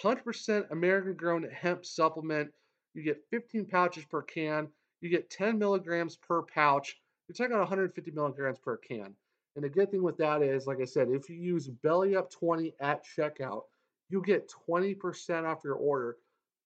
100% 0.03 0.71
American 0.71 1.13
grown 1.13 1.43
hemp 1.43 1.85
supplement. 1.85 2.49
You 2.95 3.03
get 3.03 3.23
15 3.29 3.65
pouches 3.65 4.05
per 4.05 4.23
can. 4.23 4.67
You 5.01 5.09
get 5.09 5.29
10 5.29 5.59
milligrams 5.59 6.15
per 6.15 6.41
pouch. 6.41 6.97
You're 7.27 7.35
talking 7.35 7.51
about 7.51 7.69
150 7.69 8.11
milligrams 8.11 8.57
per 8.59 8.77
can. 8.77 9.15
And 9.55 9.63
the 9.63 9.69
good 9.69 9.91
thing 9.91 10.03
with 10.03 10.17
that 10.17 10.41
is, 10.41 10.67
like 10.67 10.81
I 10.81 10.85
said, 10.85 11.09
if 11.09 11.29
you 11.29 11.37
use 11.37 11.67
Belly 11.67 12.15
Up 12.15 12.29
20 12.29 12.73
at 12.81 13.05
checkout, 13.05 13.63
you 14.09 14.21
get 14.21 14.51
20% 14.69 15.45
off 15.45 15.63
your 15.63 15.75
order. 15.75 16.17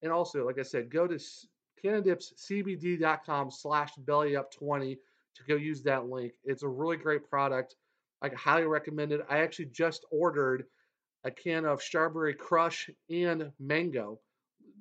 And 0.01 0.11
also, 0.11 0.45
like 0.45 0.59
I 0.59 0.63
said, 0.63 0.89
go 0.89 1.07
to 1.07 1.19
cannadipscbd.com 1.83 3.51
slash 3.51 3.91
bellyup20 4.05 4.97
to 5.35 5.43
go 5.47 5.55
use 5.55 5.83
that 5.83 6.07
link. 6.07 6.33
It's 6.43 6.63
a 6.63 6.67
really 6.67 6.97
great 6.97 7.29
product. 7.29 7.75
I 8.21 8.29
highly 8.29 8.63
recommend 8.63 9.11
it. 9.11 9.25
I 9.29 9.39
actually 9.39 9.67
just 9.67 10.05
ordered 10.11 10.65
a 11.23 11.31
can 11.31 11.65
of 11.65 11.81
strawberry 11.81 12.33
crush 12.33 12.89
and 13.09 13.51
mango. 13.59 14.19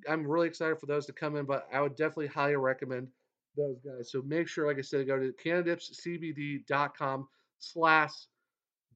I'm 0.07 0.25
really 0.25 0.47
excited 0.47 0.79
for 0.79 0.85
those 0.85 1.05
to 1.07 1.13
come 1.13 1.35
in, 1.35 1.45
but 1.45 1.67
I 1.73 1.81
would 1.81 1.95
definitely 1.95 2.27
highly 2.27 2.55
recommend 2.55 3.07
those 3.55 3.79
guys. 3.79 4.11
So 4.11 4.21
make 4.21 4.47
sure, 4.47 4.67
like 4.67 4.77
I 4.77 4.81
said, 4.81 5.07
go 5.07 5.19
to 5.19 5.33
cannadipscbd.com 5.43 7.27
slash 7.59 8.11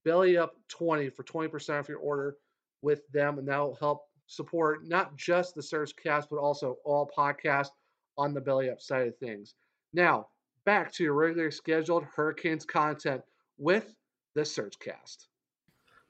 bellyup20 0.06 1.14
for 1.14 1.22
20% 1.24 1.80
off 1.80 1.88
your 1.88 1.98
order 1.98 2.36
with 2.84 3.00
them, 3.12 3.38
and 3.38 3.48
that'll 3.48 3.74
help 3.74 4.02
support 4.26 4.86
not 4.86 5.16
just 5.16 5.54
the 5.54 5.60
SurgeCast, 5.60 6.26
but 6.30 6.38
also 6.38 6.76
all 6.84 7.10
podcasts 7.16 7.70
on 8.16 8.32
the 8.32 8.40
Belly 8.40 8.70
Up 8.70 8.80
side 8.80 9.08
of 9.08 9.16
things. 9.18 9.54
Now, 9.92 10.28
back 10.64 10.92
to 10.94 11.02
your 11.02 11.14
regular 11.14 11.50
scheduled 11.50 12.04
Hurricanes 12.04 12.64
content 12.64 13.22
with 13.58 13.94
the 14.34 14.42
SurgeCast. 14.42 15.26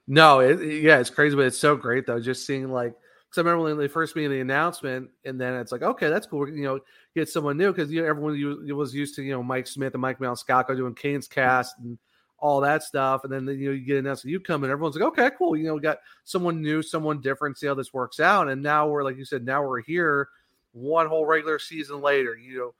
No, 0.07 0.39
it, 0.39 0.61
yeah, 0.81 0.99
it's 0.99 1.09
crazy, 1.09 1.35
but 1.35 1.45
it's 1.45 1.57
so 1.57 1.75
great 1.75 2.05
though. 2.05 2.19
Just 2.19 2.45
seeing 2.45 2.69
like, 2.69 2.91
because 2.91 3.37
I 3.37 3.41
remember 3.41 3.63
when 3.63 3.77
they 3.77 3.87
first 3.87 4.15
made 4.15 4.27
the 4.27 4.39
announcement, 4.39 5.09
and 5.23 5.41
then 5.41 5.55
it's 5.55 5.71
like, 5.71 5.81
okay, 5.81 6.09
that's 6.09 6.27
cool. 6.27 6.47
You 6.47 6.63
know, 6.63 6.79
get 7.15 7.27
someone 7.27 7.57
new 7.57 7.71
because 7.71 7.91
you 7.91 8.01
know 8.01 8.07
everyone 8.07 8.67
was 8.75 8.93
used 8.93 9.15
to 9.15 9.23
you 9.23 9.31
know 9.31 9.41
Mike 9.41 9.65
Smith 9.65 9.93
and 9.93 10.01
Mike 10.01 10.19
Maniscalco 10.19 10.77
doing 10.77 10.93
Canes 10.93 11.27
cast 11.27 11.75
and 11.79 11.97
all 12.39 12.61
that 12.61 12.83
stuff. 12.83 13.23
And 13.23 13.31
then 13.31 13.47
you 13.47 13.67
know 13.67 13.73
you 13.73 13.85
get 13.85 13.97
announced, 13.97 14.25
you 14.25 14.39
come 14.39 14.63
and 14.63 14.71
everyone's 14.71 14.95
like, 14.95 15.07
okay, 15.09 15.29
cool. 15.37 15.55
You 15.55 15.65
know, 15.65 15.75
we 15.75 15.81
got 15.81 15.99
someone 16.23 16.61
new, 16.61 16.81
someone 16.81 17.21
different. 17.21 17.57
See 17.57 17.67
how 17.67 17.73
this 17.73 17.93
works 17.93 18.19
out. 18.19 18.49
And 18.49 18.61
now 18.61 18.87
we're 18.87 19.03
like 19.03 19.17
you 19.17 19.25
said, 19.25 19.45
now 19.45 19.63
we're 19.63 19.81
here, 19.81 20.29
one 20.73 21.07
whole 21.07 21.25
regular 21.25 21.59
season 21.59 22.01
later. 22.01 22.35
You 22.35 22.57
know, 22.57 22.73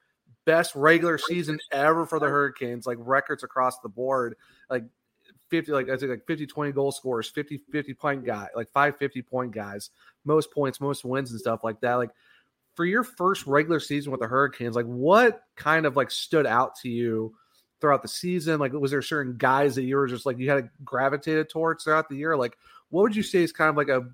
best 0.45 0.75
regular 0.75 1.17
season 1.17 1.59
ever 1.71 2.05
for 2.05 2.19
the 2.19 2.27
Hurricanes, 2.27 2.85
like 2.85 2.97
records 3.01 3.43
across 3.43 3.79
the 3.79 3.89
board, 3.89 4.35
like 4.69 4.83
50 5.49 5.71
like 5.71 5.89
I 5.89 5.97
think 5.97 6.09
like 6.09 6.25
50 6.25 6.47
20 6.47 6.71
goal 6.71 6.91
scorers 6.91 7.29
50 7.29 7.61
50 7.71 7.93
point 7.93 8.25
guy 8.25 8.47
like 8.55 8.67
550 8.71 9.21
point 9.21 9.51
guys 9.51 9.91
most 10.23 10.51
points 10.51 10.81
most 10.81 11.05
wins 11.05 11.31
and 11.31 11.39
stuff 11.39 11.63
like 11.63 11.79
that 11.81 11.95
like 11.95 12.09
for 12.73 12.83
your 12.83 13.03
first 13.03 13.45
regular 13.45 13.79
season 13.79 14.11
with 14.11 14.21
the 14.21 14.27
Hurricanes 14.27 14.75
like 14.75 14.87
what 14.87 15.43
kind 15.55 15.85
of 15.85 15.95
like 15.95 16.09
stood 16.09 16.45
out 16.47 16.75
to 16.77 16.89
you 16.89 17.35
throughout 17.85 18.01
the 18.01 18.07
season? 18.07 18.59
Like, 18.59 18.73
was 18.73 18.89
there 18.89 19.03
certain 19.03 19.37
guys 19.37 19.75
that 19.75 19.83
you 19.83 19.95
were 19.95 20.07
just 20.07 20.25
like 20.25 20.39
you 20.39 20.49
had 20.49 20.71
gravitated 20.83 21.51
towards 21.51 21.83
throughout 21.83 22.09
the 22.09 22.15
year? 22.15 22.35
Like, 22.35 22.57
what 22.89 23.03
would 23.03 23.15
you 23.15 23.21
say 23.21 23.43
is 23.43 23.51
kind 23.51 23.69
of 23.69 23.77
like 23.77 23.89
a 23.89 24.07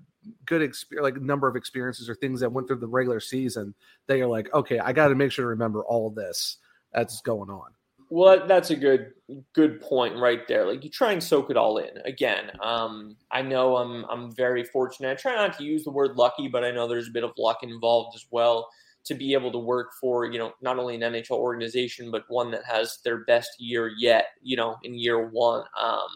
good 0.44 0.60
experience, 0.60 1.02
like 1.02 1.22
number 1.22 1.48
of 1.48 1.56
experiences 1.56 2.10
or 2.10 2.14
things 2.14 2.40
that 2.40 2.52
went 2.52 2.68
through 2.68 2.80
the 2.80 2.86
regular 2.86 3.18
season 3.18 3.74
that 4.08 4.18
you're 4.18 4.26
like, 4.26 4.52
okay, 4.52 4.78
I 4.78 4.92
got 4.92 5.08
to 5.08 5.14
make 5.14 5.32
sure 5.32 5.44
to 5.44 5.48
remember 5.48 5.82
all 5.84 6.10
this 6.10 6.58
that's 6.92 7.22
going 7.22 7.48
on. 7.48 7.70
Well, 8.10 8.46
that's 8.46 8.68
a 8.68 8.76
good 8.76 9.14
good 9.54 9.80
point 9.80 10.18
right 10.18 10.46
there. 10.46 10.66
Like 10.66 10.84
you 10.84 10.90
try 10.90 11.12
and 11.12 11.24
soak 11.24 11.48
it 11.48 11.56
all 11.56 11.78
in. 11.78 11.96
Again, 12.04 12.50
um, 12.62 13.16
I 13.30 13.40
know 13.40 13.78
I'm 13.78 14.04
I'm 14.10 14.30
very 14.34 14.64
fortunate. 14.64 15.10
I 15.10 15.14
try 15.14 15.34
not 15.34 15.56
to 15.56 15.64
use 15.64 15.82
the 15.82 15.90
word 15.90 16.16
lucky, 16.16 16.46
but 16.46 16.62
I 16.62 16.72
know 16.72 16.86
there's 16.86 17.08
a 17.08 17.12
bit 17.12 17.24
of 17.24 17.30
luck 17.38 17.62
involved 17.62 18.14
as 18.14 18.26
well 18.30 18.68
to 19.04 19.14
be 19.14 19.32
able 19.34 19.50
to 19.52 19.58
work 19.58 19.88
for 20.00 20.24
you 20.24 20.38
know 20.38 20.52
not 20.60 20.78
only 20.78 20.94
an 20.94 21.00
NHL 21.00 21.32
organization 21.32 22.10
but 22.10 22.24
one 22.28 22.50
that 22.52 22.64
has 22.64 22.98
their 23.04 23.24
best 23.24 23.50
year 23.58 23.90
yet. 23.98 24.26
You 24.42 24.56
know, 24.56 24.76
in 24.82 24.94
year 24.94 25.28
one. 25.28 25.64
Um, 25.80 26.08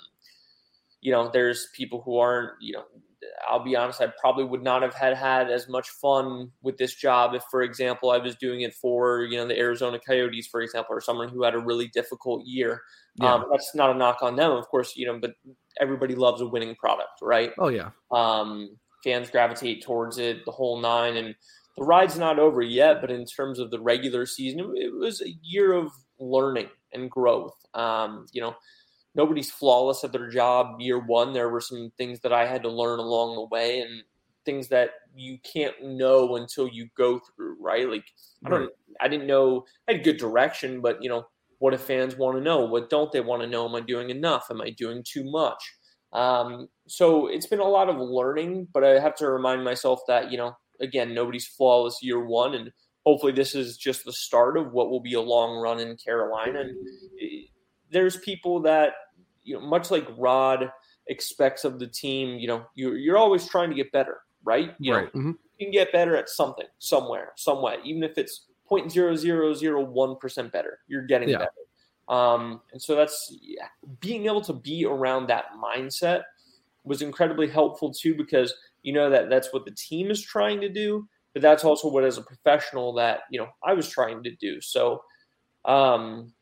you 1.01 1.13
know, 1.13 1.31
there's 1.33 1.69
people 1.75 2.03
who 2.05 2.19
aren't. 2.19 2.53
You 2.61 2.75
know, 2.75 2.85
I'll 3.49 3.63
be 3.63 3.77
honest. 3.77 4.01
I 4.01 4.13
probably 4.21 4.45
would 4.45 4.63
not 4.63 4.83
have 4.83 4.95
had 4.95 5.17
had 5.17 5.51
as 5.51 5.69
much 5.69 5.89
fun 5.89 6.51
with 6.63 6.79
this 6.79 6.95
job 6.95 7.35
if, 7.35 7.43
for 7.51 7.63
example, 7.63 8.11
I 8.11 8.19
was 8.19 8.37
doing 8.37 8.63
it 8.63 8.75
for 8.75 9.23
you 9.23 9.37
know 9.37 9.47
the 9.47 9.59
Arizona 9.59 9.99
Coyotes, 9.99 10.47
for 10.47 10.61
example, 10.61 10.97
or 10.97 11.01
someone 11.01 11.29
who 11.29 11.43
had 11.43 11.55
a 11.55 11.59
really 11.59 11.89
difficult 11.89 12.45
year. 12.47 12.83
Yeah. 13.17 13.35
Um, 13.35 13.47
that's 13.51 13.75
not 13.75 13.95
a 13.95 13.95
knock 13.95 14.19
on 14.23 14.37
them, 14.37 14.53
of 14.53 14.67
course. 14.69 14.95
You 14.97 15.07
know, 15.07 15.19
but 15.21 15.33
everybody 15.81 16.15
loves 16.15 16.41
a 16.41 16.47
winning 16.47 16.75
product, 16.75 17.21
right? 17.23 17.53
Oh 17.59 17.69
yeah. 17.69 17.91
Um, 18.11 18.77
fans 19.05 19.31
gravitate 19.31 19.85
towards 19.85 20.19
it, 20.19 20.45
the 20.45 20.53
whole 20.53 20.81
nine, 20.81 21.17
and 21.17 21.35
the 21.77 21.85
ride's 21.85 22.19
not 22.19 22.39
over 22.39 22.63
yet, 22.63 23.01
but 23.01 23.11
in 23.11 23.25
terms 23.25 23.59
of 23.59 23.71
the 23.71 23.81
regular 23.81 24.27
season, 24.27 24.73
it, 24.77 24.95
was 24.95 25.21
a 25.21 25.35
year 25.43 25.73
of 25.73 25.93
learning 26.19 26.69
and 26.93 27.11
growth. 27.11 27.55
Um, 27.75 28.27
you 28.33 28.41
know, 28.41 28.55
nobody's 29.15 29.51
flawless 29.51 30.03
at 30.03 30.13
their 30.13 30.29
job 30.29 30.81
year 30.81 30.99
one. 30.99 31.33
There 31.33 31.51
were 31.51 31.61
some 31.61 31.93
things 31.99 32.21
that 32.21 32.33
I 32.33 32.47
had 32.47 32.63
to 32.63 32.71
learn 32.71 32.99
along 32.99 33.35
the 33.35 33.47
way 33.55 33.81
and 33.81 34.03
things 34.45 34.69
that 34.69 34.91
you 35.15 35.39
can't 35.43 35.75
know 35.83 36.37
until 36.37 36.69
you 36.69 36.89
go 36.97 37.19
through, 37.19 37.57
right? 37.61 37.89
Like 37.89 38.05
I 38.45 38.51
don't 38.51 38.71
I 39.01 39.09
didn't 39.09 39.27
know 39.27 39.67
I 39.89 39.93
had 39.93 40.05
good 40.05 40.17
direction, 40.17 40.81
but 40.81 41.03
you 41.03 41.11
know, 41.11 41.27
what 41.59 41.73
do 41.73 41.79
fans 41.79 42.17
want 42.17 42.37
to 42.39 42.43
know? 42.43 42.65
What 42.65 42.89
don't 42.89 43.13
they 43.13 43.21
want 43.21 43.43
to 43.43 43.49
know? 43.49 43.69
Am 43.69 43.75
I 43.75 43.81
doing 43.81 44.11
enough? 44.11 44.47
Am 44.51 44.61
I 44.61 44.71
doing 44.71 45.03
too 45.05 45.31
much? 45.31 45.63
Um, 46.13 46.69
so 46.87 47.27
it's 47.27 47.47
been 47.47 47.61
a 47.61 47.65
lot 47.65 47.89
of 47.89 47.97
learning, 47.99 48.69
but 48.73 48.85
I 48.85 49.01
have 49.01 49.17
to 49.17 49.29
remind 49.29 49.65
myself 49.65 50.01
that, 50.09 50.31
you 50.31 50.39
know, 50.39 50.57
again, 50.81 51.15
nobody's 51.15 51.47
flawless 51.47 52.03
year 52.03 52.25
one, 52.25 52.55
and 52.55 52.73
hopefully 53.05 53.33
this 53.33 53.55
is 53.55 53.77
just 53.77 54.05
the 54.05 54.13
start 54.13 54.57
of 54.57 54.73
what 54.73 54.91
will 54.91 55.01
be 55.01 55.15
a 55.15 55.21
long 55.21 55.59
run 55.59 55.81
in 55.81 55.97
Carolina. 55.97 56.61
And 56.61 56.77
eh, 57.23 57.47
there's 57.91 58.17
people 58.19 58.61
that, 58.63 58.95
you 59.45 59.55
know, 59.55 59.61
much 59.61 59.91
like 59.91 60.07
Rod 60.17 60.71
expects 61.07 61.65
of 61.65 61.79
the 61.79 61.87
team, 61.87 62.39
you 62.39 62.49
know, 62.49 62.67
you're, 62.75 62.97
you're 62.97 63.17
always 63.17 63.49
trying 63.49 63.71
to 63.71 63.77
get 63.77 63.93
better, 63.93 64.19
right? 64.45 64.75
You 64.79 64.95
right. 64.95 65.15
Know, 65.15 65.21
mm-hmm. 65.21 65.31
You 65.59 65.67
can 65.67 65.73
get 65.73 65.93
better 65.93 66.17
at 66.17 66.29
something, 66.29 66.67
somewhere, 66.79 67.33
some 67.37 67.63
way, 67.63 67.77
even 67.85 68.03
if 68.03 68.19
it's 68.19 68.47
0.0001% 68.71 70.53
better, 70.53 70.81
you're 70.89 71.07
getting 71.07 71.29
yeah. 71.29 71.39
better. 71.39 71.51
Um, 72.09 72.61
and 72.73 72.81
so 72.81 72.95
that's 72.95 73.37
yeah, 73.41 73.67
being 74.01 74.27
able 74.27 74.43
to 74.43 74.53
be 74.53 74.85
around 74.85 75.29
that 75.29 75.47
mindset 75.63 76.23
was 76.85 77.03
incredibly 77.03 77.49
helpful 77.49 77.93
too, 77.93 78.15
because 78.15 78.55
you 78.87 78.93
know 78.93 79.11
that 79.11 79.29
that's 79.29 79.53
what 79.53 79.65
the 79.65 79.73
team 79.73 80.13
is 80.13 80.23
trying 80.23 80.61
to 80.61 80.69
do, 80.69 81.09
but 81.35 81.43
that's 81.43 81.65
also 81.65 81.91
what 81.91 82.05
as 82.05 82.19
a 82.19 82.23
professional 82.23 82.95
that 82.95 83.23
you 83.33 83.39
know 83.41 83.49
I 83.65 83.75
was 83.75 83.89
trying 83.89 84.23
to 84.23 84.35
do. 84.37 84.61
So 84.61 85.03
um, 85.65 86.33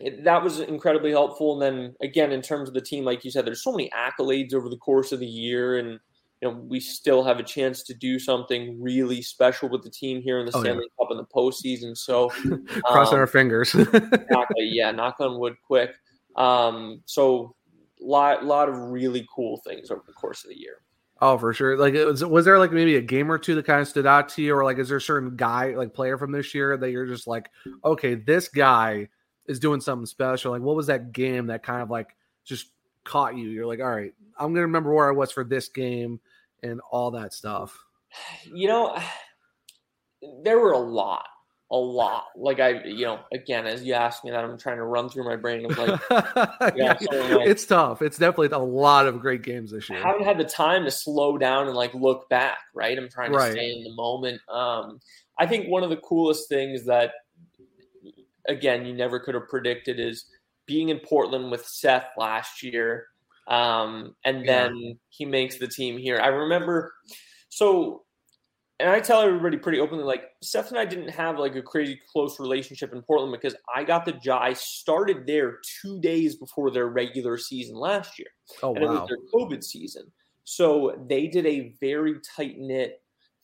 it, 0.00 0.24
that 0.24 0.42
was 0.42 0.58
incredibly 0.58 1.12
helpful. 1.12 1.52
And 1.52 1.62
then 1.62 1.94
again, 2.02 2.32
in 2.32 2.42
terms 2.42 2.68
of 2.68 2.74
the 2.74 2.80
team, 2.80 3.04
like 3.04 3.24
you 3.24 3.30
said, 3.30 3.46
there's 3.46 3.62
so 3.62 3.70
many 3.70 3.90
accolades 3.90 4.54
over 4.54 4.68
the 4.68 4.76
course 4.76 5.12
of 5.12 5.20
the 5.20 5.26
year, 5.26 5.78
and 5.78 6.00
you 6.42 6.48
know 6.48 6.50
we 6.50 6.80
still 6.80 7.22
have 7.22 7.38
a 7.38 7.44
chance 7.44 7.84
to 7.84 7.94
do 7.94 8.18
something 8.18 8.82
really 8.82 9.22
special 9.22 9.68
with 9.68 9.84
the 9.84 9.90
team 9.90 10.20
here 10.20 10.40
in 10.40 10.46
the 10.46 10.52
Oh, 10.52 10.58
yeah. 10.58 10.64
Stanley 10.64 10.88
Cup 10.98 11.12
in 11.12 11.16
the 11.16 11.26
postseason. 11.26 11.96
So 11.96 12.28
Crossing 12.86 13.14
um, 13.14 13.20
our 13.20 13.28
fingers. 13.28 13.72
exactly. 13.76 14.64
Yeah, 14.64 14.90
knock 14.90 15.20
on 15.20 15.38
wood 15.38 15.54
quick. 15.64 15.94
Um, 16.34 17.02
so 17.04 17.54
lot 18.00 18.44
lot 18.44 18.68
of 18.68 18.76
really 18.76 19.24
cool 19.32 19.62
things 19.64 19.92
over 19.92 20.02
the 20.04 20.12
course 20.12 20.42
of 20.42 20.50
the 20.50 20.58
year. 20.58 20.78
Oh, 21.20 21.38
for 21.38 21.52
sure. 21.52 21.76
Like, 21.76 21.94
was 21.94 22.24
was 22.24 22.44
there 22.44 22.58
like 22.58 22.72
maybe 22.72 22.96
a 22.96 23.02
game 23.02 23.30
or 23.30 23.38
two 23.38 23.54
that 23.54 23.66
kind 23.66 23.80
of 23.80 23.88
stood 23.88 24.06
out 24.06 24.28
to 24.30 24.42
you, 24.42 24.54
or 24.54 24.64
like 24.64 24.78
is 24.78 24.88
there 24.88 24.98
a 24.98 25.00
certain 25.00 25.36
guy 25.36 25.74
like 25.74 25.94
player 25.94 26.18
from 26.18 26.32
this 26.32 26.54
year 26.54 26.76
that 26.76 26.90
you're 26.90 27.06
just 27.06 27.26
like, 27.26 27.50
okay, 27.84 28.14
this 28.14 28.48
guy 28.48 29.08
is 29.46 29.60
doing 29.60 29.80
something 29.80 30.06
special. 30.06 30.52
Like, 30.52 30.62
what 30.62 30.76
was 30.76 30.86
that 30.86 31.12
game 31.12 31.46
that 31.46 31.62
kind 31.62 31.82
of 31.82 31.90
like 31.90 32.16
just 32.44 32.68
caught 33.04 33.36
you? 33.36 33.48
You're 33.48 33.66
like, 33.66 33.80
all 33.80 33.94
right, 33.94 34.12
I'm 34.38 34.52
gonna 34.52 34.62
remember 34.62 34.92
where 34.92 35.08
I 35.08 35.12
was 35.12 35.32
for 35.32 35.44
this 35.44 35.68
game 35.68 36.20
and 36.62 36.80
all 36.90 37.10
that 37.12 37.32
stuff. 37.32 37.78
You 38.52 38.68
know, 38.68 38.96
there 40.42 40.58
were 40.58 40.72
a 40.72 40.78
lot, 40.78 41.26
a 41.74 41.76
lot. 41.76 42.26
Like 42.36 42.60
I, 42.60 42.84
you 42.84 43.04
know, 43.04 43.18
again, 43.32 43.66
as 43.66 43.82
you 43.82 43.94
asked 43.94 44.24
me 44.24 44.30
that, 44.30 44.44
I'm 44.44 44.56
trying 44.56 44.76
to 44.76 44.84
run 44.84 45.08
through 45.08 45.24
my 45.24 45.34
brain 45.34 45.66
of 45.66 45.76
like 45.76 46.00
Yeah, 46.76 46.96
so, 47.00 47.16
like- 47.38 47.48
it's 47.48 47.66
tough. 47.66 48.00
It's 48.00 48.16
definitely 48.16 48.48
a 48.56 48.58
lot 48.58 49.06
of 49.08 49.20
great 49.20 49.42
games 49.42 49.72
this 49.72 49.90
I 49.90 49.94
year. 49.94 50.02
haven't 50.06 50.24
had 50.24 50.38
the 50.38 50.44
time 50.44 50.84
to 50.84 50.90
slow 50.92 51.36
down 51.36 51.66
and 51.66 51.74
like 51.76 51.92
look 51.92 52.28
back, 52.28 52.58
right? 52.74 52.96
I'm 52.96 53.08
trying 53.08 53.32
to 53.32 53.36
Right. 53.38 53.52
stay 53.52 53.72
in 53.72 53.82
the 53.82 53.92
moment. 53.94 54.40
Um, 54.48 55.00
I 55.38 55.46
think 55.46 55.66
one 55.68 55.82
of 55.82 55.90
the 55.90 55.96
coolest 55.96 56.48
things 56.48 56.84
that, 56.86 57.10
again, 58.48 58.86
you 58.86 58.94
never 58.94 59.18
could 59.18 59.34
have 59.34 59.48
predicted 59.48 59.98
is 59.98 60.26
being 60.66 60.90
in 60.90 61.00
Portland 61.00 61.50
with 61.50 61.66
Seth 61.66 62.06
last 62.16 62.62
year. 62.62 63.08
Um, 63.48 64.14
and 64.24 64.44
Yeah. 64.44 64.68
then 64.68 64.98
he 65.08 65.24
makes 65.24 65.58
the 65.58 65.66
team 65.68 65.98
here. 65.98 66.20
I 66.20 66.28
remember, 66.28 66.94
so, 67.48 68.03
and 68.84 68.92
I 68.92 69.00
tell 69.00 69.22
everybody 69.22 69.56
pretty 69.56 69.80
openly, 69.80 70.04
like 70.04 70.24
Seth 70.42 70.68
and 70.68 70.78
I 70.78 70.84
didn't 70.84 71.08
have 71.08 71.38
like 71.38 71.56
a 71.56 71.62
crazy 71.62 71.98
close 72.12 72.38
relationship 72.38 72.92
in 72.92 73.00
Portland 73.00 73.32
because 73.32 73.56
I 73.74 73.82
got 73.82 74.04
the 74.04 74.12
job. 74.12 74.42
I 74.42 74.52
started 74.52 75.26
there 75.26 75.60
two 75.80 75.98
days 76.02 76.36
before 76.36 76.70
their 76.70 76.88
regular 76.88 77.38
season 77.38 77.76
last 77.76 78.18
year 78.18 78.28
Oh 78.62 78.74
and 78.74 78.84
it 78.84 78.88
was 78.88 79.08
their 79.08 79.16
COVID 79.34 79.64
season. 79.64 80.12
So 80.44 81.02
they 81.08 81.28
did 81.28 81.46
a 81.46 81.74
very 81.80 82.16
tight 82.36 82.58
knit 82.58 83.00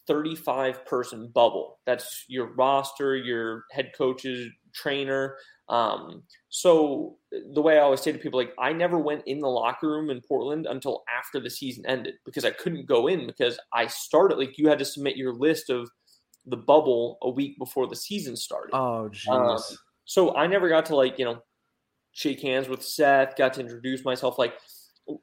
35 0.06 0.84
person 0.84 1.28
bubble. 1.28 1.78
That's 1.86 2.26
your 2.28 2.52
roster, 2.52 3.16
your 3.16 3.64
head 3.70 3.92
coaches, 3.96 4.50
trainer. 4.74 5.38
Um, 5.70 6.24
so 6.48 7.16
the 7.30 7.62
way 7.62 7.78
I 7.78 7.82
always 7.82 8.00
say 8.00 8.10
to 8.10 8.18
people, 8.18 8.40
like 8.40 8.52
I 8.58 8.72
never 8.72 8.98
went 8.98 9.22
in 9.26 9.38
the 9.38 9.48
locker 9.48 9.88
room 9.88 10.10
in 10.10 10.20
Portland 10.20 10.66
until 10.66 11.04
after 11.16 11.38
the 11.38 11.48
season 11.48 11.86
ended 11.86 12.14
because 12.26 12.44
I 12.44 12.50
couldn't 12.50 12.86
go 12.86 13.06
in 13.06 13.26
because 13.26 13.58
I 13.72 13.86
started 13.86 14.36
like 14.36 14.58
you 14.58 14.68
had 14.68 14.80
to 14.80 14.84
submit 14.84 15.16
your 15.16 15.32
list 15.32 15.70
of 15.70 15.88
the 16.44 16.56
bubble 16.56 17.18
a 17.22 17.30
week 17.30 17.56
before 17.56 17.86
the 17.86 17.94
season 17.94 18.36
started. 18.36 18.74
Oh 18.74 19.10
jeez. 19.12 19.30
Um, 19.32 19.62
so 20.06 20.34
I 20.34 20.48
never 20.48 20.68
got 20.68 20.86
to 20.86 20.96
like, 20.96 21.20
you 21.20 21.24
know, 21.24 21.38
shake 22.10 22.42
hands 22.42 22.68
with 22.68 22.82
Seth, 22.82 23.36
got 23.36 23.54
to 23.54 23.60
introduce 23.60 24.04
myself. 24.04 24.40
Like 24.40 24.54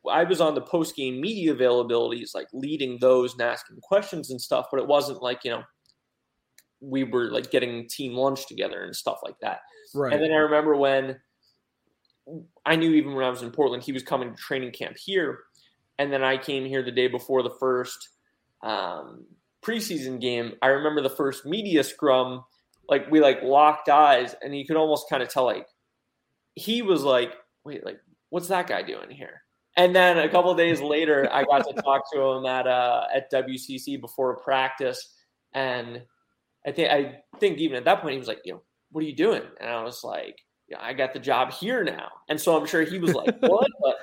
I 0.10 0.24
was 0.24 0.40
on 0.40 0.56
the 0.56 0.62
post 0.62 0.96
game 0.96 1.20
media 1.20 1.54
availabilities, 1.54 2.34
like 2.34 2.48
leading 2.54 3.00
those 3.02 3.34
and 3.34 3.42
asking 3.42 3.80
questions 3.82 4.32
and 4.32 4.40
stuff, 4.40 4.68
but 4.72 4.80
it 4.80 4.88
wasn't 4.88 5.22
like, 5.22 5.44
you 5.44 5.52
know, 5.52 5.64
we 6.80 7.04
were 7.04 7.32
like 7.32 7.52
getting 7.52 7.88
team 7.88 8.14
lunch 8.14 8.48
together 8.48 8.84
and 8.84 8.96
stuff 8.96 9.20
like 9.24 9.40
that. 9.42 9.60
right. 9.94 10.14
And 10.14 10.22
then 10.22 10.32
I 10.32 10.38
remember 10.38 10.76
when 10.76 11.18
I 12.66 12.76
knew 12.76 12.92
even 12.92 13.14
when 13.14 13.26
I 13.26 13.30
was 13.30 13.42
in 13.42 13.52
Portland, 13.52 13.84
he 13.84 13.92
was 13.92 14.04
coming 14.04 14.32
to 14.32 14.36
training 14.36 14.72
camp 14.72 14.98
here. 14.98 15.40
And 16.00 16.12
then 16.12 16.24
I 16.24 16.38
came 16.38 16.66
here 16.66 16.84
the 16.84 16.92
day 16.92 17.08
before 17.08 17.42
the 17.42 17.56
first 17.60 18.10
um, 18.62 19.26
preseason 19.64 20.20
game. 20.22 20.54
I 20.62 20.68
remember 20.68 21.02
the 21.02 21.10
first 21.10 21.46
media 21.46 21.84
scrum, 21.84 22.44
like 22.90 23.10
we 23.10 23.20
like 23.20 23.42
locked 23.42 23.90
eyes, 23.90 24.36
and 24.42 24.56
you 24.56 24.66
could 24.66 24.78
almost 24.78 25.10
kind 25.10 25.24
of 25.24 25.30
tell 25.30 25.46
like 25.46 25.68
he 26.56 26.82
was 26.82 27.04
like, 27.04 27.34
"Wait, 27.66 27.86
like 27.86 28.00
what's 28.30 28.48
that 28.50 28.68
guy 28.68 28.84
doing 28.84 29.10
here?" 29.10 29.42
And 29.76 29.96
then 29.96 30.18
a 30.18 30.30
couple 30.30 30.52
of 30.52 30.58
days 30.58 30.82
later, 30.82 31.30
I 31.32 31.44
got 31.44 31.68
to 31.68 31.74
talk 31.82 32.04
to 32.14 32.22
him 32.22 32.46
at 32.46 32.68
uh, 32.68 33.06
at 33.14 33.32
WCC 33.32 34.00
before 34.00 34.38
practice, 34.38 35.16
and 35.54 36.02
I 36.68 36.72
think 36.72 36.92
I 36.92 37.22
think 37.40 37.58
even 37.60 37.78
at 37.78 37.86
that 37.86 38.02
point 38.02 38.14
he 38.14 38.20
was 38.20 38.28
like, 38.28 38.42
"You 38.46 38.54
know, 38.54 38.62
what 38.92 39.04
are 39.04 39.08
you 39.08 39.16
doing?" 39.16 39.44
And 39.60 39.70
I 39.70 39.84
was 39.84 40.04
like, 40.04 40.38
"Yeah, 40.68 40.78
I 40.82 40.94
got 40.94 41.14
the 41.14 41.20
job 41.20 41.52
here 41.54 41.84
now." 41.84 42.10
And 42.30 42.40
so 42.40 42.60
I'm 42.60 42.68
sure 42.68 42.84
he 42.84 43.00
was 43.00 43.14
like, 43.14 43.36
"What?" 43.42 43.68
But 43.82 43.96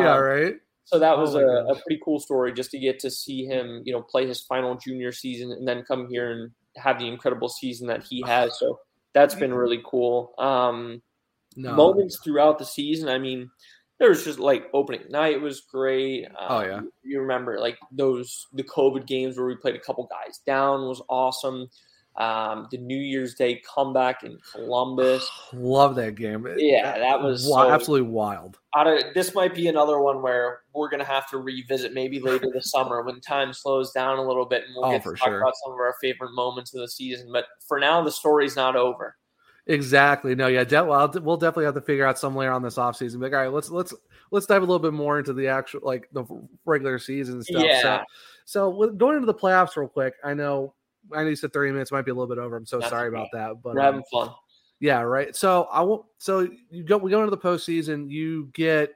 yeah, 0.00 0.14
um, 0.14 0.22
right. 0.24 0.54
so 0.84 0.98
that 0.98 1.16
Oh 1.16 1.20
was 1.20 1.34
my 1.34 1.42
a, 1.42 1.44
a 1.66 1.74
pretty 1.82 2.00
cool 2.04 2.18
story 2.18 2.52
just 2.52 2.70
to 2.72 2.78
get 2.78 2.98
to 3.00 3.10
see 3.10 3.44
him, 3.44 3.82
you 3.84 3.92
know, 3.92 4.02
play 4.02 4.26
his 4.26 4.40
final 4.40 4.76
junior 4.76 5.12
season 5.12 5.52
and 5.52 5.68
then 5.68 5.84
come 5.84 6.08
here 6.08 6.30
and 6.32 6.50
have 6.76 6.98
the 6.98 7.06
incredible 7.08 7.48
season 7.48 7.86
that 7.88 8.02
he 8.04 8.22
has. 8.22 8.58
So 8.58 8.80
that's 9.12 9.34
been 9.34 9.52
really 9.54 9.82
cool. 9.84 10.32
Um, 10.38 11.02
No. 11.56 11.72
Moments 11.74 12.18
throughout 12.22 12.58
the 12.58 12.66
season. 12.66 13.08
I 13.08 13.18
mean, 13.18 13.50
there 13.98 14.10
was 14.10 14.24
just 14.24 14.38
like 14.38 14.66
opening 14.74 15.04
night 15.10 15.40
was 15.40 15.62
great. 15.62 16.26
Um, 16.26 16.32
Oh, 16.50 16.60
yeah. 16.60 16.80
you 17.02 17.20
remember 17.20 17.58
like 17.58 17.78
those 17.90 18.46
the 18.52 18.62
COVID 18.64 19.06
games 19.06 19.38
where 19.38 19.46
we 19.46 19.56
played 19.56 19.74
a 19.74 19.80
couple 19.80 20.06
guys 20.06 20.38
down 20.46 20.82
was 20.86 21.00
awesome. 21.08 21.68
Um, 22.18 22.66
the 22.70 22.78
New 22.78 22.96
Year's 22.96 23.34
Day 23.34 23.60
comeback 23.66 24.24
in 24.24 24.38
Columbus. 24.52 25.28
Love 25.52 25.94
that 25.96 26.14
game. 26.14 26.46
Yeah, 26.56 26.98
that 26.98 27.20
was 27.20 27.46
so- 27.46 27.70
absolutely 27.70 28.08
wild. 28.08 28.58
of 28.74 29.00
this 29.14 29.34
might 29.34 29.54
be 29.54 29.68
another 29.68 30.00
one 30.00 30.22
where 30.22 30.60
we're 30.74 30.88
gonna 30.88 31.04
have 31.04 31.28
to 31.30 31.38
revisit 31.38 31.92
maybe 31.92 32.18
later 32.20 32.46
this 32.52 32.70
summer 32.70 33.02
when 33.02 33.20
time 33.20 33.52
slows 33.52 33.92
down 33.92 34.18
a 34.18 34.22
little 34.26 34.46
bit 34.46 34.64
and 34.64 34.74
we'll 34.74 34.86
Oh, 34.86 34.90
get 34.92 35.02
to 35.04 35.10
talk 35.14 35.28
sure. 35.28 35.40
about 35.40 35.54
some 35.62 35.72
of 35.72 35.78
our 35.78 35.94
favorite 36.00 36.32
moments 36.32 36.74
of 36.74 36.80
the 36.80 36.88
season. 36.88 37.30
But 37.32 37.44
for 37.68 37.78
now, 37.78 38.02
the 38.02 38.10
story's 38.12 38.56
not 38.56 38.76
over. 38.76 39.16
Exactly. 39.68 40.34
No, 40.36 40.46
yeah, 40.46 40.62
de- 40.64 40.84
well, 40.84 41.10
we'll 41.22 41.36
definitely 41.36 41.64
have 41.64 41.74
to 41.74 41.80
figure 41.80 42.06
out 42.06 42.18
some 42.20 42.36
later 42.36 42.52
on 42.52 42.62
this 42.62 42.76
offseason. 42.76 43.20
Like, 43.20 43.32
all 43.32 43.40
right, 43.40 43.52
let's 43.52 43.68
let's 43.68 43.92
let's 44.30 44.46
dive 44.46 44.62
a 44.62 44.64
little 44.64 44.78
bit 44.78 44.92
more 44.92 45.18
into 45.18 45.32
the 45.32 45.48
actual 45.48 45.80
like 45.82 46.08
the 46.12 46.24
regular 46.64 46.98
season 47.00 47.42
stuff. 47.42 47.62
Yeah. 47.64 47.82
So, 47.82 48.02
so 48.44 48.70
with- 48.70 48.96
going 48.96 49.16
into 49.16 49.26
the 49.26 49.34
playoffs 49.34 49.76
real 49.76 49.88
quick, 49.88 50.14
I 50.24 50.34
know 50.34 50.74
I 51.12 51.22
know 51.22 51.28
you 51.30 51.36
said 51.36 51.52
30 51.52 51.72
minutes 51.72 51.92
might 51.92 52.04
be 52.04 52.10
a 52.10 52.14
little 52.14 52.28
bit 52.28 52.38
over. 52.38 52.56
I'm 52.56 52.66
so 52.66 52.78
That's 52.78 52.90
sorry 52.90 53.08
about 53.08 53.28
that. 53.32 53.62
But 53.62 53.74
We're 53.74 53.80
um, 53.80 53.86
having 53.86 54.04
fun. 54.10 54.30
Yeah, 54.80 55.00
right. 55.00 55.34
So 55.34 55.68
I 55.72 55.82
won't. 55.82 56.04
So 56.18 56.48
you 56.70 56.84
go. 56.84 56.98
We 56.98 57.10
go 57.10 57.20
into 57.20 57.30
the 57.30 57.38
postseason. 57.38 58.10
You 58.10 58.50
get, 58.52 58.90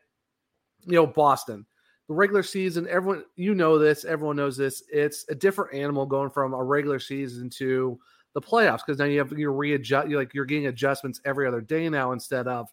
you 0.85 0.95
know, 0.95 1.07
Boston. 1.07 1.67
The 2.09 2.15
regular 2.15 2.43
season, 2.43 2.89
everyone 2.89 3.25
you 3.37 3.55
know 3.55 3.79
this. 3.79 4.05
Everyone 4.05 4.37
knows 4.37 4.57
this. 4.57 4.83
It's 4.93 5.25
a 5.29 5.35
different 5.35 5.75
animal 5.75 6.07
going 6.07 6.31
from 6.31 6.53
a 6.53 6.63
regular 6.63 6.99
season 6.99 7.49
to 7.51 7.99
the 8.35 8.41
playoffs 8.41 8.81
because 8.85 8.99
now 8.99 9.07
you 9.07 9.19
have 9.19 9.33
you're 9.33 9.53
readjust. 9.53 10.09
You're 10.09 10.19
like 10.19 10.35
you're 10.35 10.45
getting 10.45 10.67
adjustments 10.67 11.21
every 11.25 11.47
other 11.47 11.61
day 11.61 11.89
now 11.89 12.13
instead 12.13 12.47
of 12.47 12.69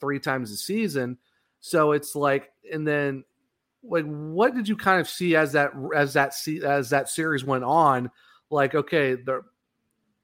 three 0.00 0.18
times 0.18 0.50
a 0.50 0.56
season. 0.56 1.18
So 1.60 1.92
it's 1.92 2.14
like, 2.14 2.50
and 2.72 2.86
then 2.86 3.24
like, 3.82 4.04
what 4.04 4.54
did 4.54 4.68
you 4.68 4.76
kind 4.76 5.00
of 5.00 5.08
see 5.08 5.36
as 5.36 5.52
that 5.52 5.72
as 5.94 6.14
that 6.14 6.34
as 6.64 6.90
that 6.90 7.08
series 7.08 7.44
went 7.44 7.64
on? 7.64 8.10
Like, 8.50 8.74
okay, 8.74 9.14
the 9.14 9.42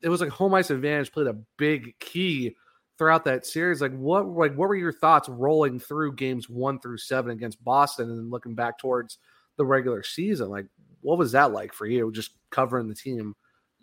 it 0.02 0.08
was 0.08 0.20
like 0.20 0.30
home 0.30 0.54
ice 0.54 0.70
advantage 0.70 1.12
played 1.12 1.26
a 1.26 1.36
big 1.56 1.98
key 1.98 2.54
throughout 2.98 3.24
that 3.24 3.46
series. 3.46 3.80
Like 3.80 3.96
what 3.96 4.26
like 4.28 4.54
what 4.54 4.68
were 4.68 4.76
your 4.76 4.92
thoughts 4.92 5.28
rolling 5.28 5.78
through 5.78 6.14
games 6.14 6.48
one 6.48 6.78
through 6.80 6.98
seven 6.98 7.32
against 7.32 7.62
Boston 7.64 8.10
and 8.10 8.18
then 8.18 8.30
looking 8.30 8.54
back 8.54 8.78
towards 8.78 9.18
the 9.56 9.64
regular 9.64 10.02
season? 10.02 10.48
Like 10.48 10.66
what 11.00 11.18
was 11.18 11.32
that 11.32 11.52
like 11.52 11.72
for 11.72 11.86
you 11.86 12.10
just 12.12 12.32
covering 12.50 12.88
the 12.88 12.94
team 12.94 13.34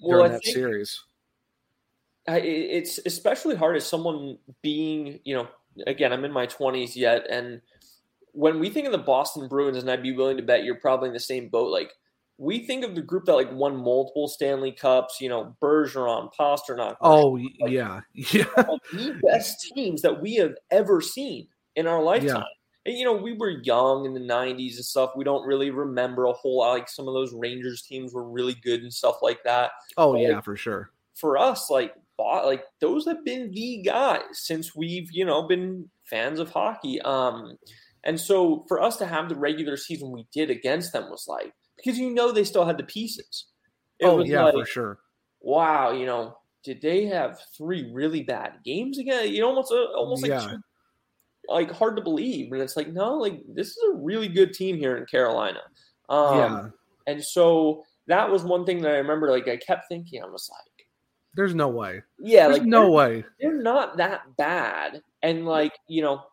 during 0.02 0.22
Well, 0.22 0.30
that 0.30 0.44
think 0.44 0.56
series? 0.56 1.04
It's 2.28 3.00
especially 3.06 3.56
hard 3.56 3.76
as 3.76 3.86
someone 3.86 4.38
being, 4.62 5.20
you 5.26 5.36
know, 5.36 5.48
again, 5.88 6.14
I'm 6.14 6.24
in 6.24 6.32
my 6.32 6.48
20s 6.48 6.96
yet, 6.96 7.28
and 7.30 7.62
when 8.32 8.60
we 8.60 8.70
think 8.70 8.86
of 8.86 8.92
the 8.94 8.98
Boston 8.98 9.48
Bruins, 9.48 9.78
and 9.78 9.90
I'd 9.90 10.02
be 10.02 10.14
willing 10.14 10.38
to 10.38 10.44
bet 10.44 10.64
you're 10.64 10.76
probably 10.76 11.10
in 11.10 11.14
the 11.14 11.20
same 11.20 11.50
boat. 11.50 11.72
Like 11.72 11.92
we 12.38 12.66
think 12.66 12.84
of 12.84 12.96
the 12.96 13.02
group 13.02 13.26
that 13.26 13.36
like 13.36 13.52
won 13.52 13.76
multiple 13.78 14.28
Stanley 14.28 14.72
Cups, 14.72 15.22
you 15.22 15.30
know, 15.30 15.56
Bergeron, 15.62 16.30
Pastrnak, 16.34 16.96
Oh 17.02 17.32
y- 17.38 17.48
yeah. 17.60 18.02
Yeah. 18.14 18.46
the 18.92 19.20
best 19.24 19.62
teams 19.74 20.02
that 20.02 20.22
we 20.22 20.36
have 20.36 20.56
ever 20.72 21.00
seen 21.02 21.48
in 21.76 21.88
our 21.88 22.02
lifetime. 22.02 22.44
And 22.86 22.98
you 22.98 23.06
know, 23.06 23.14
we 23.16 23.34
were 23.34 23.50
young 23.64 24.06
in 24.06 24.14
the 24.14 24.20
'90s 24.20 24.76
and 24.76 24.84
stuff. 24.86 25.12
We 25.16 25.24
don't 25.24 25.48
really 25.48 25.70
remember 25.72 26.26
a 26.26 26.34
whole 26.34 26.58
lot. 26.60 26.72
Like 26.74 26.90
some 26.90 27.08
of 27.08 27.14
those 27.14 27.34
Rangers 27.34 27.82
teams 27.84 28.14
were 28.14 28.30
really 28.30 28.56
good 28.56 28.82
and 28.82 28.94
stuff 28.94 29.18
like 29.22 29.42
that. 29.46 29.72
Oh 29.96 30.14
But, 30.14 30.22
yeah, 30.22 30.36
like, 30.36 30.44
for 30.44 30.56
sure. 30.58 30.92
for 31.16 31.38
us, 31.38 31.70
like 31.70 31.94
like 32.20 32.64
those 32.82 33.06
have 33.06 33.24
been 33.26 33.52
the 33.52 33.82
guys 33.84 34.22
since 34.34 34.76
we've 34.76 35.10
you 35.12 35.24
know 35.26 35.44
been 35.48 35.90
fans 36.04 36.40
of 36.40 36.50
hockey. 36.52 37.00
Um, 37.02 37.58
and 38.04 38.20
so 38.20 38.66
for 38.68 38.82
us 38.82 38.98
to 38.98 39.06
have 39.06 39.30
the 39.30 39.36
regular 39.36 39.78
season 39.78 40.12
we 40.12 40.28
did 40.34 40.50
against 40.50 40.92
them 40.94 41.10
was 41.10 41.26
like 41.28 41.54
because 41.84 42.00
you 42.00 42.12
know 42.12 42.32
they 42.32 42.44
still 42.44 42.66
had 42.66 42.78
the 42.78 42.84
pieces. 42.84 43.46
It 44.00 44.06
oh 44.06 44.24
yeah, 44.24 44.46
like, 44.46 44.54
for 44.54 44.66
sure. 44.66 45.00
Wow, 45.42 45.92
you 45.92 46.06
know, 46.06 46.38
did 46.64 46.82
they 46.82 47.06
have 47.06 47.40
three 47.58 47.92
really 47.92 48.24
bad 48.24 48.54
games 48.64 48.98
again? 48.98 49.32
You 49.32 49.42
know, 49.42 49.50
almost 49.50 49.72
uh, 49.72 49.86
almost 49.96 50.26
yeah. 50.26 50.42
like 50.42 50.60
like 51.50 51.72
hard 51.72 51.96
to 51.98 52.02
believe, 52.02 52.52
and 52.52 52.62
it's 52.62 52.78
like 52.78 52.88
no, 52.88 53.16
like 53.16 53.42
this 53.48 53.70
is 53.70 53.80
a 53.92 53.98
really 53.98 54.28
good 54.28 54.54
team 54.54 54.78
here 54.78 54.98
in 54.98 55.06
Carolina. 55.06 55.60
Um, 56.10 56.38
yeah, 56.38 56.68
and 57.08 57.24
so 57.24 57.84
that 58.08 58.30
was 58.30 58.44
one 58.44 58.66
thing 58.66 58.82
that 58.82 58.94
I 58.94 58.98
remember. 58.98 59.30
Like 59.30 59.48
I 59.48 59.58
kept 59.58 59.88
thinking, 59.90 60.24
I 60.24 60.28
was 60.28 60.50
like, 60.52 60.88
"There's 61.36 61.56
no 61.56 61.68
way." 61.68 62.02
Yeah, 62.20 62.48
There's 62.48 62.60
like 62.60 62.68
no 62.68 62.92
way. 62.92 63.26
They're 63.40 63.62
not 63.62 63.98
that 63.98 64.22
bad, 64.38 65.02
and 65.22 65.46
like 65.46 65.74
you 65.88 66.02
know, 66.02 66.24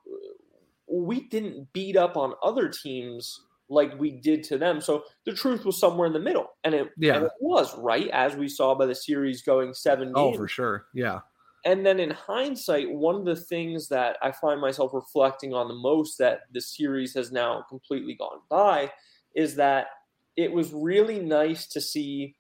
we 0.89 1.29
didn't 1.29 1.73
beat 1.73 1.97
up 1.97 2.17
on 2.17 2.35
other 2.43 2.69
teams 2.69 3.41
like 3.71 3.99
we 3.99 4.11
did 4.11 4.43
to 4.45 4.59
them. 4.59 4.81
So 4.81 5.05
the 5.25 5.33
truth 5.33 5.65
was 5.65 5.79
somewhere 5.79 6.07
in 6.07 6.13
the 6.13 6.19
middle, 6.19 6.49
and 6.65 6.75
it 6.75 6.89
yeah 6.99 7.17
and 7.17 7.25
it 7.27 7.33
was 7.41 7.77
right 7.79 8.09
as 8.09 8.37
we 8.37 8.49
saw 8.49 8.75
by 8.75 8.87
the 8.87 8.95
series 8.95 9.43
going 9.43 9.73
seven. 9.73 10.13
Oh, 10.15 10.35
for 10.35 10.49
sure, 10.49 10.87
yeah. 10.93 11.21
And 11.65 11.85
then 11.85 12.01
in 12.01 12.11
hindsight, 12.11 12.91
one 12.91 13.17
of 13.17 13.25
the 13.25 13.37
things 13.37 13.89
that 13.89 14.17
I 14.23 14.33
find 14.33 14.61
myself 14.61 14.93
reflecting 14.95 15.53
on 15.53 15.69
the 15.69 15.75
most 15.75 16.19
that 16.19 16.41
the 16.53 16.61
series 16.61 17.15
has 17.15 17.31
now 17.31 17.65
completely 17.69 18.15
gone 18.15 18.41
by 18.49 18.91
is 19.35 19.57
that 19.57 19.89
it 20.37 20.51
was 20.51 20.73
really 20.73 21.21
nice 21.21 21.67
to 21.69 21.81
see 21.81 22.35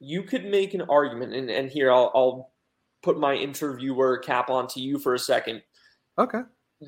you 0.00 0.24
could 0.24 0.44
make 0.44 0.74
an 0.74 0.82
argument, 0.82 1.32
and, 1.32 1.48
and 1.48 1.70
here 1.70 1.92
I'll, 1.92 2.10
I'll 2.14 2.50
put 3.02 3.18
my 3.18 3.34
interviewer 3.34 4.18
cap 4.18 4.50
onto 4.50 4.80
you 4.80 4.98
for 4.98 5.14
a 5.14 5.18
second. 5.18 5.62
Okay. 6.18 6.40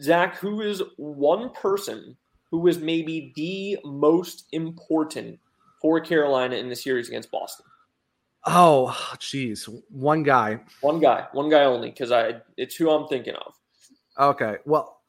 Zach, 0.03 0.37
who 0.37 0.61
is 0.61 0.83
one 0.97 1.51
person 1.51 2.17
who 2.51 2.59
was 2.61 2.79
maybe 2.79 3.33
the 3.37 3.79
most 3.85 4.47
important 4.53 5.39
for 5.81 6.01
Carolina 6.01 6.57
in 6.57 6.69
the 6.69 6.77
series 6.77 7.09
against 7.09 7.31
Boston? 7.31 7.67
Oh, 8.45 8.97
jeez, 9.17 9.69
one 9.91 10.23
guy. 10.23 10.61
One 10.81 11.01
guy, 11.01 11.27
one 11.33 11.51
guy 11.51 11.65
only, 11.65 11.91
because 11.91 12.13
I 12.13 12.37
it's 12.57 12.77
who 12.77 12.91
I'm 12.91 13.09
thinking 13.09 13.35
of. 13.35 13.55
Okay, 14.19 14.57
well, 14.65 15.01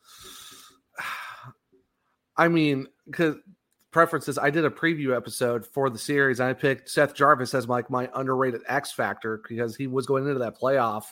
I 2.35 2.47
mean, 2.47 2.88
because 3.05 3.35
preferences, 3.91 4.38
I 4.38 4.51
did 4.51 4.65
a 4.65 4.69
preview 4.69 5.15
episode 5.15 5.65
for 5.65 5.89
the 5.89 5.97
series. 5.97 6.39
And 6.39 6.49
I 6.49 6.53
picked 6.53 6.89
Seth 6.89 7.15
Jarvis 7.15 7.55
as 7.55 7.67
like 7.67 7.89
my 7.89 8.09
underrated 8.13 8.61
X 8.67 8.91
factor 8.91 9.41
because 9.47 9.75
he 9.75 9.88
was 9.88 10.05
going 10.05 10.27
into 10.27 10.39
that 10.39 10.59
playoff 10.59 11.05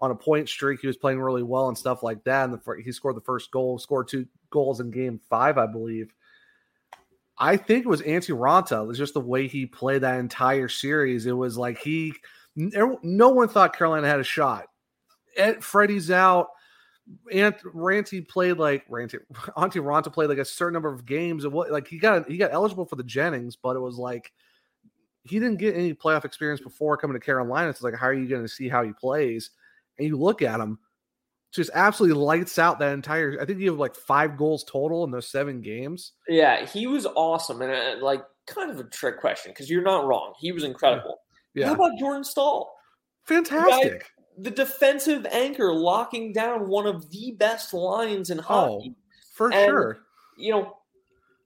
on 0.00 0.10
a 0.10 0.14
point 0.14 0.48
streak. 0.48 0.80
He 0.80 0.86
was 0.86 0.96
playing 0.96 1.20
really 1.20 1.42
well 1.42 1.68
and 1.68 1.76
stuff 1.76 2.02
like 2.02 2.24
that. 2.24 2.48
And 2.48 2.54
the, 2.54 2.82
he 2.82 2.92
scored 2.92 3.16
the 3.16 3.20
first 3.20 3.50
goal, 3.50 3.78
scored 3.78 4.08
two 4.08 4.26
goals 4.50 4.80
in 4.80 4.90
game 4.90 5.20
five, 5.28 5.58
I 5.58 5.66
believe. 5.66 6.12
I 7.38 7.56
think 7.56 7.84
it 7.84 7.88
was 7.88 8.02
Antti 8.02 8.36
Raanta. 8.36 8.82
It 8.82 8.86
was 8.86 8.98
just 8.98 9.14
the 9.14 9.20
way 9.20 9.46
he 9.46 9.66
played 9.66 10.02
that 10.02 10.18
entire 10.18 10.68
series. 10.68 11.26
It 11.26 11.32
was 11.32 11.56
like 11.56 11.78
he, 11.78 12.12
no 12.56 13.28
one 13.30 13.48
thought 13.48 13.76
Carolina 13.76 14.06
had 14.06 14.20
a 14.20 14.24
shot. 14.24 14.66
Ed, 15.36 15.60
Freddie's 15.60 16.10
out. 16.10 16.48
Ant 17.32 17.58
Ranty 17.62 18.26
played 18.26 18.58
like 18.58 18.86
Ranty 18.88 19.18
Antti 19.56 19.82
Raanta 19.82 20.12
played 20.12 20.28
like 20.28 20.38
a 20.38 20.44
certain 20.44 20.74
number 20.74 20.92
of 20.92 21.06
games. 21.06 21.44
Of 21.44 21.52
what 21.52 21.72
like 21.72 21.88
he 21.88 21.98
got 21.98 22.28
he 22.28 22.36
got 22.36 22.52
eligible 22.52 22.84
for 22.84 22.94
the 22.94 23.02
Jennings, 23.02 23.56
but 23.56 23.74
it 23.74 23.80
was 23.80 23.96
like 23.96 24.30
he 25.24 25.38
didn't 25.38 25.58
get 25.58 25.74
any 25.74 25.92
playoff 25.92 26.24
experience 26.24 26.60
before 26.60 26.96
coming 26.96 27.14
to 27.14 27.24
Carolina. 27.24 27.68
So 27.68 27.70
it's 27.70 27.82
like, 27.82 27.94
how 27.94 28.06
are 28.06 28.14
you 28.14 28.28
going 28.28 28.42
to 28.42 28.48
see 28.48 28.68
how 28.68 28.84
he 28.84 28.92
plays? 28.92 29.50
And 30.00 30.08
you 30.08 30.16
look 30.16 30.40
at 30.42 30.58
him, 30.58 30.78
just 31.52 31.70
absolutely 31.74 32.20
lights 32.22 32.58
out 32.58 32.78
that 32.78 32.92
entire. 32.92 33.38
I 33.40 33.44
think 33.44 33.60
you 33.60 33.70
have 33.70 33.78
like 33.78 33.94
five 33.94 34.36
goals 34.36 34.64
total 34.64 35.04
in 35.04 35.10
those 35.10 35.28
seven 35.28 35.60
games. 35.60 36.12
Yeah, 36.26 36.64
he 36.64 36.86
was 36.86 37.06
awesome, 37.06 37.60
and 37.62 37.72
uh, 37.72 38.04
like 38.04 38.22
kind 38.46 38.70
of 38.70 38.80
a 38.80 38.84
trick 38.84 39.20
question 39.20 39.52
because 39.52 39.68
you're 39.68 39.82
not 39.82 40.06
wrong. 40.06 40.34
He 40.38 40.52
was 40.52 40.64
incredible. 40.64 41.18
Yeah. 41.54 41.66
How 41.66 41.74
about 41.74 41.98
Jordan 41.98 42.24
Staal? 42.24 42.72
Fantastic. 43.24 44.06
The, 44.36 44.50
the, 44.50 44.56
defensive 44.56 45.26
anchor 45.30 45.72
locking 45.74 46.32
down 46.32 46.68
one 46.68 46.86
of 46.86 47.10
the 47.10 47.32
best 47.38 47.74
lines 47.74 48.30
in 48.30 48.38
hockey. 48.38 48.94
Oh, 48.94 49.00
for 49.34 49.52
and, 49.52 49.66
sure. 49.66 50.00
You 50.38 50.52
know, 50.52 50.76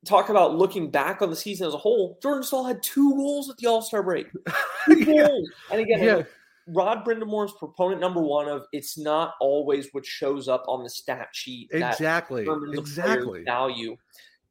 talk 0.05 0.28
about 0.28 0.55
looking 0.57 0.90
back 0.90 1.22
on 1.22 1.30
the 1.30 1.36
season 1.36 1.66
as 1.66 1.74
a 1.74 1.78
whole. 1.78 2.18
Jordan 2.22 2.42
Staal 2.42 2.64
had 2.64 2.82
two 2.82 3.14
goals 3.14 3.50
at 3.50 3.57
the 3.57 3.66
All 3.66 3.82
Star 3.82 4.02
break. 4.02 4.26
Two 4.86 4.98
yeah. 5.00 5.26
goals. 5.26 5.50
And 5.72 5.80
again, 5.80 6.02
yeah. 6.02 6.22
Rod 6.66 7.04
Brind'Amour's 7.04 7.52
proponent 7.58 8.00
number 8.00 8.20
one 8.20 8.48
of 8.48 8.64
it's 8.72 8.96
not 8.96 9.34
always 9.40 9.88
what 9.92 10.06
shows 10.06 10.48
up 10.48 10.64
on 10.66 10.82
the 10.82 10.90
stat 10.90 11.28
sheet. 11.32 11.68
Exactly. 11.72 12.46
exactly. 12.72 13.44
Value. 13.44 13.96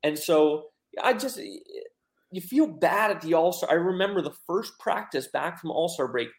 And 0.03 0.17
so 0.17 0.65
I 1.01 1.13
just 1.13 1.39
you 2.33 2.41
feel 2.41 2.67
bad 2.67 3.11
at 3.11 3.21
the 3.21 3.33
All 3.33 3.53
Star. 3.53 3.71
I 3.71 3.75
remember 3.75 4.21
the 4.21 4.35
first 4.47 4.77
practice 4.79 5.27
back 5.27 5.59
from 5.59 5.71
All 5.71 5.87
Star 5.89 6.07
break. 6.07 6.29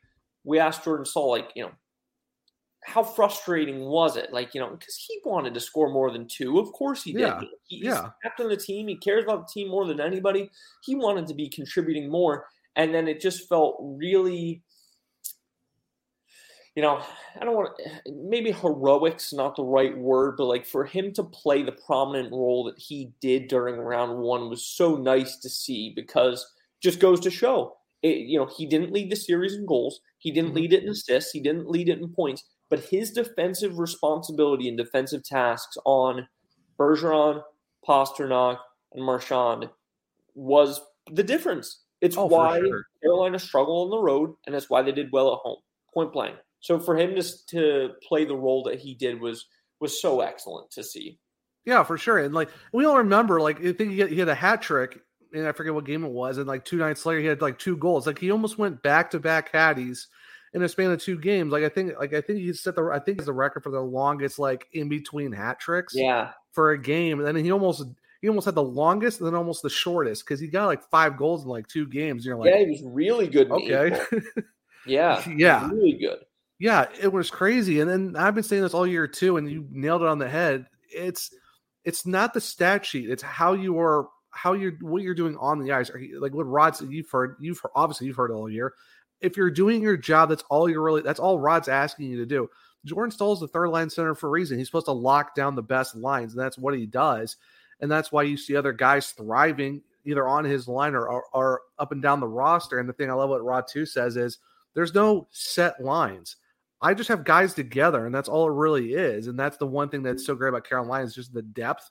We 0.45 0.59
asked 0.59 0.85
Jordan 0.85 1.07
Staal, 1.07 1.31
like, 1.31 1.51
you 1.55 1.63
know, 1.63 1.73
how 2.85 3.03
frustrating 3.03 3.81
was 3.81 4.17
it? 4.17 4.33
Like, 4.33 4.55
you 4.55 4.61
know, 4.61 4.69
because 4.71 4.97
he 4.97 5.19
wanted 5.25 5.55
to 5.55 5.61
score 5.61 5.91
more 5.91 6.11
than 6.11 6.29
two. 6.29 6.59
Of 6.59 6.71
course 6.73 7.03
he 7.03 7.13
did. 7.13 7.21
Yeah. 7.21 7.41
He's 7.67 7.85
yeah. 7.85 8.11
captain 8.23 8.47
of 8.47 8.51
the 8.51 8.59
team. 8.59 8.89
He 8.89 8.97
cares 8.97 9.25
about 9.25 9.47
the 9.47 9.53
team 9.53 9.71
more 9.71 9.87
than 9.87 10.01
anybody. 10.01 10.51
He 10.83 10.95
wanted 10.95 11.27
to 11.29 11.35
be 11.35 11.49
contributing 11.49 12.11
more. 12.11 12.47
And 12.77 12.95
then 12.95 13.09
it 13.09 13.21
just 13.21 13.49
felt 13.49 13.79
really 13.81 14.63
you 16.75 16.83
know, 16.83 17.01
I 17.41 17.45
don't 17.45 17.55
want 17.55 17.81
maybe 18.07 18.51
heroics 18.51 19.33
not 19.33 19.57
the 19.57 19.65
right 19.65 19.97
word, 19.97 20.37
but 20.37 20.47
like 20.47 20.67
for 20.67 20.85
him 20.85 21.13
to 21.15 21.23
play 21.23 21.63
the 21.63 21.73
prominent 21.73 22.33
role 22.33 22.65
that 22.65 22.79
he 22.79 23.13
did 23.21 23.49
during 23.49 23.77
round 23.77 24.19
one 24.19 24.51
was 24.51 24.67
so 24.67 24.97
nice 24.97 25.37
to 25.37 25.49
see 25.49 25.93
because 25.95 26.45
just 26.81 26.99
goes 26.99 27.21
to 27.21 27.31
show 27.31 27.77
it, 28.05 28.27
you 28.27 28.39
know, 28.39 28.47
he 28.47 28.67
didn't 28.67 28.93
lead 28.93 29.11
the 29.11 29.17
series 29.17 29.55
in 29.55 29.65
goals, 29.65 30.01
he 30.19 30.31
didn't 30.31 30.51
mm-hmm. 30.51 30.59
lead 30.59 30.73
it 30.75 30.83
in 30.83 30.91
assists, 30.91 31.33
he 31.33 31.41
didn't 31.41 31.71
lead 31.71 31.89
it 31.89 31.99
in 31.99 32.09
points, 32.09 32.45
but 32.69 32.81
his 32.81 33.11
defensive 33.11 33.79
responsibility 33.79 34.69
and 34.69 34.77
defensive 34.77 35.25
tasks 35.25 35.79
on 35.87 36.29
Bergeron, 36.79 37.43
Pastrnak, 37.89 38.59
and 38.93 39.03
Marchand 39.03 39.71
was 40.35 40.83
the 41.11 41.23
difference. 41.23 41.81
It's 42.03 42.19
oh, 42.19 42.27
why 42.27 42.59
sure. 42.59 42.85
Carolina 43.03 43.39
struggled 43.39 43.87
on 43.87 43.91
the 43.91 44.05
road, 44.05 44.35
and 44.45 44.55
that's 44.55 44.69
why 44.69 44.83
they 44.83 44.93
did 44.93 45.11
well 45.11 45.33
at 45.33 45.39
home. 45.39 45.59
Point 45.95 46.13
blank. 46.13 46.37
So 46.65 46.79
for 46.79 46.97
him 46.97 47.15
to 47.15 47.47
to 47.49 47.91
play 48.03 48.25
the 48.25 48.35
role 48.35 48.63
that 48.63 48.81
he 48.81 48.95
did 48.95 49.21
was 49.21 49.45
was 49.81 50.01
so 50.01 50.23
excellent 50.23 50.71
to 50.71 50.83
see. 50.83 51.19
Yeah, 51.67 51.83
for 51.83 51.99
sure. 51.99 52.17
And 52.17 52.33
like 52.33 52.49
we 52.73 52.87
all 52.87 52.97
remember, 52.97 53.39
like 53.39 53.63
I 53.63 53.75
think 53.75 53.93
he 53.93 54.19
had, 54.19 54.29
a 54.31 54.35
hat 54.35 54.63
trick, 54.63 54.99
and 55.35 55.47
I 55.47 55.53
forget 55.53 55.75
what 55.75 55.85
game 55.85 56.05
it 56.05 56.11
was. 56.11 56.39
And 56.39 56.47
like 56.47 56.65
two 56.65 56.79
nights 56.79 57.05
later, 57.05 57.21
he 57.21 57.27
had 57.27 57.43
like 57.43 57.59
two 57.59 57.77
goals. 57.77 58.07
Like 58.07 58.19
he 58.19 58.31
almost 58.31 58.57
went 58.57 58.83
back 58.83 59.11
to 59.11 59.21
back 59.21 59.53
caddies 59.53 60.09
in 60.55 60.63
a 60.63 60.69
span 60.69 60.91
of 60.91 61.03
two 61.03 61.19
games. 61.19 61.53
Like 61.53 61.65
I 61.65 61.69
think, 61.69 61.99
like 61.99 62.15
I 62.15 62.23
think 62.23 62.39
he 62.39 62.51
set 62.55 62.77
the 62.77 62.85
I 62.85 62.99
think 62.99 63.19
it's 63.19 63.27
the 63.27 63.35
record 63.35 63.63
for 63.63 63.71
the 63.71 63.83
longest 63.83 64.39
like 64.39 64.67
in 64.73 64.89
between 64.89 65.33
hat 65.33 65.61
tricks. 65.61 65.93
Yeah, 65.95 66.31
for 66.53 66.71
a 66.71 66.81
game. 66.81 67.19
And 67.19 67.29
then 67.29 67.45
he 67.45 67.53
almost 67.53 67.85
he 68.23 68.29
almost 68.31 68.47
had 68.47 68.55
the 68.55 68.63
longest 68.63 69.21
and 69.21 69.27
then 69.27 69.35
almost 69.35 69.61
the 69.61 69.69
shortest 69.69 70.25
because 70.25 70.41
he 70.41 70.47
got 70.47 70.65
like 70.65 70.83
five 70.89 71.19
goals 71.19 71.45
in 71.45 71.51
like 71.51 71.67
two 71.67 71.87
games. 71.87 72.25
You're 72.25 72.39
like, 72.39 72.49
yeah, 72.49 72.61
he 72.61 72.71
was 72.71 72.83
really 72.83 73.29
good. 73.29 73.51
Okay, 73.51 74.01
yeah, 74.87 75.23
yeah, 75.29 75.69
really 75.69 75.99
good. 75.99 76.21
Yeah, 76.65 76.87
it 76.99 77.13
was 77.13 77.31
crazy. 77.31 77.81
And 77.81 77.91
then 77.91 78.17
I've 78.17 78.35
been 78.35 78.43
saying 78.43 78.63
this 78.63 78.73
all 78.73 78.87
year 78.87 79.07
too, 79.07 79.37
and 79.37 79.51
you 79.51 79.69
nailed 79.71 80.01
it 80.01 80.09
on 80.09 80.19
the 80.19 80.31
head. 80.31 80.65
It's 80.89 81.31
it's 81.85 82.07
not 82.07 82.33
the 82.33 82.41
stat 82.41 82.87
sheet; 82.87 83.11
it's 83.11 83.23
how 83.23 83.53
you 83.53 83.79
are, 83.79 84.09
how 84.31 84.55
you're, 84.55 84.73
what 84.81 85.03
you're 85.03 85.15
doing 85.15 85.37
on 85.37 85.59
the 85.59 85.73
ice. 85.73 85.91
Like 86.19 86.33
what 86.33 86.45
Rod's 86.45 86.81
you've 86.81 87.11
heard, 87.11 87.37
you've 87.39 87.61
obviously 87.75 88.07
you've 88.07 88.17
heard 88.17 88.31
all 88.31 88.49
year. 88.49 88.73
If 89.21 89.37
you're 89.37 89.51
doing 89.51 89.83
your 89.83 89.99
job, 89.99 90.31
that's 90.31 90.43
all 90.49 90.67
you're 90.67 90.81
really. 90.81 91.03
That's 91.03 91.21
all 91.21 91.39
Rod's 91.39 91.69
asking 91.69 92.07
you 92.07 92.17
to 92.17 92.25
do. 92.25 92.49
Jordan 92.87 93.11
Staal's 93.11 93.41
the 93.41 93.49
third 93.49 93.69
line 93.69 93.91
center 93.91 94.15
for 94.15 94.29
a 94.29 94.31
reason. 94.31 94.57
He's 94.57 94.69
supposed 94.69 94.87
to 94.87 94.93
lock 94.93 95.35
down 95.35 95.57
the 95.57 95.63
best 95.63 95.95
lines, 95.95 96.33
and 96.33 96.41
that's 96.41 96.57
what 96.57 96.73
he 96.73 96.87
does. 96.87 97.37
And 97.83 97.91
that's 97.91 98.11
why 98.11 98.23
you 98.23 98.39
see 98.39 98.57
other 98.57 98.73
guys 98.73 99.11
thriving 99.11 99.83
either 100.07 100.27
on 100.27 100.47
his 100.47 100.67
line 100.67 100.95
or, 100.95 101.25
or 101.35 101.61
up 101.79 101.93
and 101.93 102.01
down 102.01 102.21
the 102.21 102.27
roster. 102.27 102.79
And 102.79 102.89
the 102.89 102.95
thing 102.95 103.11
I 103.11 103.13
love 103.13 103.29
what 103.29 103.45
Rod 103.45 103.67
too 103.69 103.85
says 103.85 104.17
is 104.17 104.39
there's 104.73 104.95
no 104.95 105.29
set 105.31 105.85
lines 105.85 106.37
I 106.85 106.93
just 106.93 107.09
have 107.09 107.25
guys 107.25 107.55
together, 107.55 108.05
and 108.05 108.15
that's 108.15 108.29
all 108.29 108.47
it 108.47 108.53
really 108.53 108.93
is. 108.93 109.27
And 109.27 109.39
that's 109.39 109.57
the 109.57 109.67
one 109.67 109.89
thing 109.89 110.03
that's 110.03 110.27
so 110.27 110.35
great 110.35 110.51
about 110.51 110.69
Carolina 110.69 111.07
is 111.07 111.15
just 111.15 111.33
the 111.33 111.41
depth. 111.41 111.91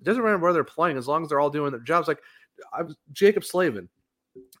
It 0.00 0.04
doesn't 0.04 0.22
matter 0.22 0.38
where 0.38 0.52
they're 0.52 0.62
playing 0.62 0.96
as 0.96 1.08
long 1.08 1.24
as 1.24 1.28
they're 1.28 1.40
all 1.40 1.50
doing 1.50 1.72
their 1.72 1.80
jobs. 1.80 2.06
Like 2.06 2.20
I 2.72 2.82
was 2.82 2.94
Jaccob 3.12 3.44
Slavin, 3.44 3.88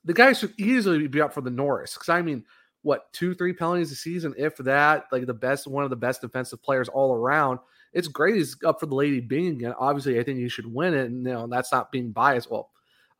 the 0.04 0.12
guy 0.12 0.32
should 0.32 0.52
easily 0.58 1.06
be 1.06 1.20
up 1.20 1.32
for 1.32 1.42
the 1.42 1.50
Norris 1.50 1.94
because 1.94 2.08
I 2.08 2.22
mean, 2.22 2.44
what 2.82 3.12
two, 3.12 3.36
three 3.36 3.52
penalties 3.52 3.92
a 3.92 3.94
season, 3.94 4.34
if 4.36 4.56
that. 4.56 5.04
Like 5.12 5.26
the 5.26 5.34
best, 5.34 5.68
one 5.68 5.84
of 5.84 5.90
the 5.90 5.96
best 5.96 6.22
defensive 6.22 6.60
players 6.60 6.88
all 6.88 7.14
around. 7.14 7.60
It's 7.92 8.08
great 8.08 8.34
he's 8.34 8.56
up 8.64 8.80
for 8.80 8.86
the 8.86 8.96
Lady 8.96 9.20
Byng 9.20 9.46
again. 9.46 9.74
Obviously, 9.78 10.18
I 10.18 10.24
think 10.24 10.40
he 10.40 10.48
should 10.48 10.66
win 10.66 10.92
it, 10.92 11.06
and 11.06 11.24
you 11.24 11.32
know 11.32 11.46
that's 11.46 11.70
not 11.70 11.92
being 11.92 12.10
biased. 12.10 12.50
Well, 12.50 12.70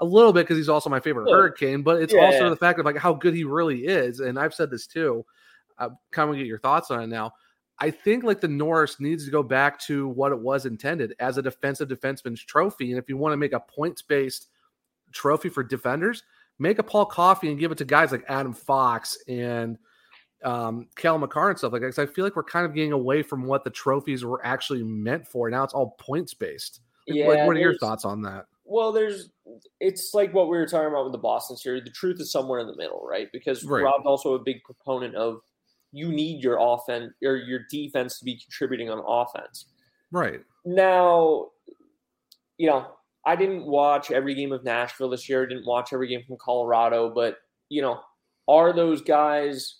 a 0.01 0.05
little 0.05 0.33
bit 0.33 0.41
because 0.41 0.57
he's 0.57 0.69
also 0.69 0.91
my 0.91 0.99
favorite 0.99 1.29
yeah. 1.29 1.37
Hurricane, 1.37 1.83
but 1.83 2.03
it's 2.03 2.13
yeah, 2.13 2.27
also 2.27 2.51
the 2.51 2.57
fact 2.57 2.81
of 2.81 2.85
like 2.85 2.97
how 2.97 3.15
good 3.15 3.35
he 3.35 3.45
really 3.45 3.87
is. 3.87 4.19
And 4.19 4.41
I've 4.41 4.55
said 4.55 4.73
this 4.73 4.89
too 4.89 5.25
uh, 5.79 5.91
kind 6.11 6.31
of 6.31 6.37
get 6.37 6.47
your 6.47 6.59
thoughts 6.59 6.91
on 6.91 7.03
it 7.03 7.07
now. 7.09 7.33
I 7.81 7.91
think 7.91 8.25
like 8.25 8.41
the 8.41 8.49
Norris 8.49 8.99
needs 8.99 9.25
to 9.25 9.31
go 9.31 9.43
back 9.43 9.81
to 9.83 10.09
what 10.09 10.33
it 10.33 10.39
was 10.39 10.67
intended 10.67 11.15
as 11.21 11.39
a 11.39 11.43
defensive 11.43 11.89
defenseman's 11.89 12.43
trophy. 12.43 12.91
And 12.91 12.99
if 12.99 13.09
you 13.09 13.17
want 13.17 13.33
to 13.33 13.37
make 13.37 13.53
a 13.53 13.61
points 13.61 14.03
based 14.03 14.49
trophy 15.13 15.49
for 15.49 15.63
defenders, 15.63 16.25
make 16.59 16.79
a 16.79 16.83
Paul 16.83 17.07
Coffey 17.07 17.51
and 17.51 17.59
give 17.59 17.71
it 17.71 17.79
to 17.79 17.85
guys 17.85 18.11
like 18.11 18.25
Adam 18.29 18.53
Fox 18.53 19.17
and 19.29 19.79
um, 20.45 20.89
Cale 20.97 21.19
Makar 21.19 21.51
and 21.51 21.59
stuff 21.59 21.73
like 21.73 21.83
that. 21.83 21.89
Because 21.89 21.99
I 22.01 22.13
feel 22.13 22.25
like 22.25 22.35
we're 22.35 22.43
kind 22.43 22.67
of 22.67 22.75
getting 22.75 22.93
away 22.93 23.23
from 23.23 23.45
what 23.45 23.63
the 23.63 23.71
trophies 23.71 24.25
were 24.25 24.45
actually 24.45 24.83
meant 24.83 25.27
for. 25.27 25.49
Now 25.49 25.63
it's 25.63 25.75
all 25.75 25.95
points 26.01 26.35
based. 26.35 26.81
Yeah, 27.07 27.29
like, 27.29 27.47
what 27.47 27.57
are 27.57 27.61
your 27.61 27.79
thoughts 27.79 28.05
on 28.05 28.23
that? 28.23 28.47
Well, 28.65 28.93
there's 28.93 29.31
it's 29.81 30.11
like 30.13 30.35
what 30.35 30.51
we 30.51 30.59
were 30.59 30.67
talking 30.67 30.89
about 30.89 31.05
with 31.05 31.13
the 31.13 31.19
Boston 31.19 31.57
series. 31.57 31.85
The 31.85 31.91
truth 31.91 32.21
is 32.21 32.31
somewhere 32.31 32.61
in 32.61 32.67
the 32.67 32.77
middle, 32.77 33.07
right? 33.09 33.29
Because 33.33 33.65
Right. 33.65 33.83
Rob's 33.83 34.05
also 34.05 34.35
a 34.35 34.39
big 34.39 34.63
proponent 34.63 35.15
of 35.15 35.41
you 35.99 36.13
need 36.13 36.43
your 36.43 36.59
offense 36.61 37.13
or 37.25 37.37
your 37.37 37.61
defense 37.71 38.19
to 38.19 38.25
be 38.25 38.39
contributing 38.39 38.89
on 38.91 39.03
offense. 39.07 39.67
Right. 40.13 40.41
Now, 40.65 41.49
you 42.57 42.69
know, 42.69 42.87
I 43.27 43.37
didn't 43.37 43.67
watch 43.67 44.11
every 44.11 44.35
game 44.35 44.53
of 44.53 44.65
Nashville 44.65 45.11
this 45.11 45.29
year. 45.29 45.43
I 45.43 45.49
didn't 45.49 45.67
watch 45.67 45.93
every 45.93 46.09
game 46.09 46.23
from 46.27 46.37
Colorado, 46.41 47.13
but 47.15 47.37
you 47.69 47.83
know, 47.83 48.01
are 48.47 48.73
those 48.73 49.03
guys 49.03 49.77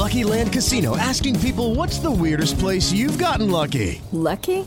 Lucky 0.00 0.24
Land 0.24 0.50
Casino 0.52 0.96
asking 0.96 1.38
people 1.40 1.74
what's 1.74 1.98
the 1.98 2.10
weirdest 2.10 2.58
place 2.58 2.90
you've 2.90 3.18
gotten 3.18 3.50
lucky? 3.50 4.00
Lucky? 4.12 4.66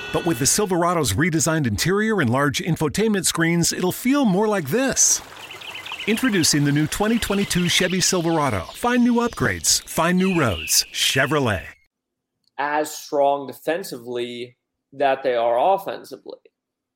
But 0.13 0.25
with 0.25 0.39
the 0.39 0.45
Silverado's 0.45 1.13
redesigned 1.13 1.67
interior 1.67 2.19
and 2.19 2.29
large 2.29 2.59
infotainment 2.59 3.25
screens, 3.25 3.71
it'll 3.71 3.93
feel 3.93 4.25
more 4.25 4.47
like 4.47 4.67
this. 4.69 5.21
Introducing 6.07 6.65
the 6.65 6.71
new 6.71 6.87
2022 6.87 7.69
Chevy 7.69 8.01
Silverado. 8.01 8.61
Find 8.73 9.03
new 9.03 9.15
upgrades, 9.15 9.81
find 9.87 10.17
new 10.17 10.37
roads. 10.37 10.85
Chevrolet. 10.91 11.63
as 12.57 12.91
strong 12.93 13.47
defensively 13.47 14.57
that 14.93 15.23
they 15.23 15.35
are 15.35 15.75
offensively? 15.75 16.39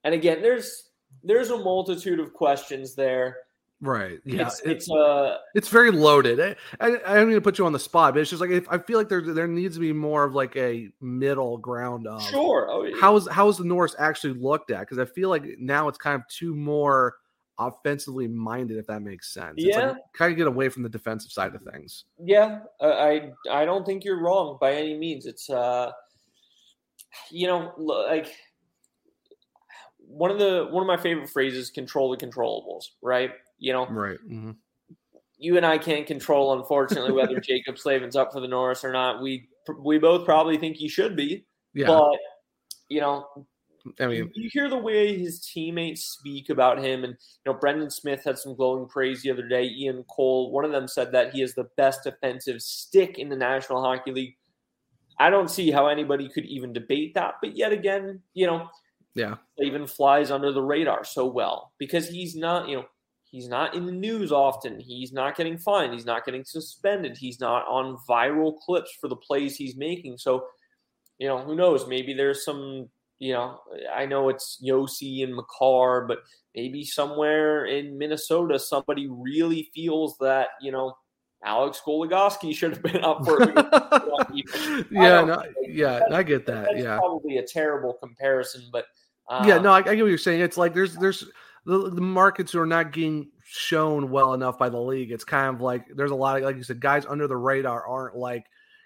And 0.03 0.13
again, 0.13 0.41
there's 0.41 0.89
there's 1.23 1.49
a 1.51 1.57
multitude 1.57 2.19
of 2.19 2.33
questions 2.33 2.95
there. 2.95 3.37
Right. 3.81 4.19
Yeah. 4.23 4.47
it's, 4.47 4.61
it's 4.61 4.89
uh 4.89 5.37
it's 5.53 5.67
very 5.67 5.91
loaded. 5.91 6.39
I, 6.39 6.55
I, 6.79 6.87
I 7.05 7.15
don't 7.15 7.27
mean 7.27 7.35
to 7.35 7.41
put 7.41 7.57
you 7.59 7.65
on 7.65 7.73
the 7.73 7.79
spot, 7.79 8.13
but 8.13 8.21
it's 8.21 8.29
just 8.29 8.41
like 8.41 8.49
if, 8.49 8.67
I 8.69 8.77
feel 8.77 8.97
like 8.97 9.09
there 9.09 9.21
there 9.21 9.47
needs 9.47 9.75
to 9.75 9.81
be 9.81 9.93
more 9.93 10.23
of 10.23 10.33
like 10.33 10.55
a 10.55 10.89
middle 11.01 11.57
ground 11.57 12.07
of 12.07 12.21
sure. 12.23 12.67
Oh, 12.71 12.83
yeah. 12.83 12.95
how 12.99 13.15
is 13.17 13.27
how 13.27 13.49
is 13.49 13.57
the 13.57 13.65
Norris 13.65 13.95
actually 13.99 14.33
looked 14.33 14.71
at? 14.71 14.79
Because 14.81 14.97
I 14.97 15.05
feel 15.05 15.29
like 15.29 15.43
now 15.59 15.87
it's 15.89 15.97
kind 15.97 16.15
of 16.15 16.27
too 16.29 16.55
more 16.55 17.15
offensively 17.59 18.27
minded, 18.27 18.77
if 18.77 18.87
that 18.87 19.01
makes 19.01 19.33
sense. 19.33 19.55
It's 19.57 19.75
like 19.77 19.85
Yeah. 19.85 19.93
kind 20.13 20.31
of 20.31 20.37
get 20.37 20.47
away 20.47 20.69
from 20.69 20.83
the 20.83 20.89
defensive 20.89 21.31
side 21.31 21.53
of 21.53 21.61
things. 21.61 22.05
Yeah, 22.23 22.61
uh, 22.81 22.91
I 22.91 23.31
I 23.51 23.65
don't 23.65 23.85
think 23.85 24.03
you're 24.03 24.21
wrong 24.21 24.57
by 24.59 24.73
any 24.73 24.97
means. 24.97 25.25
It's 25.25 25.49
uh, 25.49 25.91
you 27.29 27.47
know, 27.47 27.73
like 27.77 28.33
one 29.97 30.31
of 30.31 30.39
the 30.39 30.67
one 30.69 30.81
of 30.81 30.87
my 30.87 30.97
favorite 30.97 31.29
phrases: 31.29 31.69
"Control 31.69 32.09
the 32.09 32.25
controllables." 32.25 32.85
Right? 33.01 33.31
You 33.57 33.73
know, 33.73 33.87
Right. 33.87 34.19
hmm 34.19 34.51
you 35.37 35.57
and 35.57 35.65
I 35.65 35.77
can't 35.77 36.07
control, 36.07 36.57
unfortunately, 36.57 37.11
whether 37.11 37.35
Jaccob 37.41 37.77
Slavin's 37.77 38.15
up 38.15 38.31
for 38.31 38.39
the 38.39 38.47
Norris 38.47 38.83
or 38.85 38.91
not. 38.93 39.21
We 39.21 39.49
we 39.79 39.97
both 39.97 40.25
probably 40.25 40.57
think 40.57 40.77
he 40.77 40.87
should 40.87 41.15
be, 41.15 41.45
Yeah. 41.73 41.87
but 41.87 42.17
you 42.89 43.01
know, 43.01 43.27
I 43.99 44.07
mean, 44.07 44.31
you 44.33 44.49
hear 44.51 44.69
the 44.69 44.77
way 44.77 45.17
his 45.17 45.45
teammates 45.45 46.05
speak 46.05 46.49
about 46.49 46.79
him, 46.79 47.03
and 47.03 47.13
you 47.13 47.51
know, 47.51 47.57
Brendan 47.57 47.89
Smith 47.89 48.23
had 48.23 48.37
some 48.37 48.55
glowing 48.55 48.87
praise 48.87 49.21
the 49.21 49.31
other 49.31 49.47
day. 49.47 49.65
Ian 49.65 50.03
Cole, 50.03 50.51
one 50.51 50.65
of 50.65 50.71
them 50.71 50.87
said 50.87 51.11
that 51.11 51.33
he 51.33 51.41
is 51.41 51.53
the 51.53 51.67
best 51.77 52.03
defensive 52.03 52.61
stick 52.61 53.19
in 53.19 53.29
the 53.29 53.35
National 53.35 53.81
Hockey 53.83 54.11
League. 54.11 54.37
I 55.19 55.29
don't 55.29 55.49
see 55.49 55.71
how 55.71 55.87
anybody 55.87 56.29
could 56.29 56.45
even 56.45 56.73
debate 56.73 57.13
that, 57.15 57.35
but 57.41 57.55
yet 57.55 57.71
again, 57.71 58.21
you 58.33 58.47
know, 58.47 58.69
yeah. 59.13 59.35
even 59.59 59.87
flies 59.87 60.31
under 60.31 60.51
the 60.51 60.61
radar 60.61 61.03
so 61.03 61.25
well 61.25 61.73
because 61.77 62.07
he's 62.09 62.35
not, 62.35 62.67
you 62.67 62.77
know, 62.77 62.85
he's 63.35 63.49
not 63.49 63.75
in 63.75 63.85
the 63.85 63.91
news 63.91 64.31
often. 64.31 64.79
He's 64.79 65.11
not 65.11 65.35
getting 65.35 65.57
fined. 65.57 65.91
He's 65.91 66.05
not 66.05 66.23
getting 66.23 66.45
suspended. 66.45 67.17
He's 67.17 67.41
not 67.41 67.67
on 67.67 67.97
viral 68.07 68.57
clips 68.57 68.95
for 69.01 69.09
the 69.09 69.15
plays 69.17 69.57
he's 69.57 69.75
making. 69.75 70.17
So, 70.17 70.45
you 71.17 71.27
know, 71.27 71.39
who 71.39 71.53
knows? 71.53 71.85
Maybe 71.85 72.13
there's 72.13 72.45
some, 72.45 72.87
you 73.19 73.33
know, 73.33 73.59
I 73.93 74.05
know 74.05 74.29
it's 74.29 74.63
Josi 74.65 75.25
and 75.25 75.35
Makar, 75.35 76.05
but 76.07 76.19
maybe 76.55 76.85
somewhere 76.85 77.65
in 77.65 77.97
Minnesota, 77.97 78.57
somebody 78.57 79.09
really 79.09 79.69
feels 79.75 80.17
that, 80.19 80.47
you 80.61 80.71
know, 80.71 80.95
Alex 81.43 81.81
Goligoski 81.85 82.55
should 82.55 82.71
have 82.71 82.83
been 82.83 83.03
up 83.03 83.25
for 83.25 83.41
it. 83.41 83.53
Yeah, 84.91 85.25
no, 85.25 85.43
yeah, 85.61 85.99
I 86.09 86.23
get 86.23 86.45
that. 86.45 86.67
That's 86.71 86.83
Yeah. 86.83 86.97
probably 86.97 87.37
a 87.37 87.43
terrible 87.43 87.93
comparison, 87.93 88.63
but 88.71 88.85
um, 89.29 89.47
yeah, 89.47 89.57
no, 89.57 89.71
I, 89.71 89.79
I 89.79 89.81
get 89.81 90.01
what 90.01 90.07
you're 90.07 90.17
saying. 90.17 90.41
It's 90.41 90.57
like 90.57 90.73
there's 90.73 90.95
there's 90.95 91.25
the, 91.65 91.89
the 91.89 92.01
markets 92.01 92.55
are 92.55 92.65
not 92.65 92.91
getting 92.91 93.29
shown 93.43 94.09
well 94.09 94.33
enough 94.33 94.57
by 94.57 94.69
the 94.69 94.79
league. 94.79 95.11
It's 95.11 95.23
kind 95.23 95.53
of 95.53 95.61
like 95.61 95.87
there's 95.95 96.11
a 96.11 96.15
lot 96.15 96.37
of 96.37 96.43
like 96.43 96.57
you 96.57 96.63
said, 96.63 96.79
guys 96.79 97.05
under 97.05 97.27
the 97.27 97.37
radar 97.37 97.85
aren't 97.85 98.15
like 98.15 98.45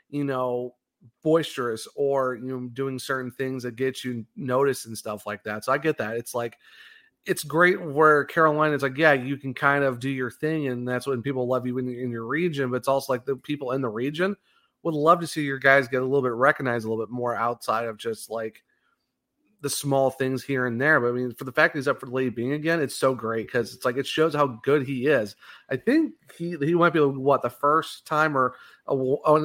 you 0.10 0.24
know 0.24 0.76
boisterous 1.24 1.88
or 1.96 2.36
you 2.36 2.48
know 2.48 2.68
doing 2.70 3.00
certain 3.00 3.32
things 3.32 3.64
that 3.64 3.76
get 3.76 4.04
you 4.04 4.26
noticed 4.36 4.86
and 4.86 4.98
stuff 4.98 5.26
like 5.26 5.44
that. 5.44 5.66
So 5.66 5.72
I 5.72 5.78
get 5.78 5.98
that. 5.98 6.16
It's 6.16 6.34
like 6.34 6.58
it's 7.26 7.44
great 7.44 7.82
where 7.82 8.24
Carolina 8.26 8.76
is 8.76 8.82
like, 8.82 8.98
yeah, 8.98 9.14
you 9.14 9.38
can 9.38 9.54
kind 9.54 9.84
of 9.84 10.00
do 10.00 10.10
your 10.10 10.32
thing, 10.32 10.68
and 10.68 10.88
that's 10.88 11.06
when 11.06 11.22
people 11.22 11.48
love 11.48 11.68
you 11.68 11.78
in, 11.78 11.90
in 11.90 12.12
your 12.12 12.26
region. 12.26 12.72
But 12.72 12.78
it's 12.78 12.88
also 12.88 13.12
like 13.12 13.26
the 13.26 13.36
people 13.36 13.74
in 13.74 13.82
the 13.82 13.90
region 13.90 14.36
would 14.84 14.94
love 14.94 15.20
to 15.20 15.28
see 15.28 15.44
your 15.44 15.60
guys 15.60 15.90
get 15.90 16.02
a 16.02 16.06
little 16.06 16.22
bit 16.22 16.32
recognized 16.32 16.86
a 16.86 16.90
little 16.90 17.06
bit 17.06 17.12
more 17.12 17.36
outside 17.36 17.88
of 17.88 17.98
just 17.98 18.30
like 18.30 18.64
the 19.62 19.70
small 19.70 20.10
things 20.10 20.44
here 20.44 20.66
and 20.68 20.80
there. 20.80 21.00
But 21.00 21.10
I 21.10 21.12
mean, 21.12 21.34
for 21.34 21.44
the 21.44 21.52
fact 21.52 21.74
that 21.74 21.80
he's 21.80 21.88
up 21.88 22.00
for 22.00 22.06
the 22.06 22.14
Lady 22.14 22.30
Byng 22.30 22.54
again, 22.54 22.82
it's 22.82 22.96
so 22.96 23.14
great 23.14 23.48
because 23.48 23.74
it's 23.74 23.84
like 23.86 23.98
it 23.98 24.08
shows 24.08 24.34
how 24.34 24.60
good 24.64 24.86
he 24.86 25.08
is. 25.08 25.36
I 25.70 25.76
think 25.76 26.14
he 26.38 26.56
he 26.62 26.74
might 26.74 26.94
be 26.94 27.00
what 27.02 27.42
the 27.42 27.50
first 27.50 28.06
time 28.06 28.38
or 28.38 28.56
a, 28.88 28.96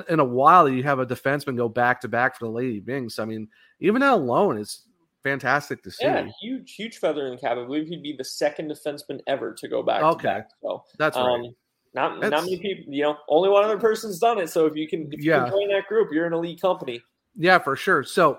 in 0.09 0.21
a 0.21 0.25
while 0.25 0.65
that 0.65 0.73
you 0.73 0.83
have 0.85 1.01
a 1.01 1.07
defenseman 1.07 1.57
go 1.57 1.69
back 1.69 2.01
to 2.03 2.09
back 2.09 2.39
for 2.39 2.45
the 2.47 2.51
Lady 2.51 2.81
Byngs. 2.81 3.19
I 3.19 3.25
mean, 3.25 3.49
even 3.81 4.01
that 4.03 4.13
alone 4.15 4.57
is 4.59 4.83
fantastic 5.23 5.83
to 5.83 5.91
see. 5.91 6.05
Yeah, 6.05 6.29
huge, 6.41 6.75
huge 6.75 6.99
feather 6.99 7.27
in 7.27 7.33
the 7.35 7.41
cap. 7.41 7.53
I 7.59 7.65
believe 7.65 7.89
he'd 7.89 8.03
be 8.03 8.15
the 8.17 8.25
second 8.25 8.71
defenseman 8.71 9.21
ever 9.27 9.53
to 9.55 9.69
go 9.69 9.83
back. 9.83 10.03
Okay. 10.03 10.21
to 10.21 10.25
back. 10.29 10.49
so 10.63 10.85
That's 10.99 11.17
right. 11.17 11.25
um, 11.25 11.55
not 11.95 12.21
That's- 12.21 12.31
not 12.31 12.45
many 12.45 12.59
people. 12.61 12.93
You 12.93 13.05
know, 13.05 13.17
only 13.29 13.49
one 13.49 13.65
other 13.65 13.79
person's 13.79 14.19
done 14.19 14.39
it. 14.39 14.49
So 14.51 14.67
if 14.67 14.77
you 14.77 14.87
can, 14.89 15.09
if 15.13 15.25
you 15.25 15.31
Yeah. 15.33 15.45
can 15.45 15.51
join 15.53 15.69
that 15.69 15.87
group, 15.89 16.11
you're 16.13 16.27
an 16.27 16.33
elite 16.35 16.61
company. 16.61 17.03
Yeah, 17.37 17.59
for 17.59 17.75
sure. 17.75 18.05
So 18.05 18.39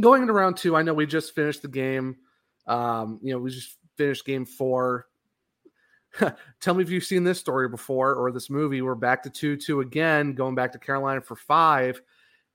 going 0.00 0.22
into 0.22 0.32
round 0.32 0.56
two, 0.56 0.76
I 0.76 0.82
know 0.82 0.94
we 0.94 1.06
just 1.06 1.34
finished 1.34 1.62
the 1.62 1.68
game. 1.68 2.16
Um, 2.66 3.20
you 3.22 3.32
know, 3.32 3.38
we 3.38 3.50
just 3.50 3.76
finished 3.96 4.24
game 4.24 4.44
four. 4.44 5.06
Tell 6.60 6.74
me 6.74 6.82
if 6.82 6.90
you've 6.90 7.04
seen 7.04 7.24
this 7.24 7.38
story 7.38 7.68
before 7.68 8.14
or 8.14 8.30
this 8.32 8.50
movie. 8.50 8.82
We're 8.82 8.94
back 8.94 9.22
to 9.24 9.30
two 9.30 9.56
two 9.56 9.80
again, 9.80 10.34
going 10.34 10.54
back 10.54 10.72
to 10.72 10.78
Carolina 10.78 11.20
for 11.20 11.36
five. 11.36 12.00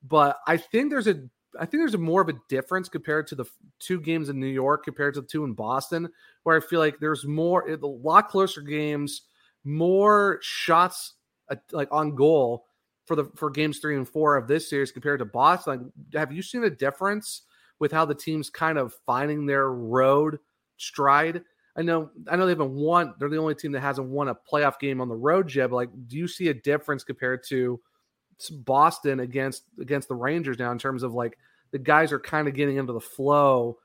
But 0.04 0.38
I 0.48 0.58
think 0.58 0.90
there's 0.90 1.08
a 1.08 1.24
I 1.60 1.66
think 1.66 1.82
there's 1.82 1.96
a 1.96 2.00
more 2.00 2.22
of 2.22 2.30
a 2.30 2.40
difference 2.50 2.88
compared 2.88 3.28
to 3.28 3.36
the 3.36 3.46
two 3.80 4.00
games 4.00 4.30
in 4.30 4.40
New 4.40 4.48
York 4.48 4.84
compared 4.84 5.16
to 5.16 5.22
the 5.22 5.28
two 5.28 5.44
in 5.44 5.54
Boston, 5.54 6.10
where 6.44 6.56
I 6.56 6.60
feel 6.60 6.80
like 6.80 7.00
there's 7.00 7.26
more 7.26 7.68
a 7.68 7.78
lot 7.78 8.30
closer 8.30 8.62
games, 8.62 9.24
more 9.64 10.40
shots 10.42 11.14
uh, 11.50 11.56
like 11.72 11.90
on 11.92 12.16
goal 12.16 12.66
for 13.08 13.16
the 13.16 13.26
for 13.36 13.50
games 13.50 13.80
three 13.80 13.96
and 13.96 14.08
four 14.08 14.36
of 14.36 14.48
this 14.48 14.70
series 14.70 14.92
compared 14.92 15.20
to 15.20 15.26
Boston. 15.26 15.92
Have 16.14 16.32
you 16.32 16.42
seen 16.42 16.64
a 16.64 16.70
difference 16.70 17.44
with 17.80 17.92
how 17.92 18.06
the 18.06 18.14
teams 18.16 18.50
kind 18.50 18.78
of 18.78 18.94
finding 19.06 19.46
their 19.46 19.72
road 19.72 20.40
stride? 20.78 21.42
I 21.76 21.82
know 21.82 22.12
I 22.30 22.36
know 22.36 22.46
they 22.46 22.52
haven't 22.52 22.76
won. 22.76 23.14
They're 23.18 23.30
the 23.30 23.38
only 23.38 23.56
team 23.56 23.72
that 23.72 23.82
hasn't 23.82 24.10
won 24.10 24.28
a 24.28 24.36
playoff 24.36 24.80
game 24.80 25.00
on 25.00 25.08
the 25.08 25.16
road 25.16 25.54
yet. 25.54 25.70
But 25.70 25.78
like, 25.78 25.90
do 26.08 26.18
you 26.18 26.28
see 26.28 26.50
a 26.50 26.54
difference 26.54 27.04
compared 27.04 27.44
to 27.50 27.80
Boston 28.52 29.22
against 29.22 29.64
against 29.80 30.08
the 30.08 30.16
Rangers 30.16 30.60
now 30.60 30.72
in 30.72 30.78
terms 30.78 31.04
of 31.04 31.14
like 31.14 31.38
the 31.72 31.80
guys 31.80 32.12
are 32.12 32.20
kind 32.20 32.48
of 32.48 32.54
getting 32.54 32.78
into 32.78 32.94
the 32.94 33.00
flow 33.00 33.78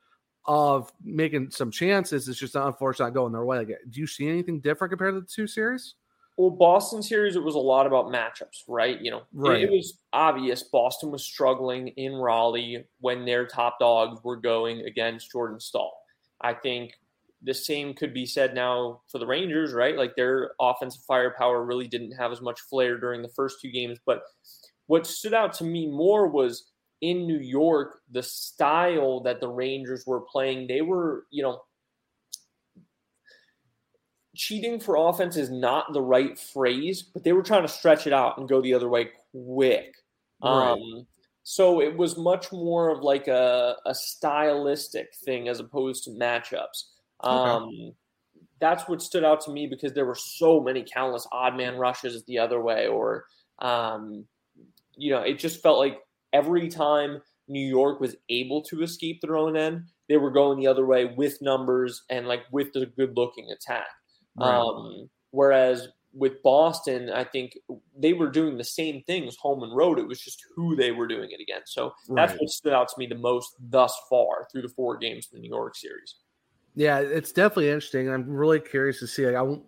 of 0.45 0.93
making 1.05 1.51
some 1.51 1.71
chances. 1.71 2.29
It's 2.29 2.39
just 2.39 2.57
unfortunately 2.57 3.11
not 3.11 3.15
going 3.15 3.33
their 3.33 3.45
way. 3.45 3.59
Like, 3.59 3.79
do 3.89 4.01
you 4.01 4.07
see 4.07 4.29
anything 4.29 4.61
different 4.61 4.91
compared 4.91 5.15
to 5.15 5.21
the 5.21 5.27
two 5.27 5.47
series? 5.47 5.95
Well, 6.37 6.51
Boston 6.51 7.03
series, 7.03 7.37
it 7.37 7.43
was 7.43 7.55
a 7.55 7.59
lot 7.59 7.87
about 7.87 8.07
matchups, 8.07 8.63
right? 8.67 9.01
You 9.01 9.11
know, 9.11 9.23
right. 9.33 9.63
It, 9.63 9.71
was 9.71 9.99
obvious 10.13 10.63
Boston 10.63 11.11
was 11.11 11.25
struggling 11.25 11.89
in 11.89 12.15
Raleigh 12.15 12.85
when 13.01 13.25
their 13.27 13.47
top 13.47 13.79
dogs 13.79 14.19
were 14.25 14.37
going 14.37 14.81
against 14.81 15.31
Jordan 15.31 15.61
Staal. 15.61 15.93
I 16.41 16.55
think 16.55 16.95
the 17.43 17.53
same 17.53 17.93
could 17.93 18.15
be 18.15 18.25
said 18.25 18.55
now 18.55 19.03
for 19.09 19.19
the 19.19 19.27
Rangers, 19.27 19.75
right? 19.75 19.97
Like 19.97 20.17
their 20.17 20.53
offensive 20.61 21.03
firepower 21.07 21.65
really 21.65 21.87
didn't 21.87 22.13
have 22.13 22.33
as 22.33 22.41
much 22.41 22.61
flair 22.61 22.99
during 22.99 23.21
the 23.21 23.29
first 23.29 23.61
two 23.61 23.71
games. 23.71 23.99
But 24.07 24.23
what 24.87 25.07
stood 25.07 25.35
out 25.35 25.53
to 25.55 25.65
me 25.65 25.87
more 25.87 26.29
was 26.29 26.71
in 27.03 27.27
New 27.27 27.41
York, 27.41 28.01
the 28.11 28.23
style 28.23 29.21
that 29.21 29.41
the 29.41 29.49
Rangers 29.49 30.05
were 30.07 30.21
playing. 30.21 30.69
They 30.69 30.83
were, 30.83 31.27
you 31.31 31.43
know, 31.43 31.61
cheating 34.35 34.81
for 34.81 34.97
offense 34.97 35.37
is 35.37 35.51
not 35.51 35.93
the 35.93 36.01
right 36.01 36.39
phrase, 36.39 37.03
but 37.03 37.25
they 37.25 37.33
were 37.33 37.43
trying 37.43 37.63
to 37.63 37.69
stretch 37.69 38.07
it 38.07 38.13
out 38.13 38.39
and 38.39 38.49
go 38.49 38.61
the 38.61 38.75
other 38.75 38.89
way 38.89 39.11
quick. 39.33 39.95
Right. 40.43 40.73
Um, 40.73 41.07
so 41.45 41.81
it 41.81 41.97
was 41.97 42.17
much 42.17 42.53
more 42.53 42.91
of 42.91 43.03
like 43.03 43.29
a, 43.29 43.77
a 43.85 43.95
stylistic 43.95 45.09
thing 45.25 45.49
as 45.49 45.61
opposed 45.61 46.05
to 46.05 46.11
matchups. 46.11 46.85
Um, 47.21 47.65
okay. 47.65 47.95
That's 48.61 48.89
what 48.89 49.03
stood 49.03 49.25
out 49.25 49.41
to 49.43 49.51
me 49.51 49.67
because 49.67 49.93
there 49.93 50.07
were 50.07 50.15
so 50.15 50.61
many 50.61 50.85
countless 50.85 51.27
odd 51.33 51.57
man 51.57 51.77
rushes 51.77 52.25
the 52.25 52.39
other 52.39 52.63
way, 52.63 52.87
or, 52.87 53.25
um, 53.59 54.25
you 54.95 55.11
know, 55.11 55.23
it 55.23 55.39
just 55.39 55.63
felt 55.63 55.79
like 55.79 55.99
every 56.33 56.69
time 56.69 57.21
New 57.49 57.67
York 57.67 58.01
was 58.01 58.15
able 58.29 58.63
to 58.63 58.83
escape 58.83 59.21
their 59.21 59.37
own 59.37 59.57
end, 59.57 59.83
they 60.09 60.17
were 60.17 60.31
going 60.31 60.59
the 60.59 60.69
other 60.69 60.87
way 60.87 61.07
with 61.17 61.43
numbers 61.43 62.05
and 62.09 62.29
like 62.29 62.43
with 62.53 62.73
the 62.73 62.87
good 62.87 63.17
looking 63.17 63.51
attack. 63.51 63.89
Right. 64.37 64.49
Um, 64.49 65.09
whereas 65.31 65.89
with 66.15 66.43
Boston, 66.43 67.11
I 67.11 67.25
think 67.25 67.57
they 67.99 68.13
were 68.13 68.31
doing 68.31 68.57
the 68.57 68.65
same 68.65 69.03
things 69.03 69.37
home 69.37 69.63
and 69.63 69.75
road. 69.75 69.99
It 69.99 70.07
was 70.07 70.21
just 70.21 70.43
who 70.55 70.77
they 70.77 70.93
were 70.93 71.07
doing 71.07 71.31
it 71.31 71.41
against. 71.41 71.73
So 71.73 71.93
right. 72.09 72.27
that's 72.27 72.39
what 72.39 72.51
stood 72.51 72.73
out 72.73 72.89
to 72.89 72.95
me 72.99 73.07
the 73.07 73.15
most 73.15 73.55
thus 73.59 73.95
far 74.11 74.47
through 74.51 74.63
the 74.63 74.69
four 74.69 74.99
games 74.99 75.29
in 75.33 75.41
the 75.41 75.49
New 75.49 75.55
York 75.55 75.75
series. 75.77 76.17
Yeah, 76.75 76.99
it's 76.99 77.33
definitely 77.33 77.69
interesting. 77.69 78.11
I'm 78.11 78.29
really 78.29 78.61
curious 78.61 78.99
to 79.01 79.07
see. 79.07 79.27
I 79.27 79.43
won't 79.43 79.65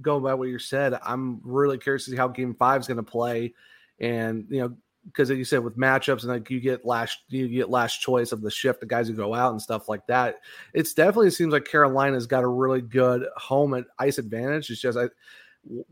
go 0.00 0.20
by 0.20 0.34
what 0.34 0.48
you 0.48 0.58
said. 0.58 0.98
I'm 1.02 1.40
really 1.42 1.78
curious 1.78 2.04
to 2.04 2.12
see 2.12 2.16
how 2.16 2.28
Game 2.28 2.54
Five 2.54 2.80
is 2.80 2.88
going 2.88 2.96
to 2.96 3.02
play, 3.02 3.54
and 4.00 4.44
you 4.50 4.60
know, 4.60 4.76
because 5.08 5.30
like 5.30 5.38
you 5.38 5.44
said 5.44 5.64
with 5.64 5.76
matchups 5.76 6.22
and 6.22 6.28
like 6.28 6.50
you 6.50 6.60
get 6.60 6.84
last 6.84 7.18
you 7.28 7.48
get 7.48 7.70
last 7.70 8.00
choice 8.00 8.32
of 8.32 8.42
the 8.42 8.50
shift, 8.50 8.80
the 8.80 8.86
guys 8.86 9.08
who 9.08 9.14
go 9.14 9.34
out 9.34 9.52
and 9.52 9.60
stuff 9.60 9.88
like 9.88 10.06
that. 10.06 10.36
It's 10.74 10.94
definitely 10.94 11.30
seems 11.30 11.52
like 11.52 11.64
Carolina's 11.64 12.26
got 12.26 12.44
a 12.44 12.48
really 12.48 12.80
good 12.80 13.26
home 13.36 13.74
and 13.74 13.86
ice 13.98 14.18
advantage. 14.18 14.70
It's 14.70 14.80
just 14.80 14.98
I 14.98 15.08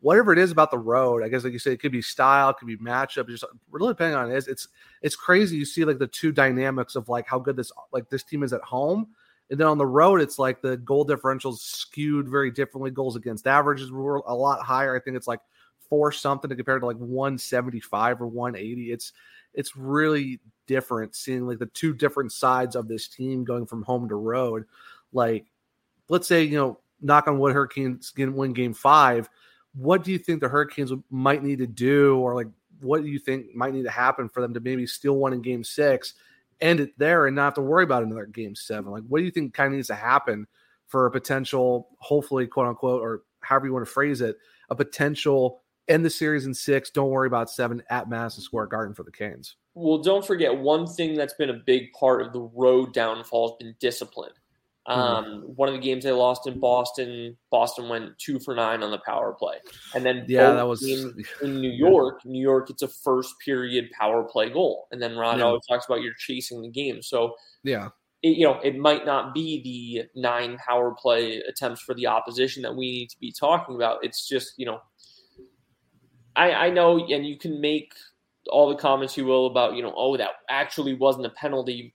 whatever 0.00 0.32
it 0.32 0.38
is 0.38 0.50
about 0.50 0.70
the 0.70 0.78
road, 0.78 1.22
I 1.22 1.28
guess 1.28 1.44
like 1.44 1.52
you 1.52 1.58
said, 1.58 1.72
it 1.72 1.80
could 1.80 1.92
be 1.92 2.02
style, 2.02 2.50
it 2.50 2.56
could 2.56 2.68
be 2.68 2.76
matchup, 2.76 3.28
just 3.28 3.44
really 3.70 3.92
depending 3.92 4.16
on 4.16 4.30
it 4.30 4.36
is. 4.36 4.48
It's 4.48 4.68
it's 5.02 5.16
crazy. 5.16 5.56
You 5.56 5.64
see 5.64 5.84
like 5.84 5.98
the 5.98 6.06
two 6.06 6.32
dynamics 6.32 6.96
of 6.96 7.08
like 7.08 7.26
how 7.26 7.38
good 7.38 7.56
this 7.56 7.72
like 7.92 8.08
this 8.10 8.24
team 8.24 8.42
is 8.42 8.52
at 8.52 8.62
home. 8.62 9.08
And 9.48 9.60
then 9.60 9.68
on 9.68 9.78
the 9.78 9.86
road, 9.86 10.20
it's 10.20 10.40
like 10.40 10.60
the 10.60 10.76
goal 10.78 11.06
differentials 11.06 11.58
skewed 11.58 12.28
very 12.28 12.50
differently. 12.50 12.90
Goals 12.90 13.14
against 13.14 13.46
averages 13.46 13.92
were 13.92 14.16
a 14.26 14.34
lot 14.34 14.60
higher. 14.62 14.96
I 14.96 15.00
think 15.00 15.16
it's 15.16 15.28
like 15.28 15.40
four 15.88 16.12
something 16.12 16.48
to 16.48 16.56
compare 16.56 16.78
to 16.78 16.86
like 16.86 16.96
175 16.96 18.20
or 18.20 18.26
180. 18.26 18.92
It's 18.92 19.12
it's 19.54 19.76
really 19.76 20.40
different 20.66 21.14
seeing 21.14 21.46
like 21.46 21.58
the 21.58 21.66
two 21.66 21.94
different 21.94 22.32
sides 22.32 22.76
of 22.76 22.88
this 22.88 23.08
team 23.08 23.44
going 23.44 23.66
from 23.66 23.82
home 23.82 24.08
to 24.08 24.14
road. 24.14 24.64
Like, 25.12 25.46
let's 26.08 26.28
say, 26.28 26.42
you 26.42 26.58
know, 26.58 26.78
knock 27.00 27.26
on 27.28 27.38
wood, 27.38 27.54
Hurricanes 27.54 28.12
win 28.16 28.52
game 28.52 28.74
five. 28.74 29.28
What 29.74 30.04
do 30.04 30.12
you 30.12 30.18
think 30.18 30.40
the 30.40 30.48
Hurricanes 30.48 30.92
might 31.10 31.42
need 31.42 31.58
to 31.58 31.66
do, 31.66 32.18
or 32.18 32.34
like 32.34 32.48
what 32.80 33.02
do 33.02 33.08
you 33.08 33.18
think 33.18 33.54
might 33.54 33.74
need 33.74 33.84
to 33.84 33.90
happen 33.90 34.28
for 34.28 34.40
them 34.40 34.54
to 34.54 34.60
maybe 34.60 34.86
steal 34.86 35.16
one 35.16 35.32
in 35.32 35.42
game 35.42 35.64
six, 35.64 36.14
end 36.60 36.80
it 36.80 36.98
there, 36.98 37.26
and 37.26 37.36
not 37.36 37.44
have 37.44 37.54
to 37.54 37.62
worry 37.62 37.84
about 37.84 38.02
another 38.02 38.26
game 38.26 38.54
seven? 38.54 38.90
Like, 38.90 39.04
what 39.08 39.18
do 39.18 39.24
you 39.24 39.30
think 39.30 39.54
kind 39.54 39.68
of 39.68 39.76
needs 39.76 39.88
to 39.88 39.94
happen 39.94 40.46
for 40.86 41.06
a 41.06 41.10
potential, 41.10 41.88
hopefully, 41.98 42.46
quote 42.46 42.68
unquote, 42.68 43.02
or 43.02 43.22
however 43.40 43.66
you 43.66 43.72
want 43.72 43.86
to 43.86 43.92
phrase 43.92 44.20
it, 44.20 44.36
a 44.70 44.74
potential 44.74 45.62
end 45.88 46.04
the 46.04 46.10
series 46.10 46.46
in 46.46 46.54
six. 46.54 46.90
Don't 46.90 47.10
worry 47.10 47.26
about 47.26 47.50
seven 47.50 47.82
at 47.90 48.08
Madison 48.08 48.42
Square 48.42 48.66
Garden 48.66 48.94
for 48.94 49.02
the 49.02 49.12
Canes. 49.12 49.56
Well, 49.74 49.98
don't 49.98 50.26
forget 50.26 50.56
one 50.56 50.86
thing 50.86 51.14
that's 51.14 51.34
been 51.34 51.50
a 51.50 51.60
big 51.66 51.92
part 51.92 52.22
of 52.22 52.32
the 52.32 52.40
road 52.40 52.94
downfall 52.94 53.50
has 53.50 53.56
been 53.58 53.74
discipline. 53.78 54.32
Mm-hmm. 54.88 55.00
Um, 55.00 55.24
mm-hmm. 55.24 55.46
One 55.56 55.68
of 55.68 55.74
the 55.74 55.80
games 55.80 56.04
they 56.04 56.12
lost 56.12 56.46
in 56.46 56.60
Boston, 56.60 57.36
Boston 57.50 57.88
went 57.88 58.18
two 58.18 58.38
for 58.38 58.54
nine 58.54 58.82
on 58.82 58.90
the 58.90 58.98
power 58.98 59.32
play, 59.32 59.56
and 59.94 60.06
then 60.06 60.24
yeah, 60.28 60.52
that 60.52 60.66
was 60.66 60.84
in, 60.84 61.24
in 61.42 61.60
New 61.60 61.70
York. 61.70 62.24
New 62.24 62.40
York, 62.40 62.70
it's 62.70 62.82
a 62.82 62.88
first 62.88 63.34
period 63.44 63.90
power 63.98 64.22
play 64.22 64.48
goal, 64.48 64.86
and 64.92 65.02
then 65.02 65.16
Ron 65.16 65.38
yeah. 65.38 65.44
always 65.44 65.66
talks 65.66 65.86
about 65.86 66.02
you're 66.02 66.14
chasing 66.14 66.62
the 66.62 66.70
game. 66.70 67.02
So 67.02 67.34
yeah, 67.64 67.88
it, 68.22 68.36
you 68.36 68.44
know 68.44 68.60
it 68.60 68.78
might 68.78 69.04
not 69.04 69.34
be 69.34 69.60
the 69.62 70.20
nine 70.20 70.56
power 70.58 70.92
play 70.92 71.38
attempts 71.38 71.80
for 71.80 71.94
the 71.94 72.06
opposition 72.06 72.62
that 72.62 72.74
we 72.74 72.92
need 72.92 73.10
to 73.10 73.18
be 73.18 73.32
talking 73.32 73.74
about. 73.74 74.04
It's 74.04 74.28
just 74.28 74.54
you 74.56 74.66
know 74.66 74.80
I, 76.36 76.52
I 76.52 76.70
know, 76.70 76.98
and 76.98 77.26
you 77.26 77.38
can 77.38 77.60
make 77.60 77.94
all 78.48 78.68
the 78.68 78.76
comments 78.76 79.16
you 79.16 79.24
will 79.24 79.46
about, 79.46 79.74
you 79.74 79.82
know, 79.82 79.92
oh, 79.96 80.16
that 80.16 80.30
actually 80.48 80.94
wasn't 80.94 81.26
a 81.26 81.30
penalty. 81.30 81.94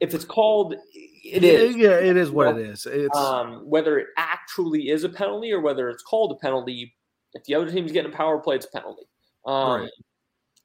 If 0.00 0.14
it's 0.14 0.24
called, 0.24 0.74
it 0.94 1.44
is. 1.44 1.76
Yeah, 1.76 1.98
it 1.98 2.16
is 2.16 2.30
what 2.30 2.56
it 2.56 2.66
is. 2.66 2.86
It's 2.86 3.16
um, 3.16 3.68
whether 3.68 3.98
it 3.98 4.08
actually 4.16 4.88
is 4.88 5.04
a 5.04 5.08
penalty 5.08 5.52
or 5.52 5.60
whether 5.60 5.88
it's 5.90 6.02
called 6.02 6.32
a 6.32 6.36
penalty. 6.36 6.94
If 7.34 7.44
the 7.44 7.54
other 7.54 7.70
team's 7.70 7.92
getting 7.92 8.12
a 8.12 8.16
power 8.16 8.38
play, 8.38 8.56
it's 8.56 8.66
a 8.66 8.70
penalty. 8.70 9.04
Um, 9.46 9.82
right. 9.82 9.90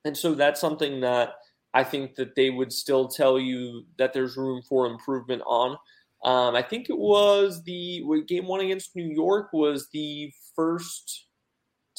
And 0.06 0.18
so 0.18 0.34
that's 0.34 0.62
something 0.62 1.02
that 1.02 1.34
I 1.74 1.84
think 1.84 2.16
that 2.16 2.36
they 2.36 2.50
would 2.50 2.72
still 2.72 3.08
tell 3.08 3.40
you 3.40 3.86
that 3.98 4.14
there's 4.14 4.38
room 4.38 4.62
for 4.68 4.88
improvement 4.88 5.44
on. 5.46 5.78
Um, 6.24 6.56
I 6.56 6.64
think 6.64 6.90
it 6.90 6.98
was 6.98 7.64
the 7.64 8.04
game 8.28 8.48
one 8.48 8.62
against 8.62 8.96
New 8.96 9.08
York 9.08 9.54
was 9.54 9.88
the 9.94 10.32
first 10.56 11.27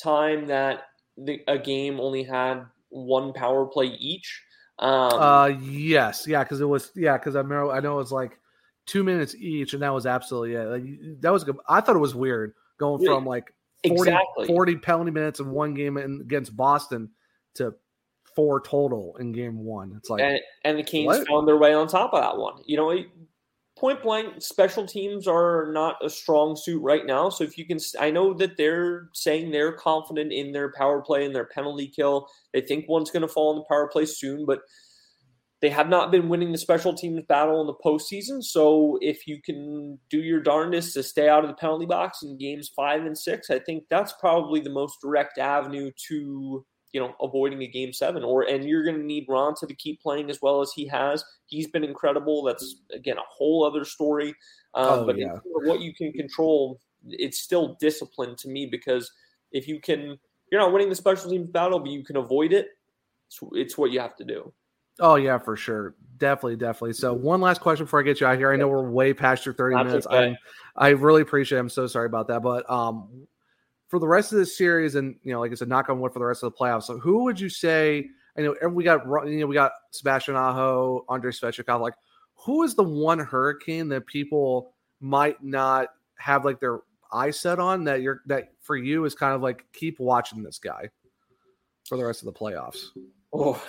time 0.03 0.47
that 0.47 0.83
the, 1.17 1.41
a 1.49 1.59
game 1.59 2.01
only 2.01 2.23
had 2.23 2.65
one 2.91 3.33
power 3.33 3.67
play 3.67 3.87
each. 3.87 4.43
Um, 4.79 5.13
uh, 5.13 5.47
yes, 5.47 6.27
yeah, 6.27 6.45
because 6.45 6.61
it 6.61 6.69
was 6.69 6.93
yeah, 6.95 7.17
because 7.19 7.35
I 7.35 7.41
remember 7.41 7.73
I 7.73 7.81
know 7.81 7.95
it 7.95 8.03
was 8.03 8.13
like 8.13 8.39
two 8.87 9.03
minutes 9.03 9.35
each, 9.35 9.75
and 9.75 9.83
that 9.83 9.93
was 9.93 10.07
absolutely 10.07 10.53
yeah, 10.53 10.65
like, 10.65 10.85
that 11.21 11.33
was 11.33 11.45
good. 11.45 11.57
I 11.69 11.81
thought 11.81 11.97
it 11.97 12.01
was 12.01 12.15
weird 12.15 12.55
going 12.79 13.05
from 13.05 13.27
like 13.27 13.53
40, 13.87 14.11
exactly. 14.11 14.47
40 14.47 14.77
penalty 14.77 15.11
minutes 15.11 15.41
in 15.41 15.51
one 15.51 15.75
game 15.75 15.97
in, 15.97 16.21
against 16.21 16.57
Boston 16.57 17.11
to 17.55 17.75
four 18.37 18.61
total 18.61 19.17
in 19.19 19.33
game 19.33 19.65
one. 19.65 19.95
It's 19.97 20.09
like 20.09 20.23
and, 20.23 20.41
and 20.65 20.79
the 20.79 20.85
Canes 20.85 21.07
what? 21.07 21.27
found 21.27 21.49
their 21.49 21.57
way 21.57 21.75
on 21.75 21.89
top 21.89 22.15
of 22.15 22.23
that 22.23 22.37
one. 22.39 22.63
You 22.67 22.77
know, 22.77 23.05
point 23.79 24.03
blank, 24.03 24.43
special 24.43 24.87
teams 24.87 25.29
are 25.29 25.71
not 25.73 25.97
a 26.05 26.11
strong 26.11 26.57
suit 26.57 26.83
right 26.83 27.07
now. 27.07 27.29
So 27.31 27.45
if 27.45 27.57
you 27.57 27.65
can, 27.65 27.79
I 27.99 28.11
know 28.11 28.35
that 28.35 28.57
they're 28.57 29.09
saying 29.15 29.51
they're 29.51 29.73
confident 29.73 30.33
in 30.33 30.53
their 30.53 30.73
power 30.73 31.01
play 31.01 31.25
and 31.25 31.35
their 31.35 31.47
penalty 31.47 31.87
kill. 31.87 32.29
They 32.53 32.61
think 32.61 32.89
one's 32.89 33.11
going 33.11 33.23
to 33.23 33.29
fall 33.29 33.53
in 33.53 33.59
the 33.59 33.65
power 33.69 33.89
play 33.89 34.07
soon, 34.07 34.45
but 34.45 34.61
they 35.61 35.71
have 35.71 35.89
not 35.89 36.13
been 36.13 36.29
winning 36.29 36.53
the 36.53 36.59
special 36.59 36.95
teams 36.95 37.23
battle 37.29 37.61
in 37.61 37.67
the 37.67 37.75
postseason. 37.75 38.43
So 38.43 38.99
if 39.01 39.27
you 39.27 39.41
can 39.43 39.99
do 40.09 40.19
your 40.19 40.41
darndest 40.41 40.95
to 40.95 41.03
stay 41.03 41.29
out 41.29 41.45
of 41.45 41.51
the 41.51 41.57
penalty 41.57 41.87
box 41.87 42.23
in 42.23 42.39
games 42.39 42.71
five 42.75 43.05
and 43.05 43.19
six, 43.19 43.51
I 43.51 43.59
think 43.59 43.85
that's 43.91 44.13
probably 44.21 44.61
the 44.61 44.71
most 44.71 44.99
direct 45.03 45.39
avenue 45.39 45.91
to 46.09 46.65
you 46.93 47.01
know, 47.01 47.15
avoiding 47.21 47.63
a 47.63 47.67
game 47.67 47.93
seven. 47.93 48.25
Or 48.25 48.43
and 48.43 48.65
you're 48.65 48.85
going 48.85 48.97
to 48.97 49.05
need 49.05 49.27
Raanta 49.29 49.67
to 49.67 49.75
keep 49.75 50.01
playing 50.01 50.31
as 50.31 50.41
well 50.41 50.61
as 50.61 50.73
he 50.75 50.87
has. 50.89 51.25
He's 51.47 51.69
been 51.69 51.85
incredible. 51.85 52.43
That's 52.43 52.77
again 52.93 53.19
a 53.19 53.23
whole 53.29 53.65
other 53.65 53.85
story. 53.85 54.35
Um, 54.75 54.87
oh, 54.87 55.07
but 55.07 55.19
yeah. 55.19 55.39
what 55.45 55.81
you 55.81 55.95
can 55.95 56.13
control, 56.13 56.81
it's 57.07 57.41
still 57.41 57.77
discipline 57.81 58.37
to 58.37 58.49
me 58.49 58.67
because 58.67 59.11
if 59.53 59.67
you 59.67 59.81
can, 59.81 60.19
you're 60.51 60.61
not 60.61 60.73
winning 60.73 60.89
the 60.89 60.95
special 60.95 61.31
teams 61.31 61.49
battle, 61.51 61.79
but 61.79 61.91
you 61.91 62.05
can 62.05 62.17
avoid 62.17 62.53
it. 62.53 62.69
It's, 63.29 63.41
it's 63.53 63.79
what 63.79 63.91
you 63.91 64.01
have 64.01 64.17
to 64.17 64.25
do. 64.25 64.53
Oh 65.01 65.15
yeah, 65.15 65.39
for 65.39 65.57
sure, 65.57 65.95
definitely, 66.17 66.57
definitely. 66.57 66.95
So 66.95 67.15
one 67.15 67.41
last 67.41 67.61
question 67.61 67.87
before 67.87 68.01
I 68.01 68.03
get 68.03 68.21
you 68.21 68.27
out 68.27 68.37
here. 68.37 68.53
I 68.53 68.57
know 68.57 68.67
we're 68.67 68.91
way 68.91 69.15
past 69.15 69.47
your 69.47 69.55
thirty 69.55 69.77
That's 69.77 69.87
minutes. 69.87 70.07
Okay. 70.07 70.37
I 70.77 70.87
I 70.87 70.91
really 70.91 71.23
appreciate. 71.23 71.59
It. 71.59 71.61
I'm 71.61 71.69
so 71.69 71.87
sorry 71.87 72.07
about 72.07 72.29
that, 72.29 72.43
but 72.43 72.69
um, 72.69 73.27
for 73.89 73.99
the 73.99 74.07
rest 74.07 74.33
of 74.33 74.39
this 74.39 74.57
series, 74.57 74.95
and 74.95 75.17
you 75.25 75.33
know, 75.33 75.41
like 75.41 75.51
I 75.51 75.55
said, 75.55 75.69
knock 75.69 75.89
on 75.89 75.99
wood 75.99 76.13
for 76.13 76.19
the 76.19 76.27
rest 76.27 76.43
of 76.43 76.53
the 76.53 76.59
playoffs. 76.59 76.85
So, 76.85 76.99
who 76.99 77.25
would 77.25 77.41
you 77.41 77.49
say? 77.49 78.09
I 78.37 78.43
know 78.43 78.55
we 78.69 78.85
got 78.85 79.05
you 79.27 79.41
know 79.41 79.47
we 79.47 79.55
got 79.55 79.73
Sebastian 79.91 80.37
Aho, 80.37 81.05
Andrei 81.09 81.33
Svechnikov. 81.33 81.81
Like, 81.81 81.95
who 82.35 82.63
is 82.63 82.75
the 82.75 82.85
one 82.85 83.19
Hurricane 83.19 83.89
that 83.89 84.07
people 84.07 84.73
might 85.01 85.43
not 85.43 85.89
have 86.19 86.45
like 86.45 86.61
their 86.61 86.81
eye 87.13 87.31
set 87.31 87.59
on 87.59 87.85
that 87.85 88.03
you're 88.03 88.21
that 88.27 88.53
for 88.61 88.77
you 88.77 89.05
is 89.07 89.15
kind 89.15 89.35
of 89.35 89.41
like 89.41 89.65
keep 89.73 89.99
watching 89.99 90.43
this 90.43 90.59
guy 90.59 90.89
for 91.89 91.97
the 91.97 92.05
rest 92.05 92.23
of 92.23 92.27
the 92.27 92.33
playoffs? 92.33 92.87
Oh, 93.33 93.63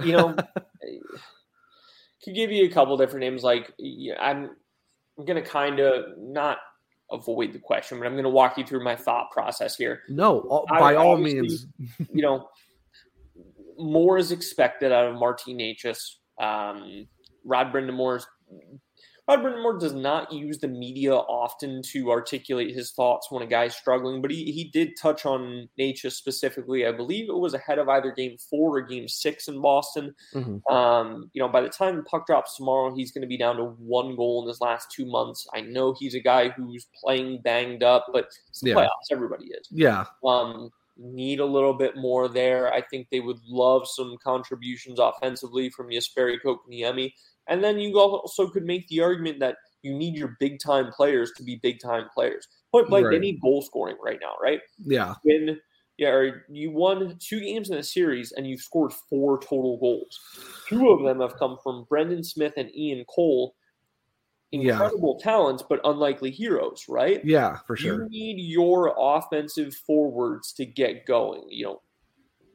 you 0.00 0.12
know, 0.12 0.34
could 2.24 2.34
give 2.34 2.50
you 2.50 2.64
a 2.64 2.70
couple 2.70 2.96
different 2.96 3.20
names. 3.20 3.42
Like, 3.42 3.72
I'm 4.18 4.50
I'm 5.18 5.24
gonna 5.24 5.42
kind 5.42 5.78
of 5.80 6.18
not 6.18 6.58
avoid 7.12 7.52
the 7.52 7.58
question, 7.58 7.98
but 7.98 8.06
I'm 8.06 8.12
going 8.12 8.24
to 8.24 8.30
walk 8.30 8.58
you 8.58 8.64
through 8.64 8.84
my 8.84 8.96
thought 8.96 9.30
process 9.30 9.76
here. 9.76 10.02
No, 10.08 10.40
all, 10.40 10.66
by 10.68 10.94
all 10.94 11.16
means. 11.16 11.66
you 12.12 12.22
know, 12.22 12.48
more 13.78 14.18
is 14.18 14.32
expected 14.32 14.92
out 14.92 15.06
of 15.06 15.14
Martin 15.16 15.58
Necas. 15.58 16.16
Um, 16.40 17.06
Rod 17.44 17.72
Brind'Amour's 17.72 18.26
Rod 19.36 19.80
does 19.80 19.94
not 19.94 20.32
use 20.32 20.58
the 20.58 20.68
media 20.68 21.14
often 21.14 21.82
to 21.82 22.10
articulate 22.10 22.74
his 22.74 22.92
thoughts 22.92 23.30
when 23.30 23.42
a 23.42 23.46
guy's 23.46 23.74
struggling, 23.74 24.20
but 24.22 24.30
he, 24.30 24.50
he 24.52 24.64
did 24.64 24.96
touch 25.00 25.26
on 25.26 25.68
Necas 25.78 26.12
specifically. 26.12 26.86
I 26.86 26.92
believe 26.92 27.28
it 27.28 27.36
was 27.36 27.54
ahead 27.54 27.78
of 27.78 27.88
either 27.88 28.12
game 28.12 28.36
four 28.50 28.76
or 28.76 28.82
game 28.82 29.08
six 29.08 29.48
in 29.48 29.60
Boston. 29.60 30.14
Mm-hmm. 30.34 30.74
Um, 30.74 31.30
you 31.32 31.40
know, 31.40 31.48
by 31.48 31.60
the 31.60 31.68
time 31.68 31.96
the 31.96 32.02
puck 32.02 32.26
drops 32.26 32.56
tomorrow, 32.56 32.94
he's 32.94 33.12
going 33.12 33.22
to 33.22 33.28
be 33.28 33.38
down 33.38 33.56
to 33.56 33.64
one 33.64 34.16
goal 34.16 34.42
in 34.42 34.48
his 34.48 34.60
last 34.60 34.90
two 34.90 35.06
months. 35.06 35.46
I 35.54 35.60
know 35.60 35.94
he's 35.98 36.14
a 36.14 36.20
guy 36.20 36.48
who's 36.50 36.86
playing 37.02 37.42
banged 37.42 37.82
up, 37.82 38.06
but 38.12 38.28
yeah. 38.62 38.74
playoffs. 38.74 39.10
Everybody 39.10 39.46
is. 39.46 39.68
Yeah. 39.70 40.04
Um, 40.24 40.70
need 40.98 41.40
a 41.40 41.46
little 41.46 41.74
bit 41.74 41.96
more 41.96 42.28
there. 42.28 42.72
I 42.72 42.82
think 42.82 43.08
they 43.10 43.20
would 43.20 43.40
love 43.46 43.88
some 43.88 44.16
contributions 44.22 44.98
offensively 44.98 45.70
from 45.70 45.88
Jesperi 45.88 46.36
Kotkaniemi. 46.44 47.12
And 47.48 47.62
then 47.62 47.78
you 47.78 47.98
also 47.98 48.48
could 48.48 48.64
make 48.64 48.86
the 48.88 49.00
argument 49.00 49.40
that 49.40 49.56
you 49.82 49.94
need 49.94 50.14
your 50.14 50.36
big 50.38 50.60
time 50.60 50.92
players 50.92 51.32
to 51.36 51.42
be 51.42 51.56
big 51.62 51.80
time 51.80 52.06
players. 52.14 52.46
Point 52.70 52.88
blank, 52.88 53.06
right. 53.06 53.12
they 53.12 53.18
need 53.18 53.40
goal 53.40 53.62
scoring 53.62 53.96
right 54.02 54.18
now, 54.20 54.34
right? 54.40 54.60
Yeah. 54.84 55.14
When 55.24 55.58
yeah, 55.98 56.30
you 56.48 56.70
won 56.70 57.16
two 57.20 57.40
games 57.40 57.70
in 57.70 57.76
a 57.76 57.82
series 57.82 58.32
and 58.32 58.46
you've 58.46 58.60
scored 58.60 58.92
four 58.92 59.38
total 59.38 59.78
goals. 59.78 60.18
Two 60.68 60.90
of 60.90 61.02
them 61.04 61.20
have 61.20 61.38
come 61.38 61.58
from 61.62 61.86
Brendan 61.88 62.24
Smith 62.24 62.54
and 62.56 62.74
Ian 62.74 63.04
Cole. 63.04 63.54
Incredible 64.52 65.16
yeah. 65.18 65.24
talents, 65.24 65.62
but 65.66 65.80
unlikely 65.84 66.30
heroes, 66.30 66.84
right? 66.88 67.24
Yeah, 67.24 67.58
for 67.66 67.76
sure. 67.76 68.02
You 68.02 68.08
need 68.10 68.38
your 68.38 68.94
offensive 68.98 69.74
forwards 69.74 70.52
to 70.54 70.66
get 70.66 71.06
going. 71.06 71.44
You 71.48 71.64
know, 71.64 71.82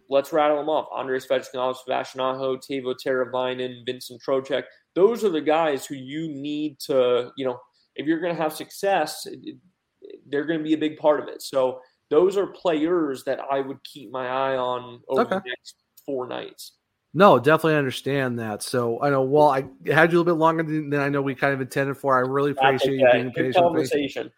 let's 0.09 0.33
rattle 0.33 0.57
them 0.57 0.69
off. 0.69 0.87
Andrei 0.97 1.19
Svechnikov, 1.19 1.75
Sebastian 1.77 2.21
Aho, 2.21 2.57
Teuvo 2.57 2.95
Teravainen, 3.05 3.85
Vincent 3.85 4.21
Trocheck. 4.21 4.63
Those 4.95 5.23
are 5.23 5.29
the 5.29 5.41
guys 5.41 5.85
who 5.85 5.95
you 5.95 6.27
need 6.29 6.79
to, 6.81 7.31
you 7.37 7.45
know, 7.45 7.59
if 7.95 8.05
you're 8.05 8.19
going 8.19 8.35
to 8.35 8.41
have 8.41 8.53
success, 8.53 9.27
they're 10.27 10.45
going 10.45 10.59
to 10.59 10.63
be 10.63 10.73
a 10.73 10.77
big 10.77 10.97
part 10.97 11.19
of 11.19 11.27
it. 11.27 11.41
So 11.41 11.79
those 12.09 12.37
are 12.37 12.47
players 12.47 13.23
that 13.25 13.39
I 13.51 13.59
would 13.59 13.83
keep 13.83 14.11
my 14.11 14.27
eye 14.27 14.55
on 14.55 15.01
over 15.09 15.21
okay. 15.21 15.35
the 15.35 15.41
next 15.45 15.75
four 16.05 16.27
nights. 16.27 16.73
No, 17.13 17.39
definitely 17.39 17.75
understand 17.75 18.37
that. 18.39 18.61
So 18.61 19.01
I 19.01 19.09
know. 19.09 19.23
Well, 19.23 19.49
I 19.49 19.65
had 19.91 20.11
you 20.11 20.17
a 20.17 20.19
little 20.19 20.23
bit 20.25 20.33
longer 20.33 20.61
than, 20.61 20.89
than 20.89 20.99
I 20.99 21.09
know 21.09 21.21
we 21.21 21.33
kind 21.33 21.53
of 21.53 21.61
intended 21.61 21.97
for. 21.97 22.15
I 22.15 22.19
really 22.19 22.51
appreciate 22.51 22.99
you 22.99 23.09
being 23.11 23.31
patient. 23.31 23.55
Conversation. 23.55 24.31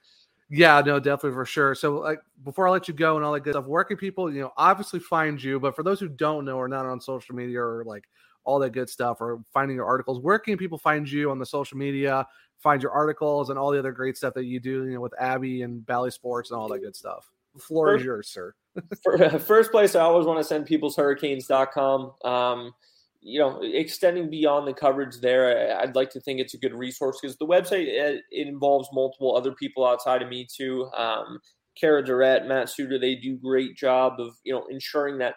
Yeah, 0.49 0.81
no, 0.83 0.99
definitely 0.99 1.35
for 1.35 1.45
sure. 1.45 1.75
So, 1.75 1.97
like, 1.97 2.19
before 2.43 2.67
I 2.67 2.71
let 2.71 2.87
you 2.87 2.93
go 2.93 3.15
and 3.15 3.25
all 3.25 3.33
that 3.33 3.41
good 3.41 3.53
stuff, 3.53 3.67
where 3.67 3.83
can 3.83 3.97
people, 3.97 4.33
you 4.33 4.41
know, 4.41 4.51
obviously 4.57 4.99
find 4.99 5.41
you? 5.41 5.59
But 5.59 5.75
for 5.75 5.83
those 5.83 5.99
who 5.99 6.09
don't 6.09 6.43
know 6.43 6.57
or 6.57 6.67
not 6.67 6.87
on 6.87 6.99
social 6.99 7.35
media 7.35 7.61
or 7.61 7.83
like 7.85 8.05
all 8.45 8.57
that 8.59 8.71
good 8.71 8.89
stuff 8.89 9.21
or 9.21 9.43
finding 9.53 9.75
your 9.75 9.85
articles, 9.85 10.19
where 10.19 10.39
can 10.39 10.57
people 10.57 10.79
find 10.79 11.09
you 11.09 11.29
on 11.29 11.37
the 11.37 11.45
social 11.45 11.77
media, 11.77 12.25
find 12.57 12.81
your 12.81 12.91
articles 12.91 13.51
and 13.51 13.59
all 13.59 13.69
the 13.69 13.77
other 13.77 13.91
great 13.91 14.17
stuff 14.17 14.33
that 14.33 14.45
you 14.45 14.59
do, 14.59 14.85
you 14.85 14.93
know, 14.93 15.01
with 15.01 15.13
Abby 15.19 15.61
and 15.61 15.85
Bally 15.85 16.09
Sports 16.09 16.49
and 16.49 16.59
all 16.59 16.67
that 16.69 16.79
good 16.79 16.95
stuff? 16.95 17.29
The 17.53 17.61
floor 17.61 17.87
first, 17.87 18.01
is 18.01 18.05
yours, 18.05 18.29
sir. 18.29 18.55
first 19.39 19.71
place, 19.71 19.93
I 19.93 20.01
always 20.01 20.25
want 20.25 20.39
to 20.39 20.43
send 20.43 20.65
people's 20.65 20.95
hurricanes.com. 20.95 22.13
Um, 22.25 22.73
you 23.21 23.39
know, 23.39 23.59
extending 23.61 24.29
beyond 24.29 24.67
the 24.67 24.73
coverage 24.73 25.19
there, 25.21 25.77
I'd 25.79 25.95
like 25.95 26.09
to 26.11 26.21
think 26.21 26.39
it's 26.39 26.53
a 26.53 26.59
good 26.59 26.73
resource 26.73 27.19
because 27.21 27.37
the 27.37 27.45
website 27.45 27.85
it, 27.87 28.21
involves 28.31 28.89
multiple 28.93 29.35
other 29.35 29.53
people 29.53 29.85
outside 29.85 30.21
of 30.21 30.29
me 30.29 30.47
too. 30.53 30.89
Um, 30.95 31.39
Kara 31.79 32.03
Durrett, 32.03 32.47
Matt 32.47 32.69
Suter, 32.69 32.97
they 32.99 33.15
do 33.15 33.37
great 33.37 33.75
job 33.75 34.19
of 34.19 34.35
you 34.43 34.53
know 34.53 34.65
ensuring 34.69 35.17
that 35.19 35.35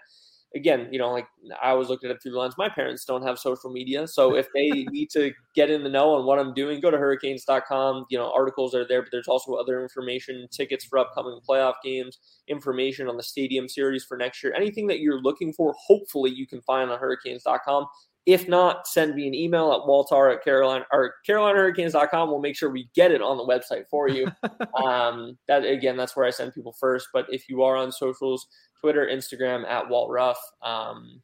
again, 0.54 0.88
you 0.90 0.98
know, 0.98 1.10
like 1.10 1.26
I 1.62 1.70
always 1.70 1.88
looked 1.88 2.04
at 2.04 2.10
it 2.10 2.22
through 2.22 2.32
the 2.32 2.38
lens. 2.38 2.54
My 2.58 2.68
parents 2.68 3.04
don't 3.04 3.22
have 3.22 3.38
social 3.38 3.70
media. 3.70 4.06
So 4.06 4.36
if 4.36 4.48
they 4.54 4.68
need 4.90 5.10
to 5.10 5.32
get 5.54 5.70
in 5.70 5.82
the 5.82 5.88
know 5.88 6.14
on 6.14 6.26
what 6.26 6.38
I'm 6.38 6.54
doing, 6.54 6.80
go 6.80 6.90
to 6.90 6.98
hurricanes.com. 6.98 8.06
You 8.10 8.18
know, 8.18 8.32
articles 8.32 8.74
are 8.74 8.86
there, 8.86 9.02
but 9.02 9.10
there's 9.10 9.28
also 9.28 9.54
other 9.54 9.82
information, 9.82 10.46
tickets 10.50 10.84
for 10.84 10.98
upcoming 10.98 11.40
playoff 11.48 11.74
games, 11.82 12.18
information 12.48 13.08
on 13.08 13.16
the 13.16 13.22
stadium 13.22 13.68
series 13.68 14.04
for 14.04 14.16
next 14.16 14.42
year. 14.42 14.54
Anything 14.54 14.86
that 14.88 15.00
you're 15.00 15.20
looking 15.20 15.52
for, 15.52 15.74
hopefully 15.78 16.30
you 16.30 16.46
can 16.46 16.60
find 16.62 16.90
on 16.90 16.98
hurricanes.com. 16.98 17.86
If 18.24 18.46
not, 18.46 18.86
send 18.86 19.16
me 19.16 19.26
an 19.26 19.34
email 19.34 19.72
at 19.72 19.80
waltar 19.80 20.32
at 20.32 20.44
Carolina 20.44 20.84
or 20.92 21.14
carolinahurricanes.com. 21.28 22.30
We'll 22.30 22.40
make 22.40 22.56
sure 22.56 22.70
we 22.70 22.88
get 22.94 23.10
it 23.10 23.20
on 23.20 23.36
the 23.36 23.44
website 23.44 23.88
for 23.90 24.08
you. 24.08 24.30
um, 24.84 25.36
that 25.48 25.64
again, 25.64 25.96
that's 25.96 26.14
where 26.14 26.24
I 26.24 26.30
send 26.30 26.54
people 26.54 26.72
first. 26.78 27.08
But 27.12 27.26
if 27.30 27.48
you 27.48 27.64
are 27.64 27.76
on 27.76 27.90
socials, 27.90 28.46
Twitter, 28.82 29.08
Instagram 29.10 29.66
at 29.66 29.88
Walt 29.88 30.10
Ruff. 30.10 30.38
Um, 30.62 31.22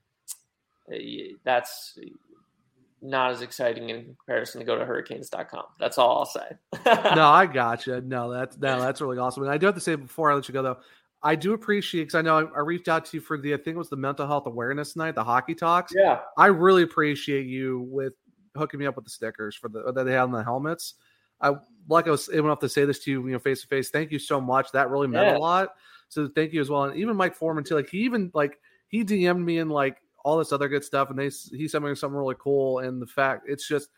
eh, 0.93 1.33
that's 1.45 1.99
not 3.03 3.31
as 3.33 3.43
exciting 3.43 3.91
in 3.91 4.17
comparison 4.17 4.61
to 4.61 4.65
go 4.65 4.79
to 4.79 4.85
hurricanes.com. 4.85 5.65
That's 5.79 5.99
all 5.99 6.19
I'll 6.19 6.27
say. 6.27 6.49
no, 7.15 7.27
I 7.27 7.47
gotcha. 7.47 8.01
No, 8.01 8.31
that's 8.33 8.57
no, 8.57 8.81
that's 8.81 9.01
really 9.01 9.19
awesome. 9.19 9.43
And 9.43 9.53
I 9.53 9.59
do 9.59 9.67
have 9.67 9.75
to 9.75 9.81
say 9.81 9.97
before 9.97 10.31
I 10.31 10.35
let 10.35 10.49
you 10.49 10.55
go 10.55 10.63
though, 10.63 10.79
I 11.23 11.35
do 11.35 11.53
appreciate 11.53 12.03
because 12.03 12.15
I 12.15 12.23
know 12.23 12.39
I, 12.39 12.59
I, 12.59 12.61
reached 12.61 12.89
out 12.89 13.05
to 13.07 13.17
you 13.17 13.21
for 13.21 13.39
the 13.39 13.55
I 13.55 13.57
think 13.57 13.75
it 13.75 13.79
was 13.79 13.91
the 13.91 13.97
mental 13.97 14.27
health 14.27 14.47
awareness 14.47 14.97
night, 14.97 15.15
the 15.15 15.25
hockey 15.25 15.55
talks. 15.55 15.93
Yeah, 15.95 16.21
I 16.37 16.47
really 16.47 16.83
appreciate 16.83 17.47
you 17.47 17.87
with 17.91 18.15
hooking 18.57 18.81
me 18.81 18.87
up 18.87 18.97
with 18.97 19.05
the 19.05 19.11
stickers 19.11 19.57
for 19.57 19.69
the 19.69 19.93
that 19.93 20.05
they 20.05 20.13
had 20.13 20.23
on 20.23 20.33
the 20.33 20.45
helmets. 20.45 20.95
I 21.41 21.55
like 21.89 22.07
I 22.07 22.11
was 22.11 22.29
able 22.33 22.47
enough 22.47 22.61
to 22.61 22.69
say 22.69 22.85
this 22.85 22.99
to 23.01 23.11
you, 23.11 23.27
you 23.27 23.33
know, 23.33 23.39
face 23.39 23.63
to 23.63 23.67
face. 23.67 23.91
Thank 23.91 24.11
you 24.11 24.19
so 24.19 24.41
much. 24.41 24.73
That 24.73 24.91
really 24.91 25.09
meant 25.09 25.27
yeah. 25.27 25.37
a 25.37 25.39
lot. 25.39 25.71
So 26.09 26.29
thank 26.35 26.53
you 26.53 26.61
as 26.61 26.71
well. 26.71 26.85
And 26.85 26.97
even 26.97 27.17
Mike 27.17 27.35
Foreman 27.35 27.65
too. 27.65 27.75
Like 27.75 27.89
he 27.89 27.99
even 27.99 28.31
like 28.35 28.59
he 28.89 29.05
DM'd 29.05 29.45
me 29.45 29.59
and 29.59 29.71
like 29.71 29.99
all 30.25 30.39
this 30.39 30.53
other 30.53 30.69
good 30.69 30.85
stuff, 30.85 31.11
and 31.11 31.19
they 31.19 31.31
he 31.57 31.69
sent 31.69 31.85
me 31.85 31.95
something 31.95 32.19
really 32.19 32.37
cool. 32.39 32.81
And 32.81 33.01
the 33.01 33.07
fact 33.07 33.45
it's 33.49 33.67
just 33.67 33.89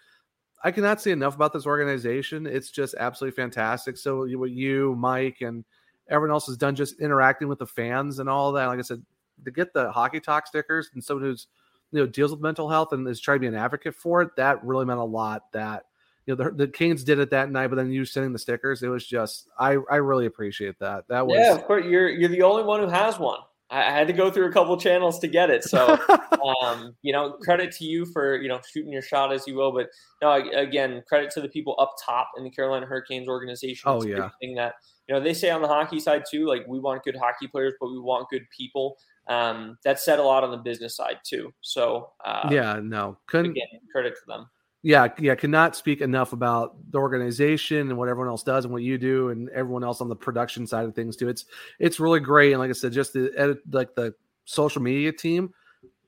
I 0.63 0.71
cannot 0.71 1.01
say 1.01 1.11
enough 1.11 1.35
about 1.35 1.53
this 1.53 1.67
organization. 1.67 2.47
It's 2.47 2.71
just 2.71 2.95
absolutely 2.99 3.37
fantastic. 3.37 3.97
So 3.97 4.27
what 4.37 4.51
you, 4.51 4.95
Mike, 4.97 5.39
and 5.41 5.65
everyone 6.09 6.35
else 6.35 6.47
has 6.47 6.57
done 6.57 6.75
just 6.75 7.01
interacting 7.01 7.49
with 7.49 7.59
the 7.59 7.67
fans 7.67 8.19
and 8.19 8.29
all 8.29 8.53
that. 8.53 8.67
Like 8.67 8.79
I 8.79 8.83
said, 8.83 9.03
to 9.45 9.51
get 9.51 9.73
the 9.73 9.91
hockey 9.91 10.21
talk 10.21 10.47
stickers 10.47 10.91
and 10.93 11.03
someone 11.03 11.25
who's 11.25 11.47
you 11.93 12.01
know 12.01 12.07
deals 12.07 12.31
with 12.31 12.41
mental 12.41 12.69
health 12.69 12.93
and 12.93 13.07
is 13.09 13.21
trying 13.21 13.37
to 13.37 13.41
be 13.41 13.47
an 13.47 13.55
advocate 13.55 13.95
for 13.95 14.23
it, 14.23 14.37
that 14.37 14.63
really 14.65 14.85
meant 14.85 15.01
a 15.01 15.05
lot. 15.05 15.51
That 15.53 15.85
you 16.31 16.37
know 16.37 16.45
the, 16.45 16.67
the 16.67 16.69
Canes 16.69 17.05
did 17.05 17.19
it 17.19 17.31
that 17.31 17.51
night, 17.51 17.69
but 17.69 17.77
then 17.77 17.91
you 17.91 18.05
sending 18.05 18.33
the 18.33 18.39
stickers, 18.39 18.83
it 18.83 18.89
was 18.89 19.07
just 19.07 19.49
I 19.59 19.77
I 19.91 19.97
really 19.97 20.27
appreciate 20.27 20.79
that. 20.79 21.09
That 21.09 21.27
was 21.27 21.37
yeah, 21.39 21.55
of 21.55 21.65
course 21.65 21.85
you're 21.87 22.09
you're 22.09 22.29
the 22.29 22.43
only 22.43 22.63
one 22.63 22.81
who 22.81 22.89
has 22.89 23.19
one. 23.19 23.41
I, 23.71 23.81
I 23.81 23.91
had 23.91 24.07
to 24.07 24.13
go 24.13 24.31
through 24.31 24.49
a 24.49 24.53
couple 24.53 24.77
channels 24.77 25.19
to 25.21 25.29
get 25.29 25.51
it, 25.51 25.65
so 25.65 25.99
um, 26.63 26.95
you 27.03 27.13
know 27.13 27.33
credit 27.43 27.73
to 27.77 27.85
you 27.85 28.07
for 28.07 28.41
you 28.41 28.49
know 28.49 28.61
shooting 28.71 28.93
your 28.93 29.03
shot 29.03 29.33
as 29.33 29.47
you 29.47 29.55
will. 29.57 29.73
But 29.73 29.89
no, 30.23 30.33
again, 30.55 31.03
credit 31.09 31.31
to 31.33 31.41
the 31.41 31.49
people 31.49 31.75
up 31.79 31.95
top 32.05 32.31
in 32.37 32.45
the 32.45 32.51
Carolina 32.51 32.87
Hurricanes 32.87 33.29
organization. 33.29 33.91
Oh 33.91 34.03
yeah, 34.05 34.31
thing 34.41 34.55
that 34.55 34.75
you 35.09 35.15
know 35.15 35.21
they 35.21 35.35
say 35.35 35.51
on 35.51 35.63
the 35.63 35.69
hockey 35.69 35.99
side 35.99 36.25
too. 36.31 36.47
Like 36.47 36.67
we 36.69 36.79
want 36.79 37.03
good 37.03 37.17
hockey 37.17 37.49
players, 37.49 37.75
but 37.81 37.91
we 37.91 37.99
want 37.99 38.29
good 38.31 38.47
people. 38.57 38.97
Um, 39.27 39.79
that 39.85 40.01
said 40.01 40.19
a 40.19 40.23
lot 40.23 40.43
on 40.43 40.51
the 40.51 40.57
business 40.57 40.97
side 40.97 41.19
too. 41.25 41.53
So 41.61 42.11
uh, 42.25 42.49
yeah, 42.51 42.81
no, 42.83 43.19
couldn't 43.27 43.53
again, 43.53 43.67
credit 43.93 44.15
to 44.15 44.27
them 44.27 44.49
yeah, 44.83 45.09
yeah, 45.19 45.35
cannot 45.35 45.77
speak 45.77 46.01
enough 46.01 46.33
about 46.33 46.77
the 46.91 46.99
organization 46.99 47.89
and 47.89 47.99
what 47.99 48.09
everyone 48.09 48.29
else 48.29 48.43
does 48.43 48.65
and 48.65 48.73
what 48.73 48.83
you 48.83 48.97
do 48.97 49.29
and 49.29 49.51
everyone 49.51 49.85
else 49.85 50.01
on 50.01 50.09
the 50.09 50.17
production 50.17 50.67
side 50.67 50.87
of 50.87 50.95
things 50.95 51.17
too. 51.17 51.29
It's 51.29 51.45
it's 51.79 52.01
really 52.01 52.21
great, 52.21 52.53
and 52.53 52.61
like 52.61 52.71
I 52.71 52.73
said, 52.73 52.93
just 52.93 53.13
the 53.13 53.31
edit, 53.37 53.59
like 53.71 53.95
the 53.95 54.15
social 54.47 54.81
media 54.81 55.13
team, 55.13 55.53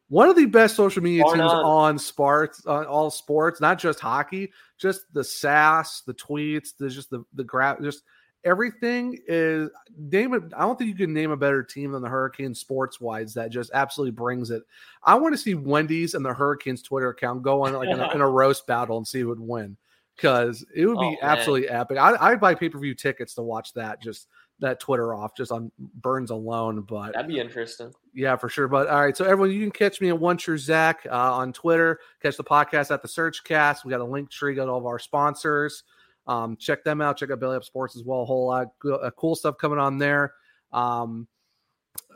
one 0.09 0.29
of 0.29 0.37
the 0.37 0.47
best 0.47 0.75
social 0.75 1.03
media 1.03 1.25
teams 1.25 1.41
on 1.41 1.99
sports, 1.99 2.65
on 2.67 2.85
uh, 2.85 2.89
all 2.89 3.11
sports, 3.11 3.61
not 3.61 3.79
just 3.79 4.01
hockey, 4.01 4.53
just 4.79 5.05
the 5.13 5.25
sass, 5.25 6.01
the 6.03 6.15
tweets, 6.15 6.71
the 6.79 6.89
just 6.89 7.11
the 7.11 7.25
the 7.35 7.45
graph, 7.45 7.81
just 7.83 8.03
everything 8.45 9.19
is 9.27 9.71
name 9.97 10.35
it. 10.35 10.43
I 10.57 10.61
don't 10.63 10.79
think 10.79 10.89
you 10.89 10.97
can 10.97 11.13
name 11.13 11.31
a 11.31 11.37
better 11.37 11.63
team 11.63 11.93
than 11.93 12.03
the 12.03 12.09
Hurricanes 12.09 12.59
sports 12.59 13.01
wise 13.01 13.35
that 13.35 13.51
just 13.51 13.71
absolutely 13.75 14.13
brings 14.13 14.51
it. 14.51 14.63
I 15.03 15.15
want 15.15 15.35
to 15.35 15.39
see 15.39 15.55
Wendy's 15.55 16.15
and 16.15 16.25
the 16.25 16.33
Hurricanes 16.33 16.83
Twitter 16.83 17.11
account 17.11 17.43
go 17.43 17.65
on 17.65 17.73
like 17.73 17.89
in, 17.89 18.01
a, 18.01 18.11
in 18.13 18.21
a 18.21 18.29
roast 18.31 18.67
battle 18.67 18.97
and 18.97 19.07
see 19.07 19.21
who 19.21 19.29
would 19.29 19.41
win 19.41 19.77
because 20.17 20.65
it 20.75 20.87
would 20.87 20.99
be 20.99 21.19
oh, 21.23 21.27
absolutely 21.27 21.69
epic. 21.69 21.99
I, 21.99 22.17
I'd 22.21 22.41
buy 22.41 22.55
pay 22.55 22.69
per 22.69 22.79
view 22.79 22.95
tickets 22.95 23.35
to 23.35 23.43
watch 23.43 23.73
that 23.75 24.03
just 24.03 24.29
that 24.61 24.79
Twitter 24.79 25.13
off 25.15 25.37
just 25.37 25.53
on 25.53 25.71
Burns 25.79 26.31
alone. 26.31 26.83
But 26.83 27.15
that'd 27.15 27.29
be 27.29 27.41
interesting. 27.41 27.93
Yeah, 28.15 28.37
for 28.37 28.49
sure. 28.49 28.69
But 28.69 28.89
all 28.89 29.01
right, 29.01 29.17
so 29.17 29.25
everyone, 29.25 29.51
you 29.51 29.61
can 29.61 29.73
catch 29.73 30.01
me 30.01 30.09
at 30.09 30.19
One 30.19 30.37
True 30.37 30.59
Zach 30.59 31.07
uh, 31.11 31.35
on 31.35 31.53
Twitter. 31.53 31.99
Catch 32.23 32.37
the 32.37 32.45
podcast 32.45 32.91
at 32.93 33.03
the 33.03 33.09
SurgeCast. 33.09 33.85
We 33.85 33.91
got 33.91 34.01
a 34.01 34.05
link 34.05 34.31
tree, 34.31 34.55
got 34.55 34.69
all 34.69 34.79
of 34.79 34.87
our 34.87 34.99
sponsors. 34.99 35.83
Um, 36.27 36.57
check 36.57 36.85
them 36.85 37.01
out. 37.01 37.17
Check 37.17 37.31
out 37.31 37.41
Belly 37.41 37.57
Up 37.57 37.65
Sports 37.65 37.97
as 37.97 38.05
well. 38.05 38.23
A 38.23 38.25
whole 38.25 38.47
lot 38.47 38.69
of 38.85 39.03
uh, 39.03 39.11
cool 39.17 39.35
stuff 39.35 39.59
coming 39.59 39.79
on 39.79 39.99
there. 39.99 40.35
Um, 40.73 41.27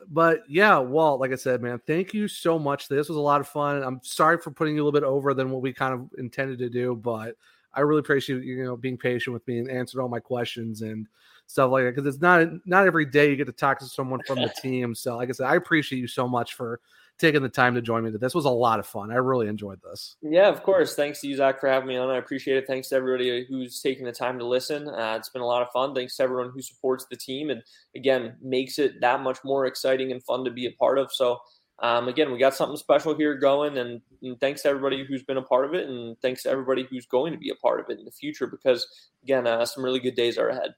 but 0.09 0.43
yeah, 0.49 0.79
Walt, 0.79 1.21
like 1.21 1.33
I 1.33 1.37
said, 1.37 1.61
man, 1.63 1.81
thank 1.87 2.15
you 2.15 2.29
so 2.29 2.59
much. 2.59 2.89
This 2.89 3.09
was 3.09 3.17
a 3.17 3.21
lot 3.21 3.41
of 3.41 3.49
fun. 3.49 3.83
I'm 3.83 4.01
sorry 4.03 4.39
for 4.39 4.51
putting 4.51 4.77
you 4.77 4.83
a 4.83 4.85
little 4.85 5.01
bit 5.01 5.07
over 5.07 5.35
than 5.35 5.51
what 5.51 5.63
we 5.63 5.73
kind 5.73 5.95
of 5.95 6.09
intended 6.19 6.59
to 6.61 6.71
do, 6.71 6.95
but 6.95 7.35
I 7.75 7.81
really 7.81 8.01
appreciate 8.01 8.43
you 8.43 8.65
know 8.65 8.77
being 8.77 8.97
patient 8.97 9.35
with 9.35 9.47
me 9.47 9.59
and 9.59 9.71
answered 9.71 10.01
all 10.01 10.09
my 10.09 10.21
questions 10.21 10.81
and 10.81 11.07
stuff 11.47 11.71
like 11.71 11.85
that 11.85 11.95
because 11.95 12.07
it's 12.07 12.23
not 12.23 12.49
not 12.65 12.87
every 12.87 13.05
day 13.05 13.29
you 13.29 13.37
get 13.37 13.47
to 13.47 13.53
talk 13.53 13.79
to 13.81 13.87
someone 13.87 14.21
from 14.27 14.41
the 14.41 14.53
team. 14.63 14.95
So 14.95 15.17
like 15.17 15.29
I 15.29 15.33
said, 15.33 15.47
I 15.47 15.57
appreciate 15.57 15.99
you 15.99 16.09
so 16.09 16.27
much 16.27 16.55
for 16.55 16.81
taking 17.19 17.43
the 17.43 17.49
time 17.49 17.75
to 17.75 17.83
join 17.83 18.05
me. 18.05 18.11
This 18.11 18.35
was 18.35 18.45
a 18.45 18.51
lot 18.51 18.79
of 18.79 18.87
fun. 18.87 19.11
I 19.11 19.17
really 19.17 19.49
enjoyed 19.49 19.81
this. 19.83 20.17
Yeah, 20.23 20.49
of 20.49 20.63
course. 20.63 20.95
Thanks 20.95 21.21
to 21.21 21.29
you, 21.29 21.37
Zach, 21.37 21.61
for 21.61 21.69
having 21.69 21.89
me 21.89 21.97
on. 21.97 22.11
I 22.11 22.19
appreciate 22.19 22.59
it. 22.59 22.67
Thanks 22.67 22.89
to 22.89 22.97
everybody 22.97 23.47
who's 23.49 23.81
taking 23.81 24.05
the 24.05 24.13
time 24.13 24.39
to 24.39 24.47
listen. 24.47 24.89
Uh, 24.89 25.17
it's 25.19 25.31
been 25.31 25.43
a 25.43 25.47
lot 25.47 25.63
of 25.63 25.69
fun. 25.71 25.95
Thanks 25.95 26.17
to 26.17 26.23
everyone 26.23 26.51
who 26.53 26.61
supports 26.61 27.07
the 27.09 27.17
team 27.17 27.51
and 27.51 27.63
again 27.95 28.37
makes 28.43 28.79
it 28.79 29.01
that 29.01 29.23
much 29.23 29.39
more 29.45 29.67
exciting 29.67 30.13
and 30.13 30.23
fun 30.23 30.45
to 30.45 30.51
be 30.51 30.67
a 30.67 30.73
part 30.73 30.99
of. 30.99 31.13
So. 31.13 31.39
Um, 31.83 32.09
again, 32.09 32.33
we 32.33 32.39
got 32.39 32.55
something 32.55 32.79
special 32.79 33.15
here 33.15 33.35
going, 33.35 33.77
and, 33.77 34.01
and, 34.23 34.41
thanks 34.41 34.63
to 34.63 34.69
everybody 34.71 35.05
who's 35.05 35.23
been 35.23 35.37
a 35.37 35.43
part 35.43 35.67
of 35.67 35.75
it, 35.75 35.87
and 35.87 36.19
thanks 36.23 36.45
to 36.45 36.49
everybody 36.49 36.87
who's 36.89 37.05
going 37.05 37.35
to 37.35 37.39
be 37.39 37.51
a 37.51 37.55
part 37.57 37.81
of 37.81 37.91
it 37.91 37.99
in 37.99 38.07
the 38.07 38.11
future. 38.11 38.47
Because 38.47 38.87
again, 39.23 39.47
uh, 39.47 39.67
some 39.67 39.85
really 39.85 40.01
good 40.01 40.15
days 40.15 40.39
are 40.39 40.49
ahead. 40.49 40.71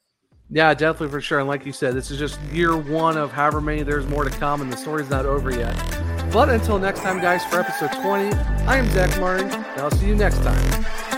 Yeah, 0.51 0.75
definitely 0.75 1.11
for 1.11 1.21
sure. 1.21 1.39
And 1.39 1.47
like 1.47 1.65
you 1.65 1.73
said, 1.73 1.95
this 1.95 2.11
is 2.11 2.19
just 2.19 2.41
year 2.53 2.77
one 2.77 3.17
of 3.17 3.31
however 3.31 3.61
many 3.61 3.85
there's 3.85 4.09
more 4.09 4.25
to 4.25 4.31
come, 4.31 4.61
and 4.61 4.73
the 4.73 4.77
story's 4.77 5.09
not 5.09 5.25
over 5.25 5.53
yet. 5.53 6.08
But 6.33 6.51
until 6.51 6.79
next 6.79 7.01
time, 7.01 7.21
guys, 7.21 7.45
for 7.45 7.61
episode 7.61 7.93
20, 8.03 8.33
I 8.67 8.77
am 8.77 8.89
Zach 8.91 9.19
Martin, 9.19 9.51
and 9.51 9.81
I'll 9.81 9.91
see 9.91 10.07
you 10.07 10.15
next 10.15 10.39
time 10.43 11.18